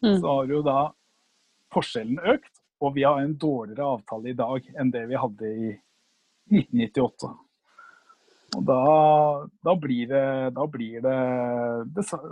mm. 0.04 0.20
så 0.22 0.36
har 0.38 0.52
jo 0.56 0.62
da 0.66 0.80
forskjellen 1.76 2.20
økt. 2.34 2.51
Og 2.82 2.96
vi 2.96 3.06
har 3.06 3.22
en 3.22 3.38
dårligere 3.38 3.86
avtale 3.98 4.32
i 4.32 4.38
dag 4.38 4.67
enn 4.80 4.91
det 4.94 5.06
vi 5.12 5.20
hadde 5.22 5.50
i 5.50 5.72
1998. 6.52 7.30
Og 8.58 8.63
da, 8.67 8.80
da, 9.63 9.76
blir 9.80 10.08
det, 10.10 10.24
da 10.58 10.65
blir 10.67 11.04
det, 11.06 11.17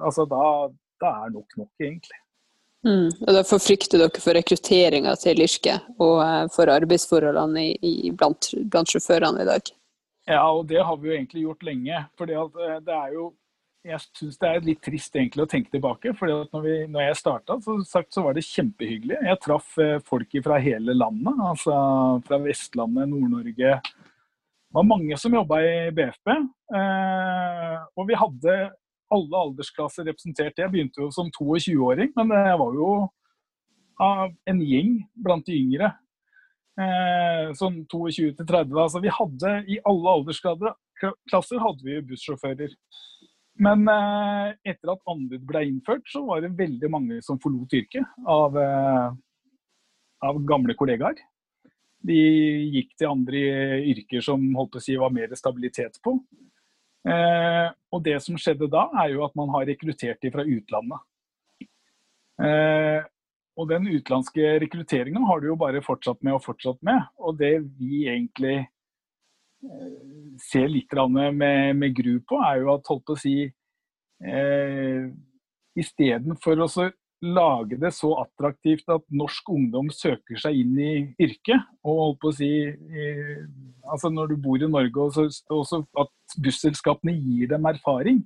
Altså 0.02 0.26
da, 0.28 0.42
da, 1.00 1.12
er 1.24 1.36
nok 1.36 1.56
nok, 1.62 1.72
egentlig. 1.80 2.20
Mm. 2.88 3.08
Og 3.28 3.34
Derfor 3.36 3.62
frykter 3.64 4.02
dere 4.02 4.24
for 4.24 4.36
rekrutteringa 4.36 5.16
til 5.20 5.44
yrket 5.44 5.88
og 6.00 6.22
eh, 6.24 6.46
for 6.52 6.72
arbeidsforholdene 6.72 7.66
i, 7.68 7.74
i, 7.84 8.12
blant, 8.16 8.54
blant 8.72 8.92
sjåførene 8.92 9.44
i 9.44 9.48
dag? 9.48 9.72
Ja, 10.30 10.44
og 10.52 10.68
det 10.70 10.84
har 10.86 10.98
vi 11.00 11.10
jo 11.10 11.16
egentlig 11.16 11.44
gjort 11.46 11.66
lenge. 11.68 12.04
For 12.20 12.32
eh, 12.32 12.78
det 12.84 12.96
er 12.96 13.16
jo 13.16 13.30
jeg 13.88 14.02
syns 14.04 14.40
det 14.42 14.50
er 14.50 14.66
litt 14.66 14.82
trist 14.84 15.16
egentlig 15.16 15.46
å 15.46 15.50
tenke 15.50 15.72
tilbake. 15.72 16.12
for 16.18 16.28
når, 16.52 16.68
når 16.92 17.06
jeg 17.06 17.20
starta, 17.20 17.60
så, 17.64 17.78
så, 17.86 18.24
var 18.26 18.36
det 18.36 18.44
kjempehyggelig. 18.48 19.20
Jeg 19.30 19.42
traff 19.44 19.78
eh, 19.80 20.00
folk 20.06 20.36
fra 20.44 20.60
hele 20.60 20.96
landet. 20.98 21.40
altså 21.52 21.76
Fra 22.28 22.42
Vestlandet, 22.44 23.10
Nord-Norge, 23.12 23.80
det 23.80 24.78
var 24.78 24.86
mange 24.86 25.18
som 25.18 25.34
jobba 25.34 25.62
i 25.66 25.78
BFP. 25.96 26.34
Eh, 26.76 27.78
og 27.96 28.10
vi 28.10 28.20
hadde 28.20 28.58
alle 29.10 29.46
aldersklasser 29.48 30.06
representert. 30.06 30.60
Jeg 30.60 30.70
begynte 30.70 31.02
jo 31.02 31.10
som 31.14 31.32
22-åring, 31.34 32.12
men 32.20 32.36
jeg 32.36 32.60
var 32.62 32.76
jo 32.78 32.92
av 34.00 34.30
en 34.48 34.62
gjeng 34.64 35.00
blant 35.24 35.48
de 35.48 35.56
yngre. 35.56 35.90
Eh, 36.80 37.50
sånn 37.58 37.82
22 37.90 38.36
til 38.38 38.46
30. 38.46 38.76
Altså 38.76 39.02
vi 39.04 39.12
hadde 39.12 39.56
i 39.72 39.80
alle 39.88 40.14
aldersklasser 40.20 41.64
hadde 41.64 41.88
vi 41.88 41.98
bussjåfører. 42.12 42.76
Men 43.60 43.84
eh, 43.92 44.54
etter 44.72 44.94
at 44.94 45.10
anbud 45.12 45.44
ble 45.48 45.66
innført, 45.68 46.06
så 46.08 46.24
var 46.28 46.44
det 46.44 46.56
veldig 46.60 46.92
mange 46.92 47.20
som 47.26 47.40
forlot 47.44 47.76
yrket 47.76 48.08
av, 48.24 48.56
eh, 48.56 49.10
av 50.30 50.40
gamle 50.48 50.76
kollegaer. 50.80 51.20
De 52.08 52.16
gikk 52.16 52.94
til 52.96 53.12
andre 53.12 53.42
yrker 53.92 54.24
som 54.24 54.46
holdt 54.56 54.80
å 54.80 54.84
si 54.84 54.96
var 55.00 55.12
mer 55.12 55.36
stabilitet 55.36 56.00
på. 56.06 56.16
Eh, 57.08 57.68
og 57.92 58.04
det 58.06 58.16
som 58.24 58.40
skjedde 58.40 58.72
da, 58.72 58.88
er 59.04 59.14
jo 59.16 59.26
at 59.28 59.36
man 59.40 59.52
har 59.56 59.68
rekruttert 59.68 60.22
de 60.24 60.32
fra 60.32 60.48
utlandet. 60.48 61.06
Eh, 62.40 63.04
og 63.60 63.68
den 63.68 63.90
utenlandske 63.92 64.56
rekrutteringa 64.64 65.26
har 65.28 65.42
du 65.42 65.50
jo 65.50 65.60
bare 65.60 65.84
fortsatt 65.84 66.22
med 66.24 66.38
og 66.38 66.46
fortsatt 66.46 66.80
med. 66.86 67.04
Og 67.20 67.36
det 67.42 67.58
vi 67.76 68.06
egentlig 68.08 68.70
ser 70.40 70.70
litt 70.72 70.94
med, 71.12 71.36
med, 71.76 71.96
gru 71.96 72.20
på, 72.24 72.40
er 72.46 72.62
jo 72.64 72.74
at 72.76 72.88
holdt 72.88 73.06
på 73.08 73.18
å 73.18 73.20
si 73.20 73.36
eh, 74.24 75.10
Istedenfor 75.80 76.60
å 76.60 76.68
lage 77.24 77.78
det 77.80 77.92
så 77.96 78.10
attraktivt 78.22 78.90
at 78.92 79.04
norsk 79.16 79.52
ungdom 79.52 79.90
søker 79.94 80.40
seg 80.40 80.58
inn 80.62 80.74
i 80.80 80.92
yrket. 81.22 81.62
Og 81.86 82.02
holdt 82.04 82.20
på 82.24 82.32
å 82.32 82.36
si 82.36 82.50
altså 83.90 84.12
Når 84.12 84.34
du 84.34 84.36
bor 84.44 84.60
i 84.60 84.68
Norge, 84.68 85.06
og 85.06 85.56
også 85.60 85.82
at 86.00 86.36
busselskapene 86.44 87.16
gir 87.16 87.52
dem 87.54 87.68
erfaring 87.70 88.24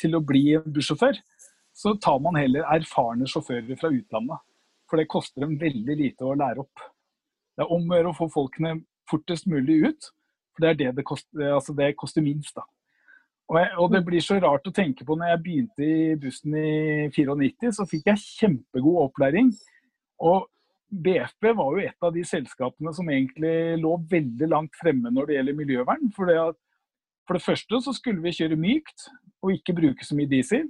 til 0.00 0.16
å 0.16 0.22
bli 0.24 0.58
bussjåfør, 0.66 1.18
så 1.76 1.94
tar 2.02 2.20
man 2.20 2.36
heller 2.36 2.68
erfarne 2.74 3.28
sjåfører 3.28 3.78
fra 3.80 3.92
utlandet. 3.92 4.44
For 4.90 5.00
det 5.00 5.10
koster 5.10 5.44
dem 5.44 5.58
veldig 5.60 5.96
lite 5.96 6.26
å 6.26 6.36
lære 6.36 6.64
opp. 6.64 6.84
Det 7.56 7.64
er 7.64 7.74
om 7.74 7.86
å 7.86 7.98
gjøre 7.98 8.12
å 8.12 8.18
få 8.18 8.28
folkene 8.32 8.80
fortest 9.10 9.48
mulig 9.50 9.80
ut. 9.88 10.10
Det 10.60 10.68
er 10.70 10.78
det 10.78 10.92
det 10.98 11.06
koster, 11.08 11.48
altså 11.56 11.74
det 11.76 11.94
koster 11.98 12.24
minst. 12.24 12.54
da. 12.56 12.66
Og, 13.50 13.58
jeg, 13.58 13.70
og, 13.82 13.90
det 13.90 14.04
blir 14.06 14.22
så 14.22 14.38
rart 14.38 14.68
å 14.68 14.74
tenke 14.74 15.04
på 15.06 15.16
når 15.18 15.32
jeg 15.32 15.42
begynte 15.44 15.86
i 15.86 16.16
bussen 16.22 16.54
i 16.54 17.10
94, 17.10 17.72
så 17.80 17.86
fikk 17.90 18.06
jeg 18.12 18.22
kjempegod 18.22 19.00
opplæring. 19.08 19.50
Og 20.22 20.46
BFB 20.90 21.48
var 21.58 21.74
jo 21.74 21.82
et 21.82 22.06
av 22.06 22.14
de 22.14 22.22
selskapene 22.26 22.92
som 22.94 23.10
egentlig 23.10 23.78
lå 23.82 23.96
veldig 24.10 24.48
langt 24.50 24.78
fremme 24.78 25.10
når 25.14 25.26
det 25.26 25.38
gjelder 25.38 25.58
miljøvern. 25.58 26.12
For 26.14 26.30
det, 26.30 26.36
for 27.26 27.38
det 27.38 27.46
første 27.46 27.82
så 27.86 27.94
skulle 27.96 28.22
vi 28.22 28.36
kjøre 28.38 28.58
mykt 28.58 29.08
og 29.42 29.54
ikke 29.56 29.76
bruke 29.80 30.06
så 30.06 30.18
mye 30.18 30.30
diesel. 30.30 30.68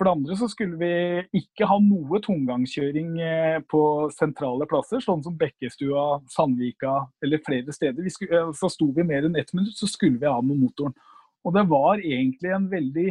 For 0.00 0.08
det 0.08 0.12
andre 0.16 0.36
så 0.40 0.46
skulle 0.48 0.78
vi 0.80 1.40
ikke 1.42 1.66
ha 1.68 1.74
noe 1.84 2.22
tungangskjøring 2.24 3.18
eh, 3.20 3.58
på 3.68 3.80
sentrale 4.16 4.64
plasser, 4.64 5.02
sånn 5.04 5.20
som 5.26 5.34
Bekkestua, 5.36 6.22
Sandvika 6.32 6.94
eller 7.20 7.42
flere 7.44 7.74
steder. 7.76 8.08
Skulle, 8.08 8.38
eh, 8.38 8.54
så 8.56 8.70
sto 8.72 8.88
vi 8.96 9.04
mer 9.04 9.28
enn 9.28 9.36
ett 9.36 9.52
minutt, 9.52 9.76
så 9.76 9.84
skulle 9.84 10.16
vi 10.22 10.30
av 10.30 10.40
med 10.40 10.56
motoren. 10.62 10.96
Og 11.44 11.52
det 11.52 11.66
var 11.68 12.00
egentlig 12.00 12.54
en 12.56 12.70
veldig 12.72 13.06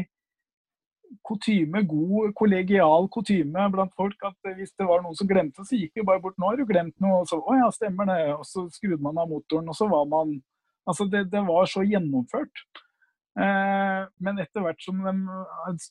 kutyme, 1.29 1.85
god 1.93 2.33
kollegial 2.41 3.05
kutyme 3.13 3.69
blant 3.69 3.93
folk 3.93 4.25
at 4.25 4.51
hvis 4.57 4.73
det 4.73 4.89
var 4.89 5.05
noen 5.05 5.17
som 5.21 5.29
glemte, 5.29 5.61
så 5.69 5.77
gikk 5.77 6.01
vi 6.01 6.09
bare 6.09 6.25
bort. 6.25 6.41
'Nå 6.41 6.49
har 6.49 6.57
du 6.57 6.65
glemt 6.65 6.97
noe.' 6.97 7.21
Og 7.21 7.29
så 7.29 7.37
'Å 7.37 7.59
ja, 7.61 7.69
stemmer 7.69 8.09
det.' 8.09 8.33
Og 8.33 8.45
så 8.49 8.65
skrudde 8.73 9.05
man 9.05 9.21
av 9.21 9.29
motoren, 9.29 9.69
og 9.69 9.77
så 9.77 9.85
var 9.85 10.09
man 10.09 10.39
Altså, 10.89 11.05
det, 11.05 11.29
det 11.29 11.41
var 11.45 11.67
så 11.69 11.83
gjennomført. 11.85 12.65
Eh, 13.37 14.01
men 14.23 14.41
etter 14.41 14.63
hvert 14.65 14.81
som 14.81 15.03
de, 15.05 15.83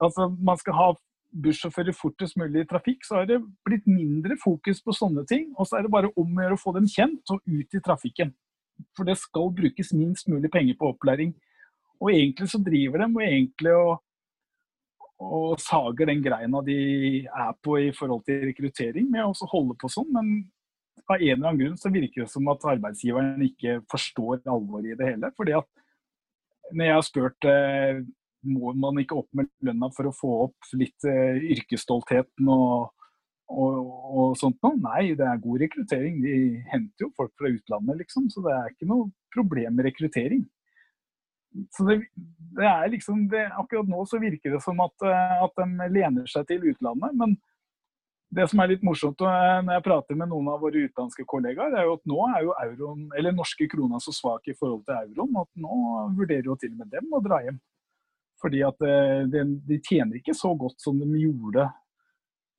altså, 0.00 0.30
man 0.38 0.62
skal 0.62 0.78
ha 0.78 0.88
bussjåfører 1.36 1.92
fortest 1.92 2.38
mulig 2.40 2.62
i 2.62 2.68
trafikk, 2.70 3.04
så 3.04 3.18
har 3.18 3.28
det 3.28 3.42
blitt 3.66 3.84
mindre 3.90 4.38
fokus 4.40 4.80
på 4.80 4.94
sånne 4.96 5.26
ting. 5.28 5.50
Og 5.58 5.68
så 5.68 5.78
er 5.78 5.86
det 5.86 5.92
bare 5.92 6.12
om 6.16 6.38
å 6.38 6.46
gjøre 6.46 6.56
å 6.56 6.62
få 6.62 6.72
dem 6.78 6.88
kjent 6.88 7.34
og 7.34 7.42
ut 7.44 7.76
i 7.76 7.82
trafikken. 7.84 8.32
For 8.96 9.08
det 9.08 9.18
skal 9.20 9.52
brukes 9.56 9.92
minst 9.96 10.28
mulig 10.32 10.52
penger 10.52 10.76
på 10.78 10.94
opplæring 10.94 11.34
og 12.00 12.12
egentlig 12.12 12.48
så 12.50 12.60
driver 12.60 13.04
de 13.04 13.24
egentlig 13.24 13.72
og, 13.72 14.02
og 15.22 15.60
sager 15.62 16.10
den 16.10 16.22
greina 16.24 16.60
de 16.64 16.78
er 17.24 17.54
på 17.64 17.78
i 17.80 17.92
forhold 17.96 18.26
til 18.26 18.44
rekruttering, 18.50 19.08
med 19.10 19.24
å 19.24 19.48
holde 19.52 19.78
på 19.80 19.90
sånn. 19.92 20.10
Men 20.12 20.34
av 21.06 21.16
en 21.16 21.22
eller 21.22 21.48
annen 21.48 21.62
grunn 21.62 21.80
så 21.80 21.92
virker 21.92 22.24
det 22.24 22.32
som 22.32 22.48
at 22.52 22.68
arbeidsgiveren 22.74 23.44
ikke 23.48 23.80
forstår 23.92 24.42
alvoret 24.44 24.92
i 24.92 24.98
det 24.98 25.12
hele. 25.14 25.32
fordi 25.36 25.56
at 25.56 25.68
når 26.72 26.88
jeg 26.88 26.96
har 26.96 27.06
spurt 27.06 27.48
eh, 27.50 28.02
må 28.46 28.72
man 28.78 29.00
ikke 29.02 29.18
opp 29.18 29.30
med 29.36 29.50
lønna 29.66 29.90
for 29.94 30.08
å 30.08 30.14
få 30.14 30.32
opp 30.48 30.68
litt 30.78 31.06
eh, 31.08 31.38
yrkesstoltheten 31.56 32.50
og, 32.52 32.92
og, 33.50 33.78
og, 33.82 34.36
sånt 34.38 34.58
noe? 34.62 34.78
Nei, 34.82 35.14
det 35.18 35.26
er 35.26 35.42
god 35.42 35.64
rekruttering. 35.64 36.20
De 36.22 36.36
henter 36.70 37.06
jo 37.06 37.12
folk 37.18 37.32
fra 37.38 37.50
utlandet, 37.50 38.02
liksom. 38.04 38.28
Så 38.30 38.44
det 38.46 38.54
er 38.54 38.70
ikke 38.74 38.90
noe 38.90 39.10
problem 39.34 39.78
med 39.78 39.90
rekruttering 39.90 40.44
så 41.70 41.84
det, 41.88 42.00
det, 42.56 42.66
er 42.66 42.88
liksom 42.92 43.28
det, 43.32 43.46
Akkurat 43.58 43.88
nå 43.88 44.04
så 44.08 44.20
virker 44.22 44.56
det 44.56 44.62
som 44.64 44.80
at, 44.84 45.06
eh, 45.06 45.44
at, 45.44 45.60
de 45.60 45.90
lener 45.92 46.28
seg 46.30 46.48
til 46.50 46.66
utlandet. 46.72 47.14
Men 47.16 47.36
det 48.34 48.48
som 48.50 48.60
er 48.60 48.72
litt 48.72 48.84
morsomt 48.86 49.22
eh, 49.22 49.60
når 49.62 49.78
jeg 49.78 49.84
prater 49.86 50.18
med 50.18 50.30
noen 50.32 50.50
av 50.50 50.60
våre 50.64 50.82
utenlandske 50.88 51.24
kollegaer, 51.30 51.76
er 51.78 51.86
jo 51.86 51.94
at 51.96 52.04
nå 52.10 52.18
er 52.32 52.44
jo 52.44 52.54
euroen, 52.64 53.06
eller 53.18 53.34
norske 53.36 53.68
krona 53.70 54.00
så 54.02 54.14
svak 54.14 54.50
i 54.50 54.56
forhold 54.56 54.82
til 54.88 54.98
euroen 54.98 55.40
at 55.42 55.50
nå 55.62 55.78
vurderer 56.18 56.50
jo 56.50 56.58
til 56.60 56.74
og 56.74 56.82
med 56.82 56.92
dem 56.96 57.14
å 57.14 57.22
dra 57.24 57.40
hjem. 57.44 57.60
Fordi 58.42 58.62
at 58.66 58.82
eh, 58.84 59.24
de, 59.32 59.44
de 59.68 59.80
tjener 59.80 60.18
ikke 60.18 60.36
så 60.36 60.52
godt 60.58 60.82
som 60.82 60.98
de 61.00 61.08
gjorde 61.22 61.68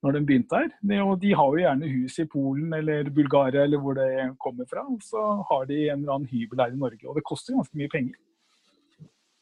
når 0.05 0.13
de 0.13 0.23
begynte 0.29 0.61
her. 0.61 0.71
De, 0.81 1.01
og 1.03 1.19
de 1.21 1.33
har 1.35 1.51
jo 1.51 1.61
gjerne 1.61 1.91
hus 1.91 2.17
i 2.21 2.27
Polen 2.31 2.73
eller 2.77 3.11
Bulgaria 3.13 3.65
eller 3.65 3.81
hvor 3.81 3.97
det 3.97 4.09
kommer 4.41 4.67
fra. 4.69 4.85
Og 4.87 5.03
så 5.05 5.23
har 5.49 5.67
de 5.69 5.83
en 5.87 5.99
eller 5.99 6.15
annen 6.15 6.31
hybel 6.31 6.63
her 6.63 6.73
i 6.73 6.79
Norge. 6.79 7.03
Og 7.05 7.17
det 7.17 7.25
koster 7.27 7.57
ganske 7.57 7.77
mye 7.77 7.91
penger. 7.91 8.17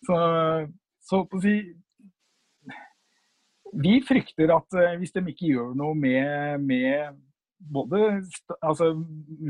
Så, 0.05 0.17
så 1.05 1.23
på 1.29 1.39
å 1.39 1.43
si 1.43 1.57
Vi 3.75 3.99
frykter 4.07 4.51
at 4.55 4.77
eh, 4.79 4.95
hvis 4.99 5.13
de 5.15 5.23
ikke 5.31 5.51
gjør 5.51 5.73
noe 5.77 5.95
med, 5.99 6.61
med 6.63 7.17
både 7.59 7.99
altså, 8.61 8.91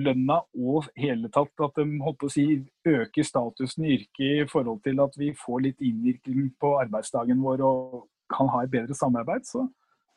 lønna 0.08 0.40
og 0.56 0.90
hele 0.98 1.30
tatt 1.34 1.66
at 1.66 1.78
de 1.80 1.86
holdt 2.02 2.20
på 2.22 2.30
å 2.30 2.34
si, 2.34 2.46
øker 2.88 3.28
statusen 3.28 3.86
i 3.86 3.96
yrket 4.00 4.44
i 4.46 4.50
forhold 4.50 4.82
til 4.86 5.02
at 5.04 5.18
vi 5.20 5.32
får 5.38 5.64
litt 5.68 5.86
innvirkning 5.86 6.52
på 6.62 6.76
arbeidsdagen 6.82 7.42
vår 7.44 7.66
og 7.66 8.06
kan 8.32 8.50
ha 8.50 8.64
et 8.64 8.74
bedre 8.74 8.98
samarbeid, 8.98 9.46
så, 9.46 9.68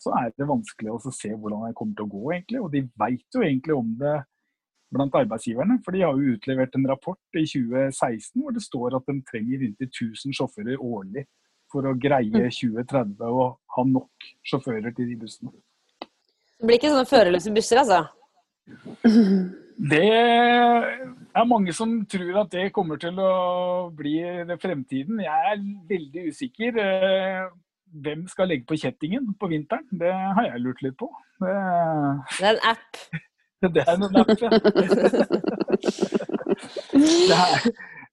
så 0.01 0.15
er 0.17 0.33
det 0.33 0.49
vanskelig 0.49 0.95
å 0.95 1.13
se 1.13 1.35
hvordan 1.35 1.69
det 1.69 1.77
kommer 1.77 1.99
til 1.99 2.07
å 2.07 2.13
gå. 2.15 2.25
egentlig. 2.33 2.63
Og 2.65 2.73
de 2.73 2.85
veit 3.01 3.37
jo 3.37 3.45
egentlig 3.45 3.77
om 3.77 3.91
det 4.01 4.17
blant 4.95 5.19
arbeidsgiverne. 5.21 5.81
For 5.85 5.93
de 5.93 6.05
har 6.07 6.17
jo 6.17 6.37
utlevert 6.37 6.77
en 6.79 6.89
rapport 6.89 7.37
i 7.37 7.45
2016 7.45 8.41
hvor 8.41 8.57
det 8.57 8.65
står 8.65 8.97
at 8.97 9.11
de 9.11 9.19
trenger 9.29 9.67
inntil 9.67 9.91
1000 9.91 10.39
sjåfører 10.39 10.81
årlig 10.81 11.27
for 11.73 11.89
å 11.89 11.95
greie 12.01 12.33
2030 12.33 13.15
mm. 13.15 13.25
og 13.29 13.59
ha 13.77 13.87
nok 13.87 14.29
sjåfører 14.47 14.95
til 14.97 15.11
de 15.13 15.17
bussene. 15.21 15.53
Det 16.59 16.67
blir 16.67 16.81
ikke 16.81 16.91
sånne 16.91 17.09
førerløse 17.09 17.55
busser, 17.55 17.79
altså? 17.85 18.01
Det 19.79 20.09
er 20.11 21.45
mange 21.47 21.73
som 21.77 21.93
tror 22.11 22.41
at 22.43 22.51
det 22.51 22.73
kommer 22.75 22.99
til 22.99 23.15
å 23.23 23.93
bli 23.95 24.17
fremtiden. 24.59 25.21
Jeg 25.23 25.53
er 25.53 25.63
veldig 25.93 26.25
usikker. 26.33 26.81
Eh, 26.83 27.47
hvem 28.03 28.27
skal 28.29 28.51
legge 28.51 28.67
på 28.69 28.77
kjettingen 28.83 29.31
på 29.39 29.47
vinteren? 29.53 29.87
Det 30.01 30.11
har 30.13 30.51
jeg 30.51 30.65
lurt 30.65 30.83
litt 30.83 30.99
på. 30.99 31.09
Det, 31.39 31.55
det 32.41 32.47
er 32.51 32.55
en 32.57 32.65
app. 32.75 32.93
Det 33.59 33.83
er 33.83 33.89
en 33.91 34.05
app, 34.07 34.39
ja. 34.39 34.51
Det 36.99 37.35
er, 37.35 37.65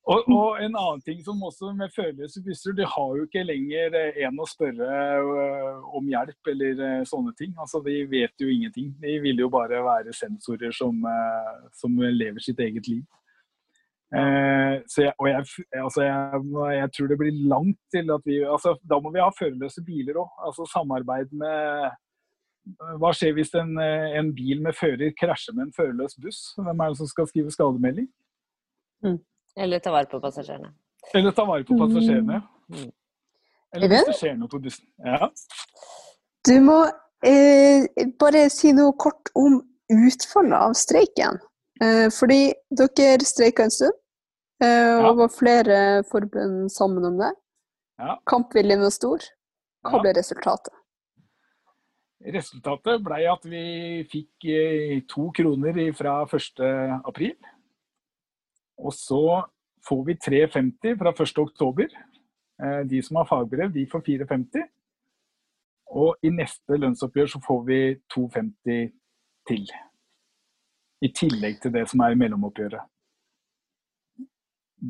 og, 0.05 0.27
og, 0.29 0.59
en 0.61 0.75
annen 0.77 1.01
ting 1.01 1.21
som 1.25 1.41
også 1.47 1.71
med 1.73 1.93
førerløse 1.95 2.43
busser, 2.45 2.75
de 2.77 2.85
har 2.85 3.15
jo 3.17 3.25
ikke 3.25 3.41
lenger 3.41 3.95
eh, 3.97 4.19
en 4.27 4.37
å 4.37 4.45
spørre 4.45 4.99
uh, 5.25 5.87
om 5.97 6.05
hjelp 6.11 6.51
eller 6.53 6.81
uh, 6.81 7.05
sånne 7.09 7.33
ting. 7.39 7.55
Altså, 7.57 7.81
De 7.85 8.03
vet 8.11 8.43
jo 8.43 8.51
ingenting. 8.53 8.91
De 9.01 9.17
vil 9.23 9.41
jo 9.41 9.49
bare 9.49 9.81
være 9.85 10.13
sensorer 10.13 10.75
som, 10.77 11.01
som 11.73 11.97
lever 11.97 12.43
sitt 12.43 12.61
eget 12.61 12.87
liv. 12.91 13.03
så 14.87 15.01
jeg, 15.01 15.13
og 15.17 15.27
jeg, 15.27 15.45
altså 15.81 16.03
jeg, 16.05 16.41
jeg, 16.77 16.89
tror 16.93 17.07
det 17.09 17.17
blir 17.19 17.39
langt 17.49 17.79
til 17.91 18.11
at 18.13 18.21
vi 18.29 18.37
altså, 18.45 18.75
Da 18.87 18.99
må 19.01 19.11
vi 19.11 19.19
ha 19.19 19.31
førerløse 19.33 19.81
biler 19.83 20.21
òg. 20.21 20.29
Altså 20.45 20.69
samarbeid 20.69 21.33
med 21.33 21.89
hva 23.01 23.11
skjer 23.13 23.33
hvis 23.37 23.53
en, 23.57 23.73
en, 23.81 24.29
bil 24.37 24.61
med 24.61 24.77
fører 24.77 25.11
krasjer 25.17 25.57
med 25.57 25.67
en 25.67 25.75
førerløs 25.75 26.15
buss? 26.21 26.51
Hvem 26.57 26.79
er 26.79 26.93
det 26.93 27.01
som 27.01 27.09
skal 27.09 27.27
skrive 27.29 27.53
skademelding? 27.53 28.07
Mm. 29.05 29.19
Eller 29.55 29.79
ta 29.79 29.91
vare 29.91 30.09
på 30.11 30.19
passasjerene. 30.19 30.73
Eller 31.13 31.31
ta 31.31 31.45
vare 31.47 31.63
på 31.63 31.77
passasjerene. 31.79 32.41
Mm. 32.73 32.91
Eller 33.75 33.91
hvis 33.91 34.07
det 34.09 34.17
skjer 34.19 34.37
noe 34.39 34.51
på 34.51 34.59
bussen. 34.63 34.87
Ja. 35.03 35.29
Du 36.45 36.55
må 36.63 36.77
eh, 37.25 37.87
bare 38.21 38.45
si 38.53 38.71
noe 38.75 38.95
kort 38.99 39.31
om 39.35 39.59
utfallet 39.91 40.57
av 40.59 40.75
streiken. 40.77 41.39
Eh, 41.83 42.07
fordi 42.13 42.53
dere 42.71 43.27
streika 43.27 43.65
en 43.65 43.73
stund, 43.73 43.97
eh, 44.63 44.93
og 44.95 45.09
ja. 45.09 45.13
var 45.19 45.33
flere 45.33 45.79
forbund 46.11 46.71
sammen 46.71 47.07
om 47.11 47.19
det. 47.19 47.33
Ja. 47.99 48.17
Kampviljen 48.27 48.83
var 48.83 48.93
stor. 48.95 49.23
Hva 49.85 50.01
ble 50.01 50.15
resultatet? 50.17 50.73
Resultatet 52.33 53.03
ble 53.05 53.19
at 53.29 53.43
vi 53.45 53.65
fikk 54.09 54.47
eh, 54.49 54.95
to 55.09 55.29
kroner 55.35 55.77
fra 55.97 56.23
1.4. 56.25 57.35
Og 58.77 58.93
så 58.93 59.43
får 59.87 60.03
vi 60.05 60.13
3,50 60.13 60.97
fra 60.99 61.11
1.10. 61.11 61.95
Eh, 62.63 62.81
de 62.89 63.01
som 63.03 63.19
har 63.19 63.29
fagbrev, 63.29 63.73
de 63.73 63.87
får 63.91 64.03
4,50. 64.07 64.67
Og 65.95 66.15
i 66.23 66.31
neste 66.33 66.77
lønnsoppgjør 66.77 67.31
så 67.35 67.41
får 67.47 67.63
vi 67.69 67.79
2,50 68.13 68.91
til. 69.47 69.65
I 71.01 71.11
tillegg 71.13 71.61
til 71.61 71.73
det 71.73 71.85
som 71.89 72.01
er 72.01 72.15
i 72.15 72.19
mellomoppgjøret. 72.19 72.81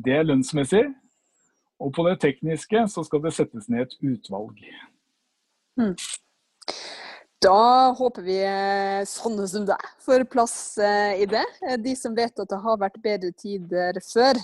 Det 0.04 0.14
er 0.16 0.26
lønnsmessig. 0.26 0.84
Og 1.80 1.92
på 1.92 2.06
det 2.08 2.20
tekniske 2.20 2.86
så 2.88 3.04
skal 3.04 3.22
det 3.24 3.34
settes 3.36 3.68
ned 3.68 3.84
et 3.84 3.96
utvalg. 4.00 4.62
Mm. 5.76 5.92
Da 7.44 7.92
håper 7.98 8.22
vi 8.24 8.36
eh, 8.40 9.02
sånne 9.04 9.44
som 9.50 9.66
deg 9.68 9.88
får 10.00 10.24
plass 10.32 10.78
eh, 10.80 11.18
i 11.20 11.26
det. 11.28 11.44
Eh, 11.68 11.76
de 11.82 11.92
som 11.98 12.14
vet 12.16 12.32
at 12.40 12.48
det 12.48 12.60
har 12.62 12.78
vært 12.80 12.96
bedre 13.04 13.32
tider 13.36 13.98
før, 14.04 14.40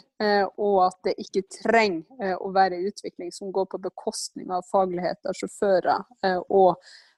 og 0.61 0.77
at 0.85 0.99
det 1.09 1.15
ikke 1.19 1.43
trenger 1.51 2.37
å 2.39 2.53
være 2.55 2.83
utvikling 2.87 3.33
som 3.35 3.51
går 3.55 3.65
på 3.73 3.81
bekostning 3.83 4.53
av 4.55 4.63
faglighet 4.71 5.19
av 5.27 5.35
sjåfører 5.35 6.05
og 6.47 6.77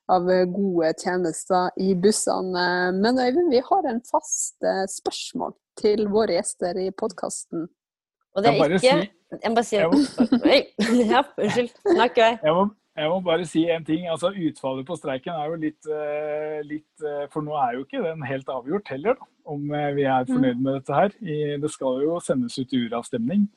av 0.09 0.31
gode 0.55 0.93
tjenester 1.03 1.69
i 1.81 1.91
bussene. 2.01 2.65
Men 2.97 3.21
Øyvind, 3.21 3.51
vi 3.53 3.61
har 3.67 3.91
en 3.91 4.01
fast 4.09 4.65
spørsmål 4.95 5.53
til 5.81 6.07
våre 6.15 6.39
gjester 6.39 6.81
i 6.81 6.87
podkasten. 6.97 7.69
Og 8.33 8.47
det 8.47 8.55
er 8.55 8.79
ikke 8.79 8.97
Jeg 9.43 9.51
må 9.51 9.59
bare 9.59 9.69
si 9.69 9.77
Ja, 11.13 11.27
unnskyld. 11.37 11.77
Snakk 11.93 12.17
i 12.23 12.25
vei. 12.31 12.33
Jeg 12.95 13.11
må 13.11 13.19
bare 13.27 13.47
si 13.47 13.65
en 13.67 13.85
ting. 13.85 14.07
altså 14.07 14.31
Utfallet 14.31 14.87
på 14.87 14.97
streiken 14.97 15.35
er 15.35 15.51
jo 15.51 15.59
litt, 15.59 15.87
eh, 15.91 16.61
litt, 16.63 16.93
eh, 17.03 17.27
For 17.33 17.43
nå 17.43 17.57
er 17.59 17.75
jo 17.75 17.85
ikke 17.85 18.05
den 18.05 18.23
helt 18.23 18.49
avgjort 18.49 18.89
heller, 18.89 19.19
da, 19.19 19.27
om 19.51 19.75
eh, 19.75 19.91
vi 19.97 20.07
er 20.07 20.29
fornøyd 20.31 20.61
med 20.63 20.79
dette 20.79 20.95
her. 20.95 21.11
Det 21.59 21.71
skal 21.71 22.03
jo 22.05 22.21
sendes 22.23 22.59
ut 22.59 22.77
uravstemning. 22.79 23.49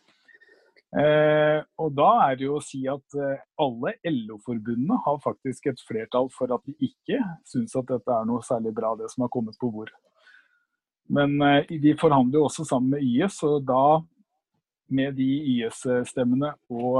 Eh, 0.97 1.61
og 1.77 1.93
da 1.93 2.09
er 2.25 2.35
det 2.39 2.47
jo 2.47 2.57
å 2.57 2.63
si 2.63 2.81
at 2.87 3.17
alle 3.59 3.93
LO-forbundene 4.07 4.97
har 5.05 5.21
faktisk 5.21 5.67
et 5.67 5.81
flertall 5.85 6.31
for 6.33 6.53
at 6.55 6.63
de 6.65 6.73
ikke 6.89 7.19
syns 7.45 7.75
at 7.75 7.89
dette 7.91 8.09
er 8.09 8.25
noe 8.25 8.41
særlig 8.41 8.73
bra, 8.73 8.95
det 8.95 9.11
som 9.11 9.27
har 9.27 9.33
kommet 9.33 9.59
på 9.59 9.69
bord. 9.69 9.91
Men 11.09 11.41
eh, 11.41 11.77
de 11.79 11.95
forhandler 11.99 12.39
jo 12.39 12.45
også 12.47 12.65
sammen 12.67 12.95
med 12.95 13.03
YS, 13.05 13.41
og 13.47 13.67
da 13.67 13.99
med 14.89 15.15
de 15.19 15.27
YS-stemmene 15.53 16.53
og, 16.71 16.97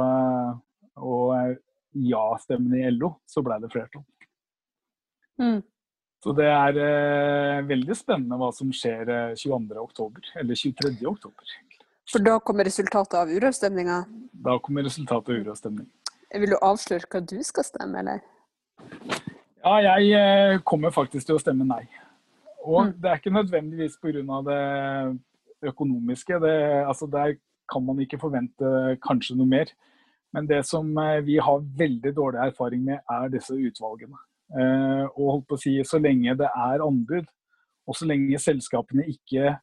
og 0.95 1.57
ja-stemmen 1.91 2.75
i 2.77 2.85
LO, 2.91 3.13
så 3.29 3.43
ble 3.45 3.59
det 3.63 3.71
flertall. 3.73 4.03
Mm. 5.41 5.61
Så 6.23 6.33
det 6.37 6.47
er 6.49 6.79
eh, 6.81 7.59
veldig 7.69 7.95
spennende 7.95 8.39
hva 8.41 8.49
som 8.55 8.71
skjer 8.73 9.11
eh, 9.13 9.35
22.10, 9.37 10.31
eller 10.41 10.59
23.10. 10.59 11.37
For 12.11 12.23
da 12.23 12.37
kommer 12.39 12.65
resultatet 12.67 13.17
av 13.19 13.29
uravstemninga? 13.29 14.01
Da 14.47 14.57
kommer 14.63 14.87
resultatet 14.87 15.33
av 15.33 15.43
uravstemning. 15.43 15.87
Vil 16.33 16.51
du 16.51 16.57
avsløre 16.57 17.07
hva 17.11 17.21
du 17.23 17.37
skal 17.45 17.67
stemme, 17.67 18.01
eller? 18.01 18.23
Ja, 19.61 19.77
jeg 19.83 20.11
eh, 20.17 20.59
kommer 20.67 20.93
faktisk 20.95 21.29
til 21.29 21.37
å 21.37 21.43
stemme 21.43 21.67
nei. 21.67 21.83
Og 22.65 22.89
mm. 22.89 22.93
det 23.01 23.11
er 23.11 23.21
ikke 23.21 23.35
nødvendigvis 23.35 23.99
pga. 24.01 24.41
det 24.47 25.69
økonomiske. 25.69 26.39
Det, 26.43 26.55
altså 26.85 27.07
der 27.07 27.37
kan 27.71 27.83
man 27.83 27.99
ikke 27.99 28.19
forvente 28.19 28.97
kanskje 29.03 29.37
noe 29.37 29.49
mer. 29.49 29.71
Men 30.35 30.47
det 30.49 30.63
som 30.67 30.89
eh, 31.01 31.19
vi 31.25 31.37
har 31.43 31.63
veldig 31.79 32.13
dårlig 32.15 32.41
erfaring 32.49 32.83
med, 32.87 32.99
er 33.11 33.31
disse 33.33 33.55
utvalgene. 33.55 34.19
Eh, 34.55 35.05
og 35.05 35.31
holdt 35.31 35.47
på 35.49 35.57
å 35.57 35.61
si, 35.61 35.77
så 35.87 35.99
lenge 36.01 36.35
det 36.39 36.49
er 36.49 36.83
anbud, 36.83 37.27
og 37.87 37.95
så 37.95 38.07
lenge 38.07 38.39
selskapene 38.41 39.07
ikke 39.07 39.55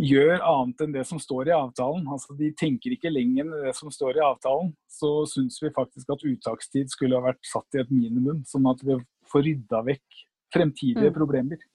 gjør 0.00 0.38
annet 0.38 0.84
enn 0.84 0.94
det 0.94 1.02
som 1.08 1.18
står 1.20 1.50
i 1.50 1.56
avtalen, 1.56 2.06
altså 2.12 2.36
de 2.38 2.52
tenker 2.56 2.94
ikke 2.94 3.10
lenger 3.12 3.44
enn 3.44 3.66
det 3.66 3.74
som 3.76 3.90
står 3.92 4.20
i 4.20 4.24
avtalen, 4.24 4.70
så 4.88 5.26
syns 5.28 5.58
vi 5.62 5.72
faktisk 5.74 6.12
at 6.14 6.24
uttakstid 6.30 6.92
skulle 6.92 7.18
ha 7.18 7.26
vært 7.26 7.42
satt 7.48 7.76
i 7.76 7.82
et 7.82 7.90
minimum, 7.92 8.44
sånn 8.48 8.68
at 8.70 8.84
vi 8.86 8.96
får 9.32 9.44
rydda 9.48 9.82
vekk 9.90 10.22
fremtidige 10.54 11.10
mm. 11.10 11.16
problemer. 11.16 11.66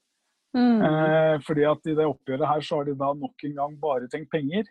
Mm. 0.55 0.81
Eh, 0.87 1.35
fordi 1.43 1.67
at 1.67 1.91
i 1.91 1.97
det 1.97 2.07
oppgjøret 2.07 2.47
her 2.47 2.63
så 2.63 2.79
har 2.79 2.87
de 2.87 2.95
da 2.99 3.11
nok 3.19 3.47
en 3.47 3.57
gang 3.59 3.77
bare 3.81 4.09
tenkt 4.11 4.31
penger, 4.31 4.69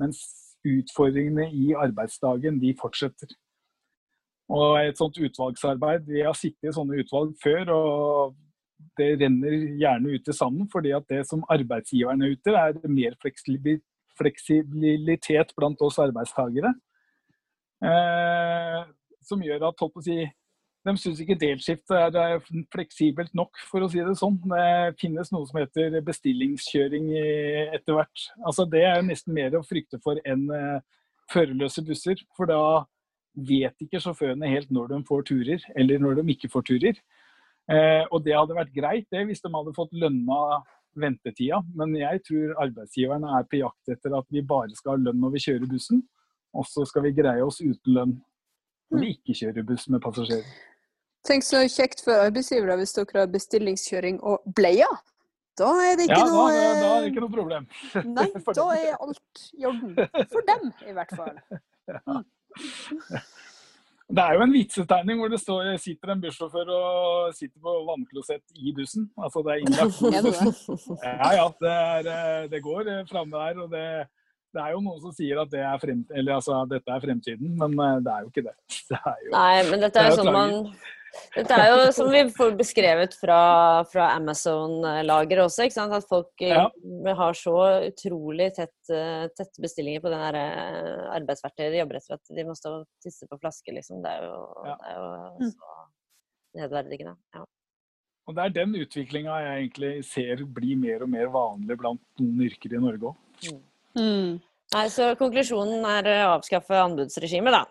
mens 0.00 0.22
utfordringene 0.78 1.48
i 1.52 1.72
arbeidsdagen 1.76 2.60
de 2.62 2.74
fortsetter. 2.78 3.30
Og 4.48 4.78
et 4.80 4.96
sånt 4.96 5.18
utvalgsarbeid, 5.20 6.06
Vi 6.08 6.22
har 6.24 6.32
sittet 6.36 6.70
i 6.70 6.72
sånne 6.72 7.02
utvalg 7.02 7.34
før, 7.42 7.68
og 7.74 8.36
det 8.96 9.20
renner 9.20 9.56
gjerne 9.80 10.14
ut 10.14 10.24
til 10.24 10.34
sanden. 10.34 10.68
fordi 10.72 10.90
at 10.96 11.08
det 11.08 11.26
som 11.26 11.44
arbeidsgiverne 11.50 12.24
er 12.24 12.30
ute, 12.32 12.50
er 12.50 12.88
mer 12.88 13.14
fleksibilitet 14.18 15.52
blant 15.56 15.80
oss 15.82 15.98
arbeidstakere. 15.98 16.74
Eh, 17.84 18.84
som 19.22 19.42
gjør 19.42 19.68
at 19.68 20.02
si, 20.02 20.30
de 20.86 20.94
syns 20.96 21.20
ikke 21.22 21.36
delskift 21.38 21.90
er 21.92 22.38
fleksibelt 22.72 23.34
nok, 23.36 23.58
for 23.68 23.84
å 23.84 23.88
si 23.90 24.00
det 24.04 24.14
sånn. 24.18 24.38
Det 24.52 24.98
finnes 25.00 25.32
noe 25.34 25.48
som 25.48 25.58
heter 25.60 25.98
bestillingskjøring 26.06 27.10
etter 27.74 27.96
hvert. 27.96 28.28
Altså, 28.44 28.66
det 28.70 28.84
er 28.86 29.02
nesten 29.04 29.34
mer 29.36 29.58
å 29.58 29.64
frykte 29.66 30.00
for 30.04 30.20
enn 30.28 30.46
uh, 30.52 30.78
førerløse 31.32 31.84
busser. 31.86 32.22
For 32.38 32.50
da 32.50 32.86
vet 33.48 33.84
ikke 33.84 34.00
sjåførene 34.02 34.50
helt 34.50 34.70
når 34.74 34.94
de 34.94 35.02
får 35.08 35.26
turer, 35.28 35.68
eller 35.78 36.02
når 36.02 36.20
de 36.20 36.36
ikke 36.36 36.52
får 36.52 36.68
turer. 36.70 37.02
Uh, 37.68 38.04
og 38.14 38.22
det 38.24 38.38
hadde 38.38 38.56
vært 38.56 38.74
greit 38.76 39.08
det 39.12 39.26
hvis 39.28 39.44
de 39.44 39.52
hadde 39.52 39.76
fått 39.76 39.92
lønna 39.92 40.62
ventetida, 40.98 41.60
men 41.76 41.92
jeg 41.98 42.22
tror 42.26 42.54
arbeidsgiverne 42.64 43.34
er 43.38 43.44
på 43.50 43.60
jakt 43.60 43.92
etter 43.92 44.14
at 44.18 44.26
vi 44.32 44.42
bare 44.46 44.74
skal 44.74 44.96
ha 44.96 45.02
lønn 45.02 45.20
når 45.20 45.34
vi 45.36 45.42
kjører 45.44 45.70
bussen, 45.70 46.00
og 46.56 46.64
så 46.66 46.86
skal 46.88 47.04
vi 47.04 47.14
greie 47.14 47.44
oss 47.44 47.60
uten 47.60 47.92
lønn 47.94 48.14
når 48.90 49.04
de 49.04 49.12
ikke 49.16 49.36
kjører 49.42 49.66
buss 49.68 49.88
med 49.92 50.02
passasjerer. 50.04 50.56
Tenk 51.26 51.44
så 51.44 51.64
kjekt 51.68 52.04
for 52.06 52.24
arbeidsgivere 52.28 52.78
hvis 52.80 52.94
dere 52.96 53.24
har 53.24 53.32
bestillingskjøring 53.32 54.20
og 54.24 54.44
bleier. 54.56 55.00
Da 55.58 55.72
er 55.82 55.98
det 55.98 56.06
ikke 56.06 56.20
Ja, 56.20 56.28
noe 56.30 56.52
da, 56.54 56.58
da 56.58 56.68
er 56.68 56.76
det 56.78 56.90
eh, 57.02 57.08
ikke 57.10 57.24
noe 57.24 57.34
problem. 57.34 57.66
Nei, 58.18 58.28
da 58.60 58.66
er 58.76 58.94
alt 58.94 59.44
i 59.58 59.66
orden. 59.68 59.98
For 60.30 60.46
dem, 60.52 60.70
i 60.86 60.96
hvert 60.96 61.14
fall. 61.18 61.42
Det 64.08 64.22
er 64.24 64.38
jo 64.38 64.40
en 64.40 64.52
vitsetegning 64.54 65.18
hvor 65.20 65.28
det 65.28 65.38
står, 65.42 65.66
sitter 65.84 66.14
en 66.14 66.20
bussjåfør 66.22 66.70
og 66.72 67.34
sitter 67.36 67.60
på 67.60 67.72
vannklosett 67.90 68.54
i 68.56 68.72
bussen. 68.72 69.10
Altså 69.20 69.42
det 69.44 69.52
er 69.52 69.66
innlagt? 69.66 69.98
Ja, 71.04 71.32
ja. 71.36 71.44
Det, 71.60 71.74
er, 71.74 72.08
eh, 72.14 72.46
det 72.48 72.62
går 72.64 72.88
eh, 72.88 73.02
framme 73.10 73.36
der. 73.36 73.60
Og 73.66 73.68
det, 73.74 73.84
det 74.54 74.60
er 74.64 74.74
jo 74.74 74.84
noen 74.84 75.00
som 75.02 75.12
sier 75.14 75.40
at 75.42 75.50
det 75.52 75.60
er 75.60 75.80
frem, 75.82 76.04
eller, 76.14 76.38
altså, 76.38 76.60
dette 76.70 76.92
er 76.94 77.02
fremtiden, 77.04 77.56
men 77.60 77.74
eh, 77.84 77.98
det 78.04 78.14
er 78.14 78.22
jo 78.24 78.30
ikke 78.32 78.46
det. 78.46 78.54
det 78.92 79.00
er 79.00 79.18
jo, 79.26 79.32
Nei, 79.34 79.56
men 79.70 79.82
dette 79.84 80.00
er 80.00 80.08
Det 80.08 80.14
er 80.14 80.22
sånn 80.22 80.32
man 80.34 80.54
Dette 81.34 81.56
er 81.56 81.70
jo 81.72 81.84
som 81.98 82.10
vi 82.12 82.22
får 82.36 82.54
beskrevet 82.58 83.14
fra, 83.18 83.40
fra 83.90 84.10
Amazon-lageret 84.16 85.44
også, 85.46 85.66
ikke 85.66 85.76
sant. 85.78 85.94
At 85.96 86.08
folk 86.08 86.44
ja. 86.44 86.66
har 87.20 87.38
så 87.38 87.54
utrolig 87.88 88.50
tett, 88.58 88.76
eh, 88.92 89.24
tette 89.36 89.64
bestillinger 89.64 90.04
på 90.04 90.12
den 90.12 90.40
eh, 90.40 91.06
arbeidsverktøyet 91.16 91.72
de 91.74 91.80
jobber 91.80 92.00
etter 92.00 92.18
at 92.18 92.34
de 92.38 92.44
må 92.48 92.56
stå 92.58 92.74
og 92.80 92.88
tisse 93.04 93.28
på 93.28 93.40
flaske, 93.40 93.72
liksom. 93.76 94.02
Det 94.04 94.12
er 94.18 94.28
jo, 94.28 94.42
Ja. 94.68 94.76
det 94.76 94.92
er 94.92 94.98
jo 94.98 95.08
Mm. 95.38 95.54
så 95.54 95.78
nedverdigende. 96.58 97.16
Ja. 97.36 97.44
og 98.28 98.34
det 98.36 98.44
er 98.44 98.52
den 98.58 98.74
utviklinga 98.76 99.34
jeg 99.40 99.60
egentlig 99.62 100.04
ser 100.04 100.44
blir 100.44 100.76
mer 100.76 101.02
og 101.02 101.08
mer 101.08 101.30
vanlig 101.32 101.78
blant 101.80 102.02
noen 102.20 102.42
yrker 102.44 102.74
i 102.76 102.80
Norge 102.84 103.14
òg. 103.14 103.16
Mm. 103.48 103.62
Nei, 103.96 104.86
så 104.92 105.14
konklusjonen 105.16 105.84
er 105.88 106.08
å 106.12 106.16
avskaffe 106.36 106.76
anbudsregimet, 106.76 107.54
da. 107.54 107.64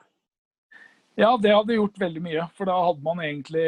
Ja, 1.18 1.32
det 1.42 1.50
hadde 1.54 1.78
gjort 1.78 1.98
veldig 1.98 2.22
mye. 2.22 2.46
For 2.58 2.70
da 2.70 2.76
hadde 2.78 3.02
man 3.06 3.22
egentlig 3.26 3.66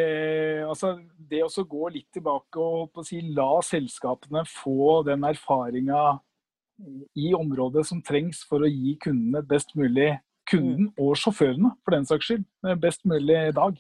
Altså, 0.68 1.00
det 1.18 1.42
å 1.46 1.66
gå 1.66 1.90
litt 1.96 2.10
tilbake 2.14 2.62
og 2.62 2.92
på 2.94 3.02
å 3.02 3.06
si, 3.06 3.22
la 3.22 3.60
selskapene 3.66 4.44
få 4.50 5.02
den 5.08 5.26
erfaringa 5.26 6.20
i 7.18 7.34
området 7.36 7.86
som 7.90 8.02
trengs 8.06 8.44
for 8.48 8.64
å 8.64 8.70
gi 8.70 8.96
kundene 9.02 9.42
best 9.46 9.76
mulig 9.76 10.14
Kunden 10.50 10.88
og 10.98 11.14
sjåførene, 11.20 11.76
for 11.86 11.94
den 11.94 12.08
saks 12.10 12.26
skyld, 12.26 12.46
best 12.82 13.04
mulig 13.06 13.54
dag. 13.54 13.76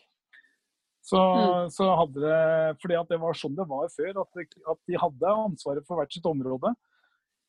Så, 1.01 1.17
Mm. 1.17 1.69
så 1.73 1.95
hadde 1.97 2.19
det 2.21 2.77
Fordi 2.81 3.07
det 3.09 3.19
var 3.19 3.33
sånn 3.33 3.55
det 3.55 3.65
var 3.67 3.87
før. 3.89 4.21
At, 4.21 4.27
at 4.69 4.77
de 4.85 4.97
hadde 4.97 5.33
ansvaret 5.33 5.87
for 5.87 5.97
hvert 5.97 6.13
sitt 6.13 6.25
område. 6.25 6.75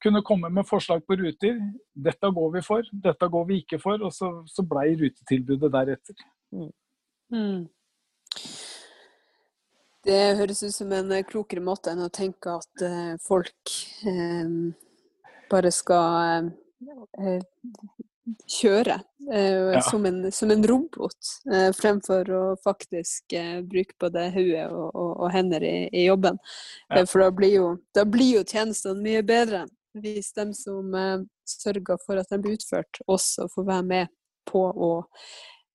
Kunne 0.00 0.22
komme 0.24 0.48
med 0.48 0.68
forslag 0.68 1.02
på 1.06 1.16
ruter. 1.20 1.58
Dette 1.92 2.30
går 2.36 2.54
vi 2.54 2.62
for, 2.64 2.86
dette 2.92 3.28
går 3.28 3.44
vi 3.48 3.60
ikke 3.64 3.80
for. 3.82 4.00
Og 4.06 4.14
så, 4.16 4.30
så 4.48 4.64
blei 4.64 4.94
rutetilbudet 4.96 5.72
deretter. 5.74 6.24
Mm. 6.54 7.68
Det 10.04 10.20
høres 10.40 10.62
ut 10.64 10.74
som 10.74 10.92
en 10.96 11.12
eh, 11.12 11.26
klokere 11.28 11.62
måte 11.64 11.92
enn 11.92 12.00
å 12.06 12.12
tenke 12.12 12.56
at 12.56 12.84
uh, 12.86 13.14
folk 13.20 13.74
uh, 14.08 14.70
bare 15.50 15.72
skal 15.74 16.48
uh, 16.48 17.40
kjøre 18.60 19.00
Ja. 19.30 19.80
som, 19.84 20.06
en, 20.08 20.32
som 20.32 20.50
en 20.50 20.64
robot, 20.66 21.28
fremfor 21.78 22.30
å 22.34 22.40
faktisk 22.64 23.34
bruke 23.68 23.94
både 24.00 24.24
hodet 24.34 24.64
og, 24.72 24.88
og, 24.88 25.10
og 25.22 25.28
hender 25.30 25.62
i, 25.62 25.74
i 25.94 26.06
jobben. 26.08 26.40
Ja. 26.88 27.04
For 27.06 27.22
da 27.22 27.28
blir, 27.34 27.52
jo, 27.54 27.68
da 27.94 28.02
blir 28.08 28.40
jo 28.40 28.42
tjenestene 28.42 28.98
mye 29.04 29.22
bedre 29.26 29.60
hvis 29.98 30.32
de 30.36 30.46
som 30.54 30.94
eh, 30.94 31.22
sørger 31.48 32.00
for 32.04 32.20
at 32.20 32.30
de 32.30 32.40
blir 32.42 32.58
utført, 32.58 33.02
også 33.10 33.48
får 33.54 33.68
være 33.68 33.86
med 33.90 34.12
på 34.48 34.62
å 34.70 34.90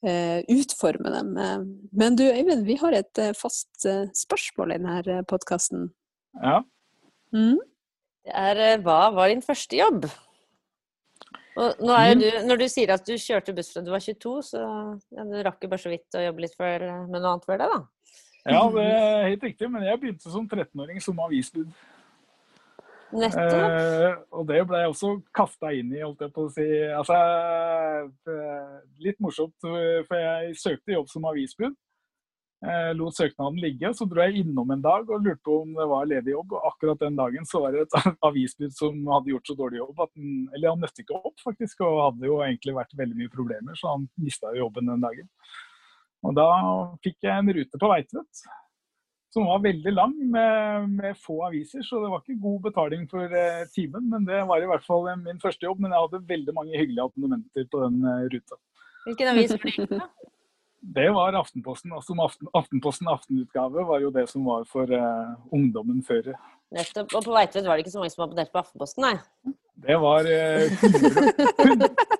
eh, 0.05 0.41
utforme 0.51 1.11
dem. 1.13 1.31
Eh, 1.37 1.63
Men 1.91 2.17
du 2.19 2.25
Øyvind, 2.27 2.65
vi 2.67 2.77
har 2.81 2.95
et 2.95 3.21
eh, 3.21 3.33
fast 3.37 3.85
eh, 3.85 4.05
spørsmål 4.15 4.75
i 4.75 4.79
denne 4.79 5.23
podkasten. 5.29 5.89
Ja. 6.41 6.61
Mm? 7.35 7.59
Det 8.25 8.33
er 8.33 8.79
hva 8.85 9.11
var 9.13 9.29
din 9.29 9.43
første 9.45 9.77
jobb? 9.77 10.07
Og 11.55 11.83
nå 11.87 11.95
er 11.95 12.09
jo 12.09 12.15
du, 12.19 12.25
når 12.49 12.59
du 12.59 12.65
sier 12.67 12.91
at 12.91 13.05
du 13.07 13.13
kjørte 13.15 13.53
buss 13.55 13.69
fra 13.71 13.83
du 13.83 13.91
var 13.93 14.03
22, 14.03 14.31
så 14.43 14.61
ja, 15.15 15.23
du 15.23 15.35
rakk 15.45 15.63
jo 15.63 15.69
bare 15.71 15.83
så 15.85 15.91
vidt 15.91 16.17
å 16.17 16.23
jobbe 16.25 16.43
litt 16.43 16.55
for, 16.57 16.87
med 17.07 17.21
noe 17.21 17.35
annet 17.35 17.47
før 17.47 17.61
det, 17.61 17.69
da. 17.71 17.77
ja, 18.51 18.63
det 18.73 18.87
er 18.89 19.29
helt 19.29 19.45
riktig. 19.47 19.69
Men 19.71 19.85
jeg 19.87 20.01
begynte 20.01 20.33
som 20.33 20.49
13-åring 20.49 20.99
som 21.03 21.21
avisbud. 21.23 21.69
Eh, 23.13 24.15
og 24.33 24.47
det 24.49 24.63
ble 24.67 24.81
jeg 24.81 24.91
også 24.91 25.11
kasta 25.35 25.71
inn 25.77 25.93
i, 25.93 26.01
holdt 26.01 26.25
jeg 26.25 26.33
på 26.35 26.47
å 26.47 26.51
si. 26.51 26.67
Altså, 26.89 27.17
litt 29.03 29.19
morsomt, 29.23 29.55
for 29.61 30.19
jeg 30.19 30.55
søkte 30.59 30.95
jobb 30.97 31.11
som 31.11 31.27
avisbud. 31.29 31.75
Eh, 32.65 32.95
lot 32.97 33.13
søknaden 33.13 33.59
ligge, 33.61 33.91
så 33.93 34.07
dro 34.09 34.23
jeg 34.23 34.41
innom 34.41 34.71
en 34.73 34.81
dag 34.81 35.09
og 35.11 35.21
lurte 35.21 35.43
på 35.45 35.59
om 35.61 35.75
det 35.75 35.85
var 35.91 36.07
ledig 36.09 36.33
jobb. 36.33 36.55
Og 36.55 36.67
akkurat 36.71 37.03
den 37.03 37.19
dagen 37.19 37.45
så 37.45 37.61
var 37.61 37.75
det 37.75 37.85
et 37.85 37.95
avisbud 38.29 38.73
som 38.73 38.97
hadde 39.11 39.33
gjort 39.33 39.51
så 39.51 39.57
dårlig 39.59 39.81
jobb 39.83 40.01
at 40.07 40.11
den, 40.15 40.33
Eller 40.55 40.73
han 40.73 40.81
møtte 40.81 41.03
ikke 41.03 41.19
opp, 41.19 41.37
faktisk, 41.43 41.83
og 41.85 42.01
hadde 42.07 42.29
jo 42.31 42.41
egentlig 42.45 42.77
vært 42.79 42.97
veldig 42.97 43.19
mye 43.21 43.33
problemer, 43.33 43.77
så 43.77 43.93
han 43.93 44.09
mista 44.17 44.53
jobben 44.57 44.89
den 44.89 45.03
dagen. 45.03 45.29
Og 46.25 46.33
da 46.37 46.49
fikk 47.05 47.19
jeg 47.27 47.37
en 47.37 47.53
rute 47.59 47.81
på 47.81 47.91
Veitvet 47.91 48.45
som 49.35 49.49
var 49.49 49.63
veldig 49.65 49.91
lang 49.91 50.13
med, 50.31 50.91
med 50.95 51.17
få 51.19 51.41
aviser, 51.49 51.83
så 51.83 51.99
det 51.99 52.11
var 52.11 52.21
ikke 52.23 52.39
god 52.45 52.61
betaling 52.69 53.03
for 53.11 53.35
eh, 53.41 53.65
timen. 53.75 54.07
Men 54.13 54.27
det 54.27 54.39
var 54.47 54.63
i 54.63 54.69
hvert 54.69 54.85
fall 54.85 55.09
eh, 55.11 55.19
min 55.19 55.41
første 55.43 55.67
jobb. 55.67 55.81
Men 55.83 55.91
jeg 55.91 56.05
hadde 56.05 56.29
veldig 56.29 56.55
mange 56.55 56.79
hyggelige 56.79 57.03
abonnementer 57.09 57.67
på 57.71 57.81
den 57.83 57.97
eh, 58.11 58.29
ruta. 58.31 58.59
Hvilken 59.05 59.33
avis 59.33 59.51
var 59.51 59.67
det? 59.67 59.99
Det 60.95 61.07
var 61.09 61.33
Aftenposten. 61.33 61.93
Altså 61.97 62.13
Aften, 62.21 62.47
Aftenposten 62.53 63.07
aftenutgave 63.09 63.85
var 63.87 64.03
jo 64.03 64.11
det 64.13 64.27
som 64.29 64.43
var 64.45 64.67
for 64.69 64.91
eh, 64.93 65.31
ungdommen 65.49 66.03
før. 66.05 66.29
Nettopp. 66.75 67.15
Og 67.17 67.25
på 67.25 67.33
Veitvet 67.33 67.65
var 67.65 67.73
det 67.73 67.85
ikke 67.85 67.93
så 67.95 68.03
mange 68.03 68.13
som 68.13 68.25
abonnerte 68.27 68.53
på 68.53 68.61
Aftenposten, 68.61 69.07
nei. 69.07 69.55
Det 69.87 69.97
var 70.01 70.29
eh, 70.29 70.69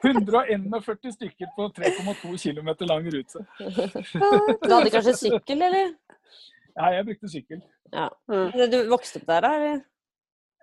100, 0.02 0.42
141 0.50 1.14
stykker 1.14 1.54
på 1.56 1.70
3,2 1.78 2.34
km 2.42 2.74
lang 2.90 3.06
rute. 3.14 3.46
Du 4.66 4.74
hadde 4.74 4.90
kanskje 4.98 5.14
sykkel, 5.20 5.62
eller? 5.70 5.94
Ja, 6.76 6.86
jeg 6.92 7.06
brukte 7.08 7.30
sykkel. 7.32 7.62
Ja. 7.94 8.08
Mm. 8.28 8.52
Du 8.72 8.78
vokste 8.92 9.22
opp 9.22 9.30
der, 9.30 9.46
da? 9.46 9.52
eller? 9.56 9.84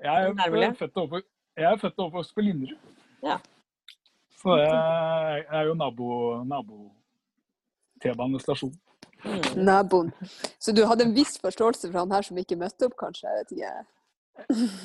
Jeg 0.03 0.29
er, 0.29 0.75
født 0.75 0.97
og 0.97 1.03
oppvokst, 1.03 1.29
jeg 1.57 1.69
er 1.69 1.77
født 1.79 1.99
og 1.99 2.07
oppvokst 2.09 2.35
på 2.35 2.45
Linderud. 2.45 2.79
Ja. 3.23 3.37
Så 4.43 4.57
jeg, 4.59 4.73
er, 4.75 5.45
er 5.59 5.69
jo 5.69 5.75
nabo, 5.79 6.09
nabo 6.45 6.79
T-banestasjon. 8.03 8.75
Mm. 9.25 9.65
Naboen. 9.65 10.11
Så 10.59 10.75
du 10.75 10.83
hadde 10.87 11.07
en 11.07 11.15
viss 11.15 11.39
forståelse 11.41 11.93
for 11.93 12.01
han 12.03 12.13
her 12.13 12.27
som 12.27 12.41
ikke 12.43 12.59
møtte 12.59 12.89
opp, 12.89 12.97
kanskje? 12.99 13.29
Jeg 13.31 13.45
vet 13.45 13.55
ikke. 13.57 13.75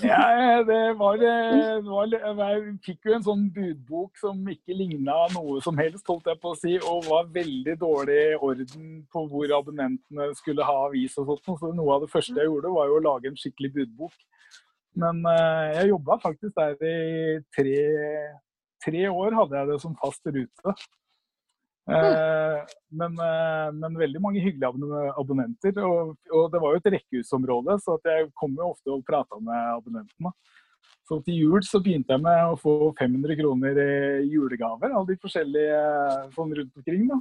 Ja, 0.03 0.63
det 0.67 0.97
var, 0.99 1.17
det 1.17 1.83
var 1.87 2.51
Jeg 2.51 2.73
fikk 2.85 3.07
jo 3.07 3.15
en 3.15 3.25
sånn 3.25 3.45
budbok 3.55 4.19
som 4.19 4.41
ikke 4.51 4.75
ligna 4.75 5.15
noe 5.33 5.61
som 5.63 5.79
helst, 5.79 6.05
holdt 6.07 6.27
jeg 6.29 6.39
på 6.43 6.51
å 6.51 6.57
si, 6.59 6.73
og 6.79 7.07
var 7.07 7.29
veldig 7.35 7.77
dårlig 7.79 8.21
orden 8.43 8.89
på 9.11 9.23
hvor 9.31 9.53
abonnentene 9.57 10.29
skulle 10.37 10.67
ha 10.67 10.75
avis 10.87 11.17
og 11.21 11.31
sånt. 11.31 11.61
Så 11.61 11.71
noe 11.75 11.95
av 11.95 12.05
det 12.05 12.11
første 12.11 12.35
jeg 12.37 12.51
gjorde, 12.51 12.73
var 12.75 12.91
jo 12.91 12.99
å 12.99 13.05
lage 13.07 13.31
en 13.31 13.39
skikkelig 13.39 13.73
budbok. 13.79 14.19
Men 14.97 15.23
eh, 15.29 15.77
jeg 15.77 15.91
jobba 15.93 16.19
faktisk 16.23 16.57
der 16.57 16.77
i 16.81 17.39
tre, 17.53 17.81
tre 18.83 19.03
år, 19.09 19.35
hadde 19.37 19.59
jeg 19.59 19.71
det 19.71 19.81
som 19.83 19.97
fast 20.01 20.27
rute. 20.27 20.77
Eh, 21.87 22.75
men, 22.99 23.15
eh, 23.23 23.71
men 23.71 23.95
veldig 23.95 24.21
mange 24.21 24.43
hyggelige 24.43 24.67
abonne- 24.67 25.13
abonnenter. 25.15 25.79
Og, 25.85 26.17
og 26.33 26.51
det 26.51 26.61
var 26.61 26.75
jo 26.75 26.81
et 26.81 26.93
rekkehusområde, 26.97 27.79
så 27.83 27.97
jeg 28.05 28.29
kom 28.35 28.55
jo 28.59 28.71
ofte 28.73 28.91
og 28.91 29.05
prata 29.07 29.39
med 29.39 29.73
abonnentene. 29.77 30.33
Så 31.07 31.21
til 31.23 31.39
jul 31.39 31.63
så 31.63 31.79
begynte 31.79 32.11
jeg 32.11 32.23
med 32.23 32.51
å 32.51 32.59
få 32.59 32.91
500 32.97 33.37
kroner 33.39 33.79
i 33.79 34.25
julegaver 34.27 34.91
av 34.91 35.07
de 35.07 35.15
forskjellige 35.21 35.77
sånn 36.35 36.55
rundt 36.59 36.81
omkring. 36.81 37.07
da. 37.07 37.19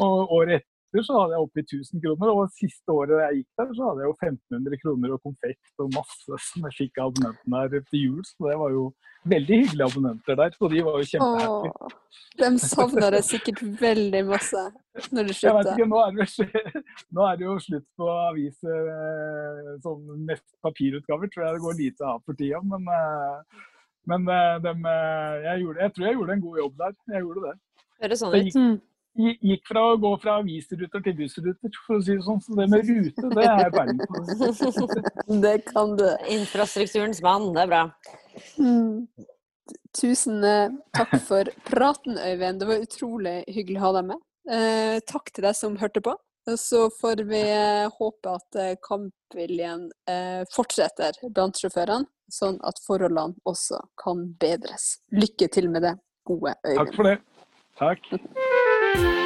Og 0.00 0.32
året 0.38 0.64
etter 0.92 1.06
så 1.06 1.20
hadde 1.22 1.36
jeg 1.36 1.46
oppi 1.46 1.62
1000 1.62 2.02
kroner, 2.04 2.30
og 2.32 2.50
siste 2.52 2.92
året 2.92 3.20
jeg 3.22 3.38
gikk 3.38 3.60
der, 3.60 3.70
så 3.76 3.86
hadde 3.88 4.02
jeg 4.02 4.10
jo 4.10 4.16
1500 4.28 4.80
kroner 4.82 5.14
og 5.14 5.22
konfekt 5.24 5.80
og 5.80 5.94
masse 5.96 6.38
som 6.48 6.66
jeg 6.68 6.76
fikk 6.76 7.00
av 7.00 7.12
abonnentene 7.12 7.62
der 7.72 7.86
til 7.88 8.02
jul. 8.02 8.20
Så 8.28 8.50
det 8.50 8.58
var 8.60 8.74
jo 8.74 8.84
veldig 9.32 9.58
hyggelige 9.62 9.88
abonnenter 9.88 10.38
der, 10.42 10.52
så 10.58 10.70
de 10.72 10.84
var 10.84 10.98
jo 11.00 11.08
kjempehappy. 11.12 11.96
De 12.42 12.50
savna 12.60 13.10
det 13.14 13.22
sikkert 13.24 13.64
veldig 13.80 14.22
masse 14.28 14.66
når 15.14 15.30
du 15.30 15.32
Jeg 15.32 15.56
vet 15.56 15.72
ikke, 15.72 15.88
nå 15.88 16.04
er, 16.04 16.14
det, 16.20 16.62
nå 17.16 17.26
er 17.30 17.40
det 17.40 17.48
jo 17.48 17.58
slutt 17.66 17.88
på 17.96 18.12
aviser, 18.28 18.92
eh, 18.92 19.74
sånn 19.86 20.24
mest 20.28 20.46
papirutgaver, 20.66 21.32
tror 21.32 21.46
jeg 21.46 21.56
det 21.56 21.66
går 21.66 21.78
lite 21.80 22.08
av 22.12 22.20
for 22.26 22.36
tida. 22.36 22.60
Men, 22.68 22.84
eh, 22.92 23.66
men 24.12 24.28
de, 24.28 24.76
eh, 24.76 25.42
jeg, 25.48 25.64
gjorde, 25.64 25.86
jeg 25.86 25.96
tror 25.96 26.10
jeg 26.10 26.20
gjorde 26.20 26.36
en 26.36 26.48
god 26.48 26.64
jobb 26.66 26.80
der. 26.84 26.96
Jeg 27.16 27.28
gjorde 27.28 27.48
det. 27.48 27.58
Høres 28.02 28.20
sånn 28.20 28.34
Det 28.34 28.48
ut. 28.50 28.88
Gikk, 29.16 29.40
gi- 29.42 29.50
gikk 29.50 29.66
fra 29.68 29.82
å 29.92 29.98
gå 30.00 30.12
fra 30.22 30.38
avisruter 30.40 31.02
til 31.04 31.14
bussruter, 31.18 31.76
for 31.86 31.98
å 31.98 32.02
si 32.04 32.16
det 32.16 32.24
sånn. 32.26 32.40
Så 32.42 32.56
det 32.56 32.68
med 32.72 32.88
rute, 32.88 33.28
det 33.36 33.44
er 33.44 33.62
jeg 33.64 33.74
ferdig 33.76 34.08
på. 34.08 35.40
Det 35.42 35.54
kan 35.68 35.94
du. 35.96 36.06
Infrastrukturens 36.38 37.22
mann, 37.22 37.52
det 37.54 37.62
er 37.66 37.70
bra. 37.72 37.84
Mm. 38.58 39.08
Tusen 39.96 40.42
eh, 40.44 40.68
takk 40.96 41.16
for 41.28 41.48
praten, 41.68 42.16
Øyvind. 42.18 42.60
Det 42.60 42.68
var 42.68 42.84
utrolig 42.86 43.36
hyggelig 43.48 43.78
å 43.80 43.84
ha 43.86 43.92
deg 43.98 44.08
med. 44.10 44.22
Eh, 44.50 44.98
takk 45.06 45.30
til 45.32 45.44
deg 45.46 45.54
som 45.58 45.76
hørte 45.80 46.02
på. 46.04 46.16
Så 46.58 46.88
får 46.98 47.20
vi 47.28 47.40
håpe 47.94 48.32
at 48.34 48.56
kampviljen 48.82 49.84
fortsetter 50.50 51.14
blant 51.30 51.54
sjåførene, 51.60 52.08
sånn 52.26 52.56
at 52.66 52.80
forholdene 52.82 53.38
også 53.46 53.78
kan 54.02 54.24
bedres. 54.42 54.96
Lykke 55.14 55.46
til 55.54 55.70
med 55.70 55.86
det, 55.86 55.92
gode 56.26 56.56
Øyvind. 56.66 56.80
Takk 56.82 56.96
for 56.98 57.06
det. 57.06 57.14
Takk. 57.78 58.10
Bye. 58.94 59.21